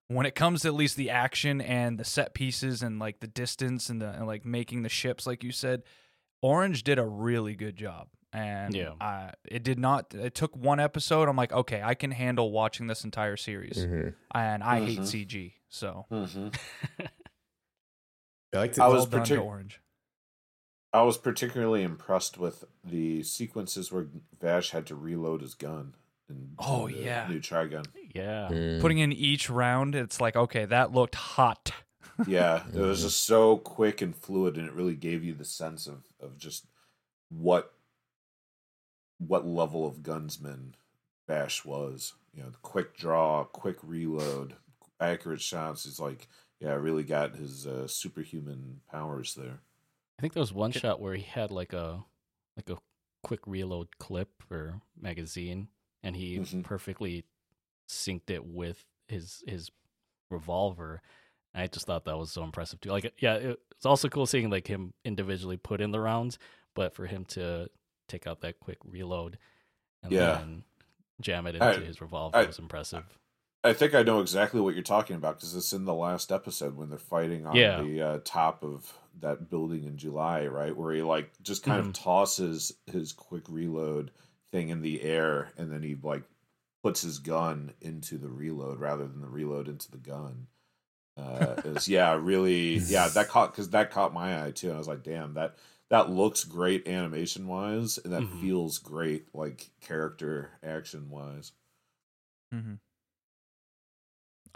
[0.06, 3.26] when it comes to at least the action and the set pieces and like the
[3.26, 5.82] distance and the and like making the ships like you said,
[6.40, 8.08] Orange did a really good job.
[8.34, 8.90] And Yeah.
[9.00, 11.28] I, it did not it took one episode.
[11.28, 13.78] I'm like, okay, I can handle watching this entire series.
[13.78, 14.14] Mhm.
[14.34, 15.04] And I hate Mhm.
[15.26, 15.52] CG.
[15.68, 16.48] So hmm
[18.52, 18.94] I like I to.
[18.94, 19.80] was to partic- Orange.
[20.92, 24.06] I was particularly impressed with the sequences where
[24.40, 25.94] Vash had to reload his gun.
[26.28, 27.28] and Oh, yeah.
[27.28, 27.84] new Trigun.
[28.14, 28.48] yeah.
[28.50, 28.80] Mm.
[28.80, 31.72] Putting in each round, it's like, okay, that looked hot.
[32.28, 35.86] Yeah, it was just so quick and fluid, and it really gave you the sense
[35.88, 36.64] of of just
[37.28, 37.73] what
[39.28, 40.74] what level of gunsman
[41.26, 42.14] Vash was.
[42.34, 44.56] You know, the quick draw, quick reload,
[45.00, 45.84] accurate shots.
[45.84, 46.28] He's like,
[46.60, 49.60] yeah, really got his uh, superhuman powers there.
[50.18, 52.04] I think there was one shot where he had like a
[52.56, 52.78] like a
[53.22, 55.68] quick reload clip or magazine,
[56.02, 56.62] and he Mhm.
[56.62, 57.24] perfectly
[57.88, 59.70] synced it with his his
[60.30, 61.02] revolver.
[61.52, 62.90] And I just thought that was so impressive too.
[62.90, 66.38] Like, yeah, it's also cool seeing like him individually put in the rounds,
[66.74, 67.68] but for him to
[68.08, 69.38] take out that quick reload,
[70.02, 70.36] and Yeah.
[70.38, 70.64] then
[71.20, 73.18] jam it into I- his revolver I- was impressive.
[73.62, 76.76] I think I know exactly what you're talking about because it's in the last episode
[76.76, 77.80] when they're fighting on Yeah.
[77.80, 80.76] the uh, top of that building in July, right?
[80.76, 81.86] Where he like just kind Mhm.
[81.88, 84.10] of tosses his quick reload
[84.50, 86.24] thing in the air, and then he like
[86.82, 90.48] puts his gun into the reload rather than the reload into the gun.
[91.16, 94.66] Uh, is yeah, really, yeah, that caught because that caught my eye too.
[94.66, 95.56] And I was like, damn, that
[95.94, 98.40] that looks great animation wise, and that Mhm.
[98.40, 101.52] feels great like character action wise.
[102.52, 102.74] Mm-hmm.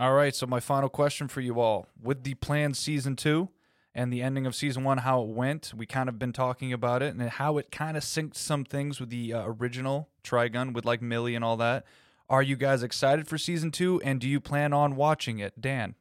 [0.01, 3.51] All right, so my final question for you all: With the planned season two
[3.95, 7.03] and the ending of season one, how it went, we kind of been talking about
[7.05, 10.85] it and how it kind of synced some things with the uh, original Trigun with
[10.85, 11.85] like Millie and all that.
[12.29, 15.95] Are you guys excited for season two, and do you plan on watching it, Dan?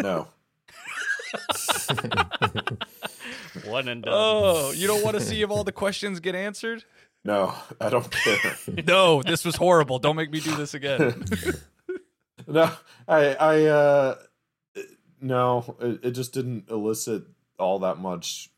[0.00, 0.28] No,
[3.68, 4.14] One and done.
[4.16, 6.84] Oh, you don't want to see if all the questions get answered?
[7.24, 8.56] no, I don't care.
[8.86, 9.98] No, this was horrible.
[9.98, 11.24] Don't make me do this again.
[12.46, 12.70] no,
[13.06, 14.14] I, I, uh,
[15.20, 17.24] no, it, it just didn't elicit
[17.58, 18.50] all that much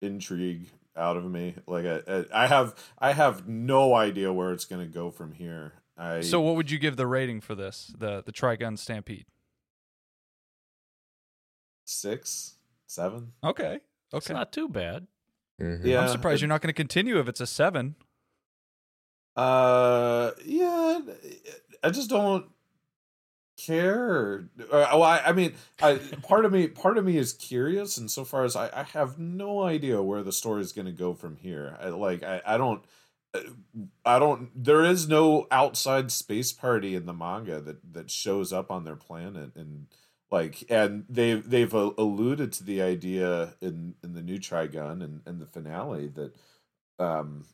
[0.00, 1.54] intrigue out of me.
[1.66, 5.74] Like, I, I have, I have no idea where it's going to go from here.
[5.96, 7.92] I so, what would you give the rating for this?
[7.98, 9.26] The the Trigun Stampede?
[11.84, 12.54] six,
[12.86, 13.32] seven.
[13.42, 13.80] Okay,
[14.12, 15.06] It's not too bad.
[15.60, 15.84] Mhm.
[15.84, 17.96] Yeah, I'm surprised it- you're not going to continue if it's a seven.
[19.36, 21.00] Uh, yeah,
[21.84, 22.46] I just don't
[23.56, 24.48] care.
[24.60, 28.10] Uh, well, I, I mean, I, part of me, part of me is curious, and
[28.10, 31.14] so far as I, I have no idea where the story is going to go
[31.14, 31.76] from here.
[31.80, 32.82] I, like, I, I don't,
[33.34, 33.40] uh,
[34.04, 34.50] I don't.
[34.54, 38.96] There is no outside space party in the manga that that shows up on their
[38.96, 39.86] planet, and
[40.30, 45.22] like, and they've they've uh, alluded to the idea in in the new Trigun and
[45.26, 46.34] and the finale that,
[46.98, 47.44] um,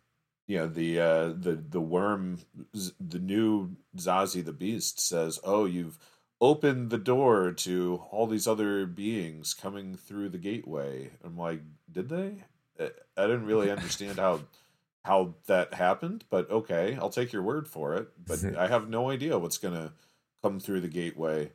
[0.46, 2.40] you know the uh the the worm
[2.72, 5.98] the new Zazie the beast says oh you've
[6.40, 11.10] opened the door to all these other beings coming through the gateway.
[11.24, 12.44] I'm like did they?
[12.78, 14.40] I I didn't really understand how
[15.04, 19.10] how that happened but okay i'll take your word for it but i have no
[19.10, 19.92] idea what's gonna
[20.42, 21.50] come through the gateway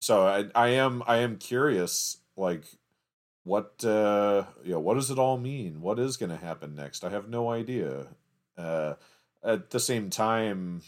[0.00, 2.64] so i i am i am curious like
[3.44, 5.80] what uh you know what does it all mean?
[5.80, 7.04] What is going to happen next?
[7.04, 8.06] I have no idea.
[8.56, 8.94] Uh
[9.42, 10.82] at the same time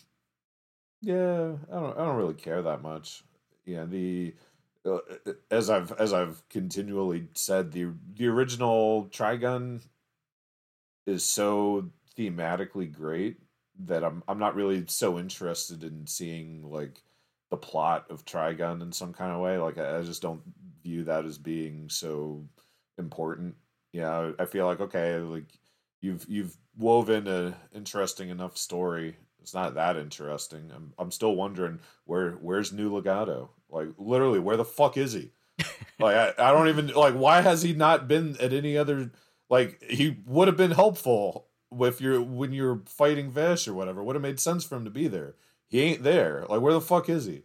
[1.03, 3.23] yeah i don't i don't really care that much.
[3.67, 4.35] Yeah the
[4.87, 4.99] uh,
[5.51, 9.83] as i've as i've continually said the the original trigun
[11.07, 13.39] is so thematically great
[13.79, 17.03] that i'm i'm not really so interested in seeing like
[17.51, 19.59] the plot of trigun in some kind of way.
[19.59, 20.43] Like i, I just don't
[20.83, 22.45] view that as being so
[22.99, 23.57] important.
[23.93, 25.47] Yeah i feel like okay like
[26.01, 29.17] you've you've woven a interesting enough story.
[29.41, 30.71] It's not that interesting.
[30.75, 35.33] I'm i'm still wondering where where's new legato like literally where the fuck is he?
[35.99, 39.13] Like I, I don't even like why has he not been at any other
[39.49, 44.03] like he would have been helpful with your when you're fighting Vash or whatever.
[44.03, 45.37] Would have made sense for him to be there
[45.69, 46.45] he ain't there.
[46.49, 47.43] Like where the fuck is he?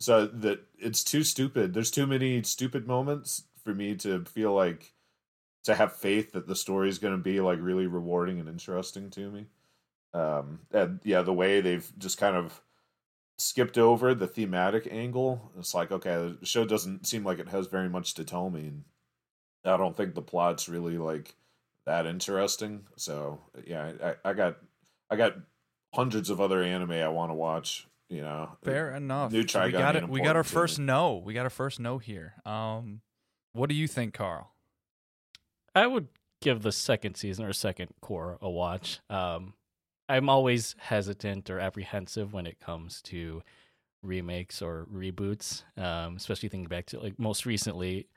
[0.00, 1.74] So that it's too stupid.
[1.74, 4.94] There's too many stupid moments for me to feel like
[5.64, 9.10] to have faith that the story is going to be like really rewarding and interesting
[9.10, 9.46] to me.
[10.14, 12.62] Um and yeah the way they've just kind of
[13.38, 17.68] skipped over the thematic angle it's like okay the show doesn't seem like it has
[17.68, 18.84] very much to tell me and
[19.64, 21.36] i don't think the plot's really like
[21.86, 22.82] that interesting.
[22.96, 24.56] So yeah i, I got
[25.08, 25.34] i got
[25.94, 29.32] hundreds of other anime i want to watch you know Fair enough.
[29.32, 30.08] New So we got it.
[30.08, 31.16] We got our first no.
[31.16, 32.34] We got our first no here.
[32.44, 33.02] Um,
[33.52, 34.52] what do you think, Karl?
[35.74, 36.08] I would
[36.40, 39.00] give the second season or second cour a watch.
[39.10, 39.54] Um,
[40.08, 43.42] I'm always hesitant or apprehensive when it comes to
[44.02, 48.08] remakes or reboots, um, especially thinking back to like most recently,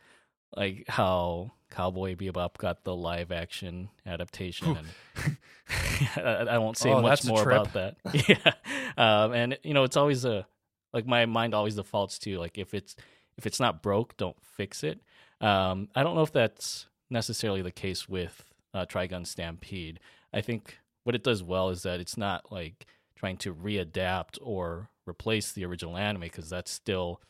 [0.55, 4.77] like how Cowboy Bebop got the live action adaptation.
[4.77, 5.37] and
[6.17, 7.95] I, I won't say Oh, much more about that.
[8.29, 8.53] yeah,
[8.97, 10.45] um, and you know, it's always a
[10.93, 12.95] like my mind always defaults to like if it's
[13.37, 14.99] if it's not broke, don't fix it.
[15.39, 19.99] Um, I don't know if that's necessarily the case with uh, Trigun Stampede.
[20.33, 24.89] I think what it does well is that it's not like trying to readapt or
[25.07, 27.21] replace the original anime because that's still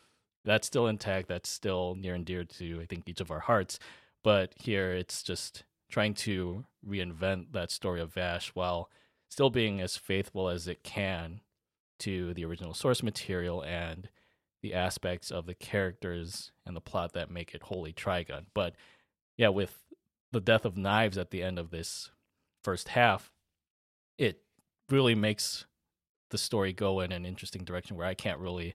[0.46, 1.28] that's still intact.
[1.28, 3.80] That's still near and dear to I think each of our hearts.
[4.24, 8.90] But here it's just trying to reinvent that story of Vash while
[9.30, 11.42] still being as faithful as it can
[12.00, 14.10] to the original source material and
[14.62, 18.46] the aspects of the characters and the plot that make it wholly Trigun.
[18.54, 18.76] But
[19.38, 19.78] yeah, with
[20.32, 22.12] the death of Knives at the end of this
[22.64, 23.32] first half,
[24.18, 24.42] it
[24.90, 25.66] really makes
[26.30, 28.74] the story go in an interesting direction where I can't really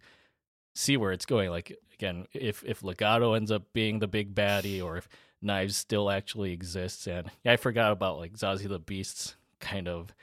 [0.77, 1.51] see where it's going.
[1.51, 5.09] Like again, if if Legato ends up being the big baddie, or if
[5.43, 10.15] Knives still actually exists, and yeah, I forgot about like Zazie the Beast's kind of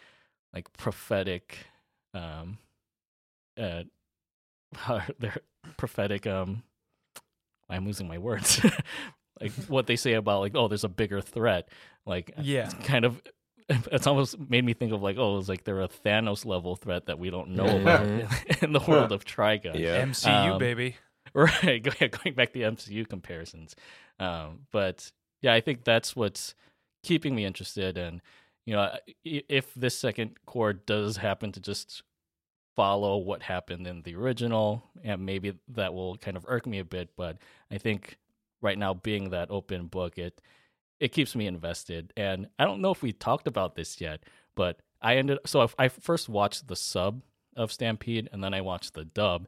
[0.53, 1.57] like prophetic,
[2.13, 2.57] um,
[3.57, 3.83] uh,
[5.19, 5.37] their
[5.77, 6.63] prophetic um,
[7.69, 8.63] I'm losing my words.
[9.41, 11.69] like what they say about like oh, there's a bigger threat.
[12.05, 12.65] Like Yeah.
[12.65, 13.21] it's kind of
[13.91, 17.05] it's almost made me think of like oh, it's like they're a Thanos level threat
[17.07, 18.05] that we don't know about
[18.61, 19.77] in the world of Trigun.
[19.77, 20.03] Yeah.
[20.05, 20.95] MCU Um, baby.
[21.35, 21.81] Right.
[21.81, 23.75] Going back to the MCU comparisons.
[24.19, 25.11] Um, but
[25.41, 26.53] yeah, I think that's what's
[27.01, 27.97] keeping me interested.
[27.97, 28.21] And,
[28.67, 28.91] you know,
[29.25, 32.03] if this second cour does happen to just
[32.75, 36.85] follow what happened in the original, and maybe that will kind of irk me a
[36.85, 37.09] bit.
[37.17, 37.37] But
[37.71, 38.17] I think
[38.61, 40.39] right now, being that open book, it
[41.03, 42.13] it keeps me invested.
[42.15, 44.23] And I don't know if we talked about this yet,
[44.55, 47.21] but I ended so if I first watched the sub
[47.55, 49.47] of Stampede and then I watched the dub,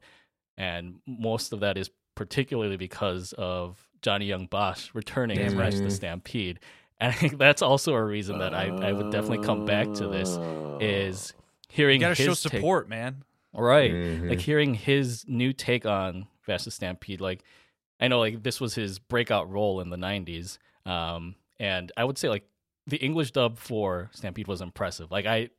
[0.58, 5.74] and most of that is particularly because of Johnny Young Bosch returning as Damn Vash
[5.78, 5.90] the.
[5.90, 6.60] Stampede.
[7.00, 10.08] And I think that's also a reason that I, I would definitely come back to
[10.08, 10.38] this
[10.80, 11.34] is
[11.68, 13.22] hearing You gotta his show take- support, man.
[13.52, 13.92] Right.
[13.92, 14.28] Mhm.
[14.30, 17.42] Like hearing his new take on Vash the Stampede, like
[18.00, 20.58] I know like this was his breakout role in the nineties.
[20.84, 22.44] Um and I would say like
[22.86, 25.10] the English dub for Stampede was impressive.
[25.10, 25.50] Like I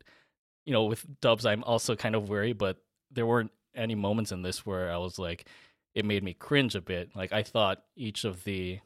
[0.65, 2.77] you know, with dubs I'm also kind of wary, but
[3.11, 5.47] there weren't any moments in this where I was like
[5.95, 7.15] it made me cringe a bit.
[7.15, 8.79] Like I thought each of the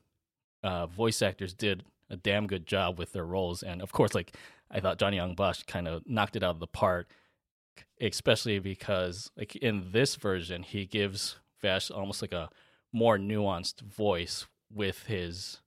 [0.63, 4.35] uh voice actors did a damn good job with their roles and of course like
[4.69, 7.09] I thought Johnny Young Bosch kind of knocked it out of the park
[7.99, 12.49] especially because like in this version he gives Vash almost like a
[12.91, 15.61] more nuanced voice with his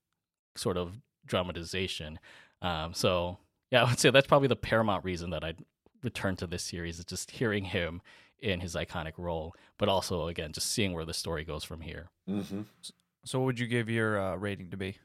[0.56, 2.18] sort of dramatization.
[2.62, 3.38] Um, so
[3.70, 5.58] yeah, I would say that's probably the paramount reason that I'd
[6.02, 8.02] return to this series is just hearing him
[8.40, 12.10] in his iconic role, but also again just seeing where the story goes from here.
[12.28, 12.62] hmm
[13.24, 14.98] So, what would you give your uh, rating to be?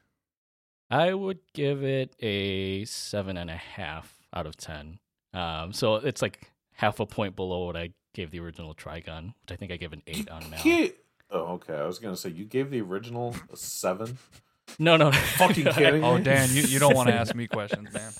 [0.90, 4.98] I would give it a seven and a half out of ten.
[5.32, 9.52] Um, so it's like half a point below what I gave the original Trigun, which
[9.52, 10.58] I think I gave an eight on now.
[11.30, 11.74] Oh, okay.
[11.74, 14.18] I was gonna say you gave the original a seven.
[14.78, 16.18] No, no, Fucking kidding Oh.
[16.18, 18.12] Dan, you, you don't want to ask me questions, man.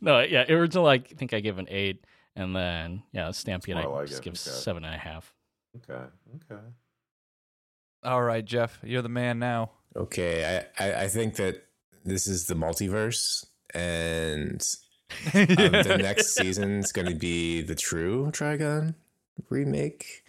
[0.00, 2.04] no, yeah, original I think I give an eight,
[2.36, 4.38] and then yeah, Stampede That's I like just it, give okay.
[4.38, 5.32] seven and a half.
[5.76, 6.02] Okay.
[6.50, 6.62] Okay.
[8.04, 9.70] All right, Geoff, you're the man now.
[9.96, 11.64] Okay, I, I, I think that
[12.04, 14.62] this is the multiverse, and
[15.32, 18.94] um, the next season's going to be the true Trigun
[19.48, 20.22] remake.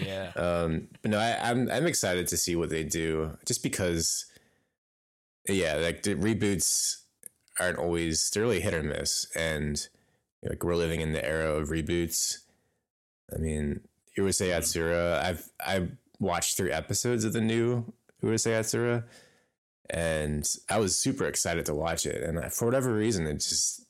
[0.00, 0.32] yeah.
[0.36, 4.26] Um, but no, I, I'm I'm excited to see what they do, just because,
[5.52, 7.02] yeah, like the reboots
[7.60, 9.88] aren't always they're really hit or miss, and
[10.42, 12.38] like we're living in the era of reboots.
[13.34, 13.80] I mean,
[14.16, 15.22] Urusei Yatsura.
[15.22, 15.88] I've I
[16.18, 17.92] watched three episodes of the new
[18.22, 19.04] Urusei Yatsura,
[19.90, 22.22] and I was super excited to watch it.
[22.22, 23.84] And I, for whatever reason, it just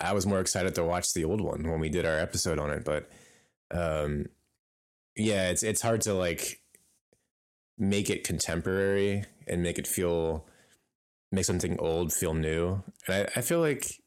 [0.00, 2.70] I was more excited to watch the old one when we did our episode on
[2.70, 2.84] it.
[2.84, 3.10] But
[3.70, 4.26] um,
[5.16, 6.60] yeah, it's it's hard to like
[7.78, 10.46] make it contemporary and make it feel
[11.30, 12.82] make something old feel new.
[13.06, 14.00] And I, I feel like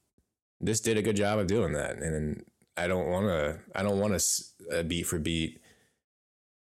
[0.60, 1.98] this did a good job of doing that.
[1.98, 2.44] And
[2.78, 5.60] I don't want to I don't want a, a beat for beat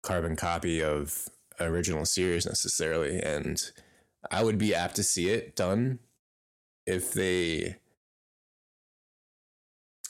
[0.02, 1.28] carbon copy of
[1.60, 3.20] original series necessarily.
[3.20, 3.60] And
[4.31, 5.98] I would be apt to see it done
[6.86, 7.77] if they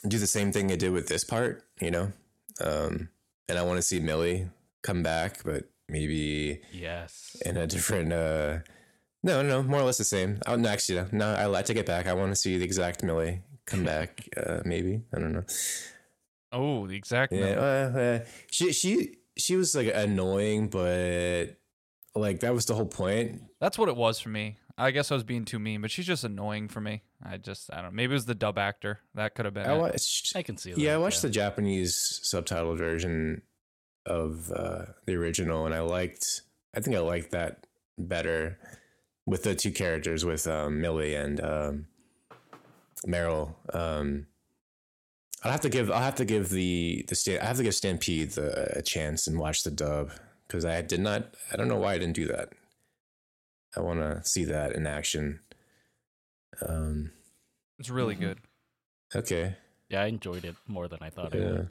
[0.07, 2.11] do the same thing they did with this part, you know.
[2.59, 3.09] Um,
[3.47, 4.47] and I want to see Millie
[4.81, 7.35] come back, but maybe Yes.
[7.45, 8.11] in a different.
[8.13, 8.59] uh
[9.23, 10.39] No, no, more or less the same.
[10.47, 11.07] Oh, no, actually, no.
[11.11, 12.07] no I, I take it back.
[12.07, 14.27] I want to see the exact Millie come back.
[14.35, 15.43] uh Maybe I don't know.
[16.51, 17.31] Oh, the exact.
[17.31, 17.61] Yeah, number.
[17.61, 18.19] uh, uh,
[18.49, 21.55] she she she was like annoying, but
[22.15, 23.41] like that was the whole point.
[23.59, 24.57] That's what it was for me.
[24.77, 27.03] I guess I was being too mean, but she's just annoying for me.
[27.23, 27.91] I just, I don't know.
[27.91, 28.99] Maybe it was the dub actor.
[29.13, 29.67] That could have been.
[29.67, 29.79] I it.
[29.79, 30.35] watched.
[30.35, 30.79] I can see that.
[30.79, 33.43] Yeah, I watched the Japanese subtitled version
[34.05, 36.41] of uh, the original, and I liked.
[36.75, 37.67] I think I liked that
[37.97, 38.57] better
[39.31, 41.87] with the two characters with um, Millie and um,
[43.07, 43.53] Meryl.
[43.73, 44.27] Um,
[45.43, 45.89] I'll have to give.
[45.89, 49.25] I'll have to give the the sta- I have to give Stampede the, a chance
[49.27, 50.11] and watch the dub
[50.47, 51.33] because I did not.
[51.51, 52.49] I don't know why I didn't do that.
[53.75, 55.39] I want to see that in action.
[56.67, 57.11] Um.
[57.79, 58.19] It's really Mhm.
[58.19, 58.37] good.
[59.15, 59.55] Okay.
[59.89, 61.69] Yeah, I enjoyed it more than I thought I would.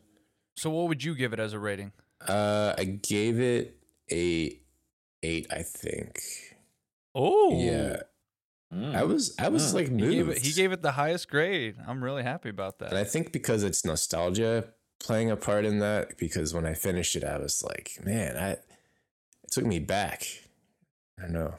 [0.57, 1.93] So, what would you give it as a rating?
[2.27, 3.77] Uh, I gave it
[4.11, 4.59] a
[5.23, 6.19] eight, I think.
[7.15, 8.03] Oh, Yeah,
[8.73, 8.95] Mm.
[8.95, 9.75] I was, I was Mm.
[9.75, 10.11] like He moved.
[10.13, 11.75] gave, it, he gave it the highest grade.
[11.89, 12.91] I'm really happy about that.
[12.91, 14.69] and I think because it's nostalgia,
[15.01, 18.51] playing a part in that because when I finished it, I was like, man, I
[18.53, 20.25] it took me back.
[21.19, 21.55] I don't know.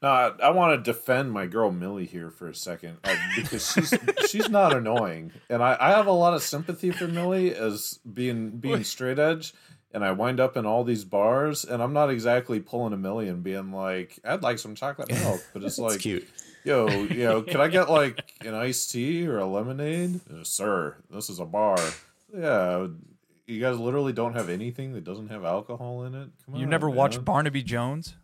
[0.02, 3.70] No, I, I want to defend my girl Millie here for a second uh, because
[3.70, 3.92] she's
[4.30, 8.48] she's not annoying, and I, I have a lot of sympathy for Millie as being
[8.50, 9.52] being straight edge,
[9.92, 13.42] and I wind up in all these bars, and I'm not exactly pulling a million,
[13.42, 16.28] being like, I'd like some chocolate milk, but it's like, cute.
[16.64, 20.96] yo, you know, can I get like an iced tea or a lemonade, uh, sir?
[21.10, 21.78] This is a bar.
[22.36, 22.86] Yeah,
[23.46, 26.28] you guys literally don't have anything that doesn't have alcohol in it.
[26.46, 26.96] Come You on, never man.
[26.96, 28.14] watched Barnaby Jones?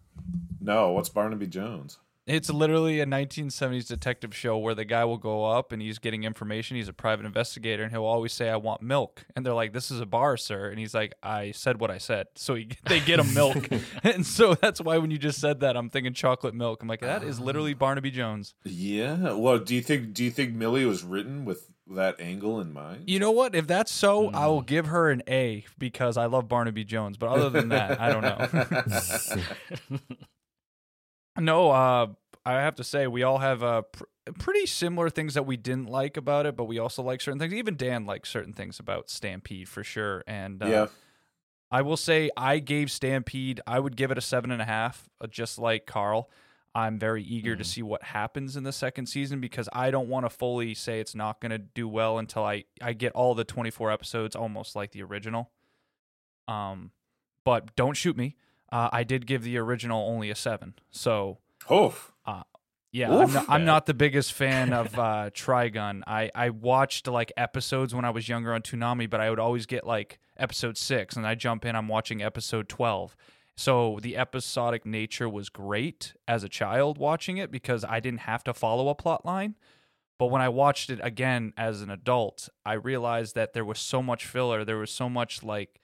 [0.61, 1.99] No, what's Barnaby Jones?
[2.27, 6.25] It's literally a 1970s detective show where the guy will go up and he's getting
[6.25, 6.77] information.
[6.77, 9.93] He's a private investigator and he'll always say, "I want milk," and they're like, "This
[9.93, 12.99] is a bar, sir," and he's like, "I said what I said." So he, they
[12.99, 13.69] get him milk,
[14.03, 16.83] and so that's why when you just said that, I'm thinking chocolate milk.
[16.83, 17.77] I'm like, that is literally oh.
[17.77, 18.55] Barnaby Jones.
[18.65, 19.33] Yeah.
[19.35, 23.05] Well, do you think do you think Millie was written with that angle in mind?
[23.07, 23.55] You know what?
[23.55, 24.35] If that's so, hmm.
[24.37, 27.17] I will give her an A because I love Barnaby Jones.
[27.19, 30.01] But other than that, I don't know.
[31.39, 32.07] No, uh,
[32.45, 34.05] I have to say we all have uh, pr-
[34.39, 37.53] pretty similar things that we didn't like about it, but we also like certain things.
[37.53, 40.23] Even Dan likes certain things about Stampede for sure.
[40.27, 40.87] And uh, yeah.
[41.71, 43.61] I will say I gave Stampede.
[43.67, 46.31] I would give it a seven and a half, uh, just like Karl.
[46.75, 50.27] I'm very eager to see what happens in the second season because I don't want
[50.27, 53.45] to fully say it's not going to do well until I I get all the
[53.45, 55.51] 24 episodes, almost like the original.
[56.47, 56.91] Um,
[57.45, 58.37] but don't shoot me.
[58.73, 61.39] Uh, I did give the original only a seven, so
[61.71, 61.95] Oh.
[62.93, 66.03] yeah, I'm not, I'm not the biggest fan of uh, Trigun.
[66.07, 69.67] I, I watched like episodes when I was younger on Toonami, but I would always
[69.67, 71.77] get like episode six, and I jump in.
[71.77, 73.15] I'm watching episode twelve.
[73.59, 78.45] So the episodic nature was great as a child watching it because I didn't have
[78.45, 79.55] to follow a plot line.
[80.19, 84.03] But when I watched it again as an adult, I realized that there was so
[84.03, 84.65] much filler.
[84.65, 85.81] There was so much like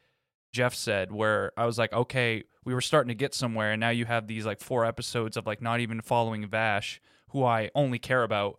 [0.53, 3.91] Geoff said, where I was like, okay, we were starting to get somewhere, and now
[3.91, 7.01] you have these like four episodes of like not even following Vash,
[7.31, 8.59] who I only care about,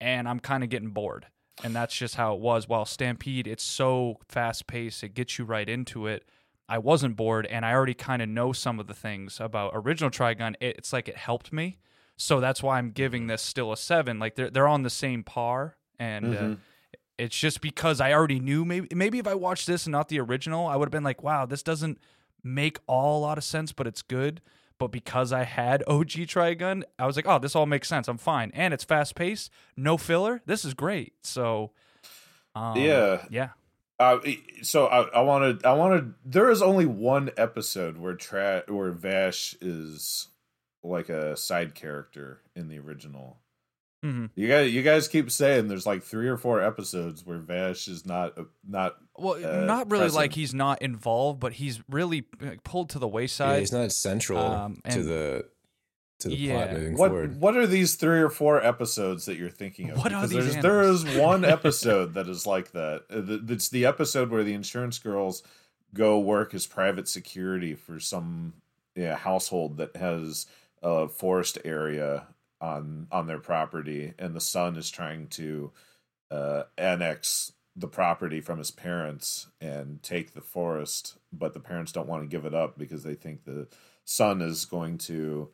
[0.00, 1.26] and I'm kind of getting bored.
[1.62, 2.68] And that's just how it was.
[2.68, 6.24] While Stampede, it's so fast paced, it gets you right into it.
[6.68, 10.10] I wasn't bored, and I already kind of know some of the things about original
[10.10, 10.54] Trigun.
[10.60, 11.78] It, it's like it helped me,
[12.16, 14.18] so that's why I'm giving this still a seven.
[14.18, 16.56] Like they're they're on the same par, and uh,
[17.18, 18.64] it's just because I already knew.
[18.64, 21.22] Maybe maybe if I watched this and not the original, I would have been like,
[21.22, 21.98] wow, this doesn't
[22.42, 24.40] make all a lot of sense, but it's good.
[24.78, 28.06] But because I had OG Trigun, I was like, oh, this all makes sense.
[28.06, 30.40] I'm fine, and it's fast paced, no filler.
[30.46, 31.14] This is great.
[31.22, 31.72] So,
[32.54, 33.24] um, Yeah.
[33.28, 33.48] yeah.
[33.98, 34.20] Uh,
[34.62, 36.14] so I, I wanted, I wanted.
[36.24, 40.28] There is only one episode where Tra- where Vash is
[40.84, 43.38] like a side character in the original.
[44.02, 47.88] Hmm You guys, you guys keep saying there's like three or four episodes where Vash
[47.88, 48.34] is not
[48.66, 48.96] not.
[49.16, 50.16] Well, Uh, not really present.
[50.16, 52.22] like he's not involved, but he's really
[52.64, 53.58] pulled to the Yeah, wayside.
[53.60, 55.46] he's not central um, to the
[56.20, 56.66] to the Yeah.
[56.66, 57.40] plot moving What forward.
[57.40, 59.98] what are these three or four episodes that you're thinking of?
[59.98, 61.04] What are these there's, there animals?
[61.04, 63.04] is one episode that is like that.
[63.10, 65.42] Uh, It's the episode where the insurance girls
[65.94, 68.54] go work as private security for some
[68.96, 70.46] yeah, household that has
[70.82, 72.26] a forest area
[72.60, 75.72] on on their property, and the son is trying to
[76.30, 82.08] uh, annex the property from his parents and take the forest, but the parents don't
[82.08, 83.68] want to give it up because they think the
[84.04, 85.48] son is going to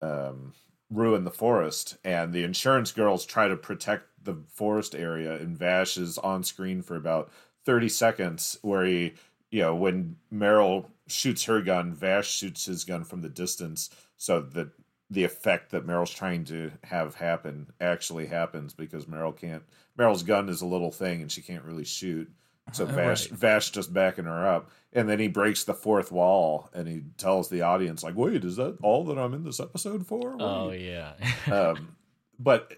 [0.00, 0.54] um,
[0.88, 5.34] ruin the forest, and the insurance girls try to protect the forest area.
[5.34, 7.30] And Vash is on screen for about
[7.66, 9.12] thirty seconds, where he,
[9.50, 14.40] you know, when Meryl shoots her gun, Vash shoots his gun from the distance, so
[14.40, 14.68] that
[15.10, 19.62] the effect that Meryl's trying to have happen actually happens because Meryl can't.
[19.98, 22.30] Meryl's gun is a little thing, and she can't really shoot.
[22.72, 23.38] So Vash, Right.
[23.40, 27.48] Vash just backing her up, and then he breaks the fourth wall, and he tells
[27.48, 30.70] the audience, like, "Wait, is that all that I'm in this episode for?" What Oh
[30.70, 31.14] yeah.
[31.52, 31.96] um,
[32.38, 32.72] but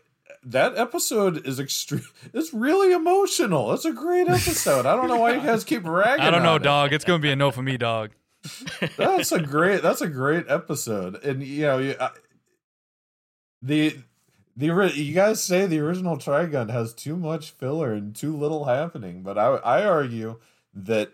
[0.44, 2.06] that episode is extreme.
[2.32, 3.72] It's really emotional.
[3.74, 4.86] It's a great episode.
[4.86, 6.24] I don't know why you guys keep ragging.
[6.24, 6.62] I don't know, it.
[6.62, 6.94] dog.
[6.94, 8.12] It's gonna be a no for me, dog.
[8.96, 9.82] That's a great.
[9.82, 12.10] That's a great episode, and you know, you, I,
[13.60, 13.96] the
[14.56, 19.22] the you guys say the original Trigun has too much filler and too little happening,
[19.22, 20.40] but I I argue
[20.74, 21.12] that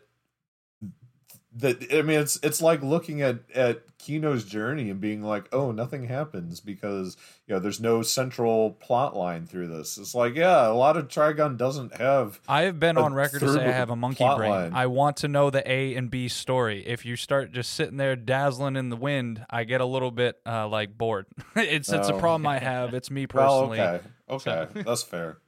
[1.57, 5.73] that I mean it's it's like looking at at Kino's journey and being like, oh,
[5.73, 7.17] nothing happens because
[7.47, 9.97] you know there's no central plot line through this.
[9.99, 12.39] It's like, yeah, a lot of Trigun doesn't have.
[12.47, 14.51] I have been on record to say I have a monkey brain.
[14.51, 14.73] line.
[14.75, 16.87] I want to know the A and B story.
[16.87, 20.39] If you start just sitting there dazzling in the wind, I get a little bit
[20.47, 21.27] uh, like bored.
[21.57, 22.19] it's it's a Oh.
[22.21, 22.93] problem I have.
[22.95, 23.81] It's me Well, personally.
[24.29, 25.39] okay, okay, that's fair.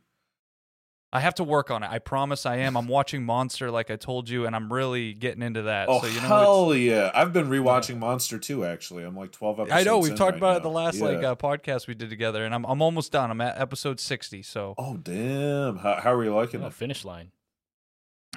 [1.12, 1.90] I have to work on it.
[1.90, 2.76] I promise I am.
[2.76, 5.88] I'm watching Monster like I told you, and I'm really getting into that.
[5.88, 7.10] Oh so you know, hell yeah!
[7.12, 8.64] I've been rewatching Monster too.
[8.64, 9.80] Actually, I'm like 12 episodes.
[9.80, 10.56] I know we've in talked right about now.
[10.58, 11.04] it the last Yeah.
[11.06, 13.30] like uh, podcast we did together, and I'm I'm almost done.
[13.32, 15.78] I'm at episode 60, so oh damn!
[15.78, 16.74] How, how are you liking Oh, it?
[16.74, 17.32] finish line.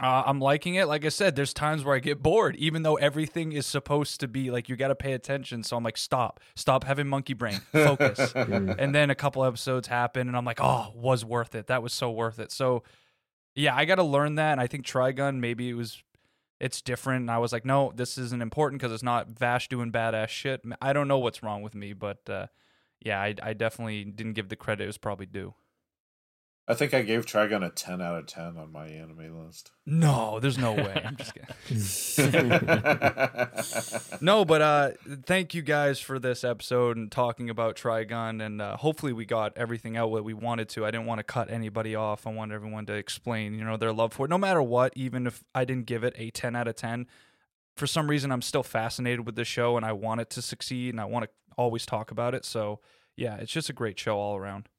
[0.02, 0.88] Uh, I'm liking it.
[0.88, 4.28] Like I said, there's times where I get bored, even though everything is supposed to
[4.28, 5.62] be like you got to pay attention.
[5.64, 8.34] So I'm like, stop, stop having monkey brain, focus.
[8.36, 11.68] and then a couple episodes happen, and I'm like, oh, was worth it.
[11.68, 12.52] That was so worth it.
[12.52, 12.84] So
[13.56, 14.54] yeah, I got to learn that.
[14.54, 16.02] And I think Trigun maybe it was.
[16.60, 19.92] It's different, and I was like, no, this isn't important because it's not Vash doing
[19.92, 20.62] badass shit.
[20.82, 22.48] I don't know what's wrong with me, but uh,
[23.02, 25.56] yeah, I, I definitely didn't give the credit it was probably due.
[26.66, 29.72] I think I gave Trigun a 10 out of 10 on my anime list.
[29.86, 31.02] No, there's no way.
[31.04, 31.34] I'm just
[32.16, 32.52] kidding.
[34.22, 34.92] No, but uh,
[35.26, 39.58] thank you guys for this episode and talking about Trigun, and uh, hopefully we got
[39.58, 40.86] everything out what we wanted to.
[40.86, 42.26] I didn't want to cut anybody off.
[42.26, 44.94] I wanted everyone to explain, you know, their love for it, no matter what.
[44.96, 47.08] Even if I didn't give it a 10 out of 10,
[47.76, 50.94] for some reason I'm still fascinated with the show, and I want it to succeed,
[50.94, 52.46] and I want to always talk about it.
[52.46, 52.80] So
[53.18, 54.70] yeah, it's just a great show all around.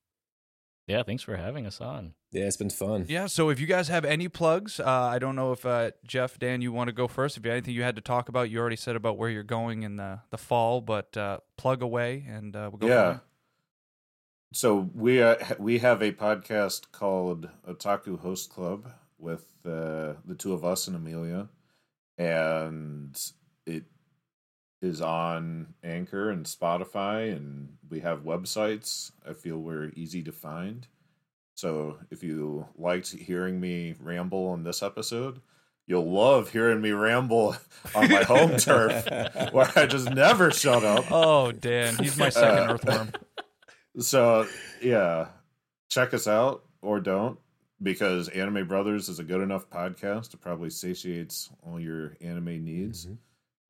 [0.87, 2.13] Yeah, thanks for having us on.
[2.31, 3.07] Yeah, it's been fun.
[3.09, 3.27] Yeah.
[3.27, 6.61] So if you guys have any plugs, uh, I don't know if uh, Geoff, Dan,
[6.61, 7.37] you want to go first.
[7.37, 9.43] If you have anything you had to talk about, you already said about where you're
[9.43, 12.87] going in the the fall, but uh, plug away and uh, we'll go.
[12.87, 12.95] yeah.
[12.95, 13.21] there.
[14.53, 20.53] So we uh, we have a podcast called Otaku Host Club with uh, the two
[20.53, 21.49] of us and Amelia,
[22.19, 23.19] and
[23.67, 23.85] it
[24.85, 29.11] is on Anchor and Spotify, and we have websites.
[29.29, 30.87] I feel we're easy to find.
[31.55, 35.41] So if you liked hearing me ramble on this episode,
[35.87, 37.57] you'll love hearing me ramble
[37.95, 39.05] on my home turf,
[39.53, 41.05] where I just never shut up.
[41.11, 43.13] Oh, Dan, he's my second Uh, earthworm.
[44.01, 44.49] So
[44.83, 45.29] yeah,
[45.89, 47.39] check us out or don't
[47.81, 50.33] because Anime Brothers is a good enough podcast.
[50.33, 53.07] to probably satiates all your anime needs.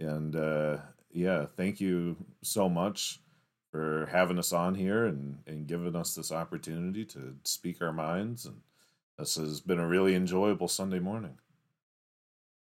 [0.01, 0.79] And uh,
[1.15, 3.21] yeah, thank you so much
[3.71, 8.45] for having us on here and and giving us this opportunity to speak our minds.
[8.45, 8.61] And
[9.19, 11.39] this has been a really enjoyable Sunday morning.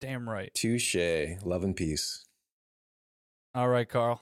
[0.02, 0.54] Damn right.
[0.54, 0.96] Touche.
[1.44, 2.26] Love and peace.
[3.56, 4.22] All right, Karl.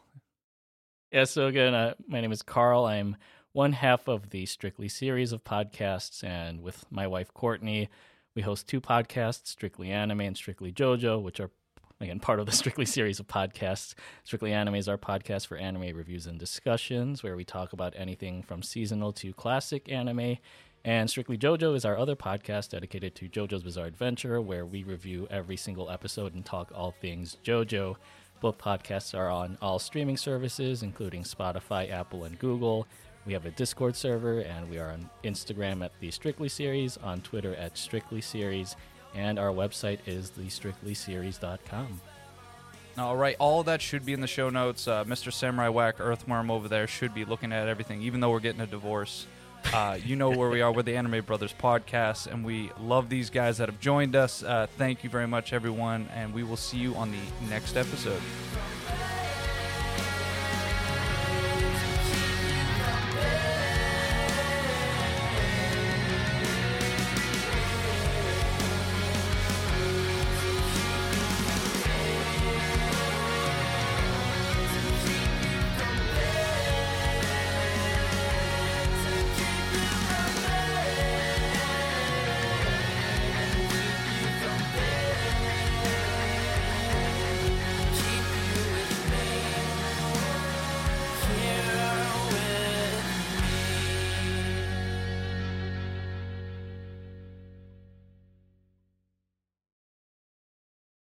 [1.12, 2.86] Yeah, so again, uh, my name is Karl.
[2.86, 3.16] I'm
[3.52, 7.90] one half of the Strictly series of podcasts, and with my wife Courtney,
[8.36, 11.50] we host two podcasts, Strictly Anime and Strictly JoJo, which are
[12.02, 13.94] again part of the Strictly series of podcasts.
[14.24, 18.42] Strictly Anime is our podcast for anime reviews and discussions, where we talk about anything
[18.42, 20.38] from seasonal to classic anime.
[20.86, 25.28] And Strictly JoJo is our other podcast dedicated to JoJo's Bizarre Adventure, where we review
[25.30, 27.98] every single episode and talk all things JoJo.
[28.40, 32.88] Both podcasts are on all streaming services, including Spotify, Apple, and Google.
[33.26, 37.20] We have a Discord server, and we are on Instagram at the Strictly Series, on
[37.20, 38.78] Twitter at Strictly Series,
[39.14, 42.02] and our website is thestrictlyseries.com.
[42.98, 44.88] All right, all that should be in the show notes.
[44.88, 45.32] Uh, Mr.
[45.32, 48.68] Samurai Whack Earthworm over there should be looking at everything, even though we're getting a
[48.68, 49.26] divorce.
[49.74, 53.30] Uh, you know where we are with the Anime Brothers podcast, and we love these
[53.30, 54.44] guys that have joined us.
[54.44, 58.22] Uh, thank you very much, everyone, and we will see you on the next episode.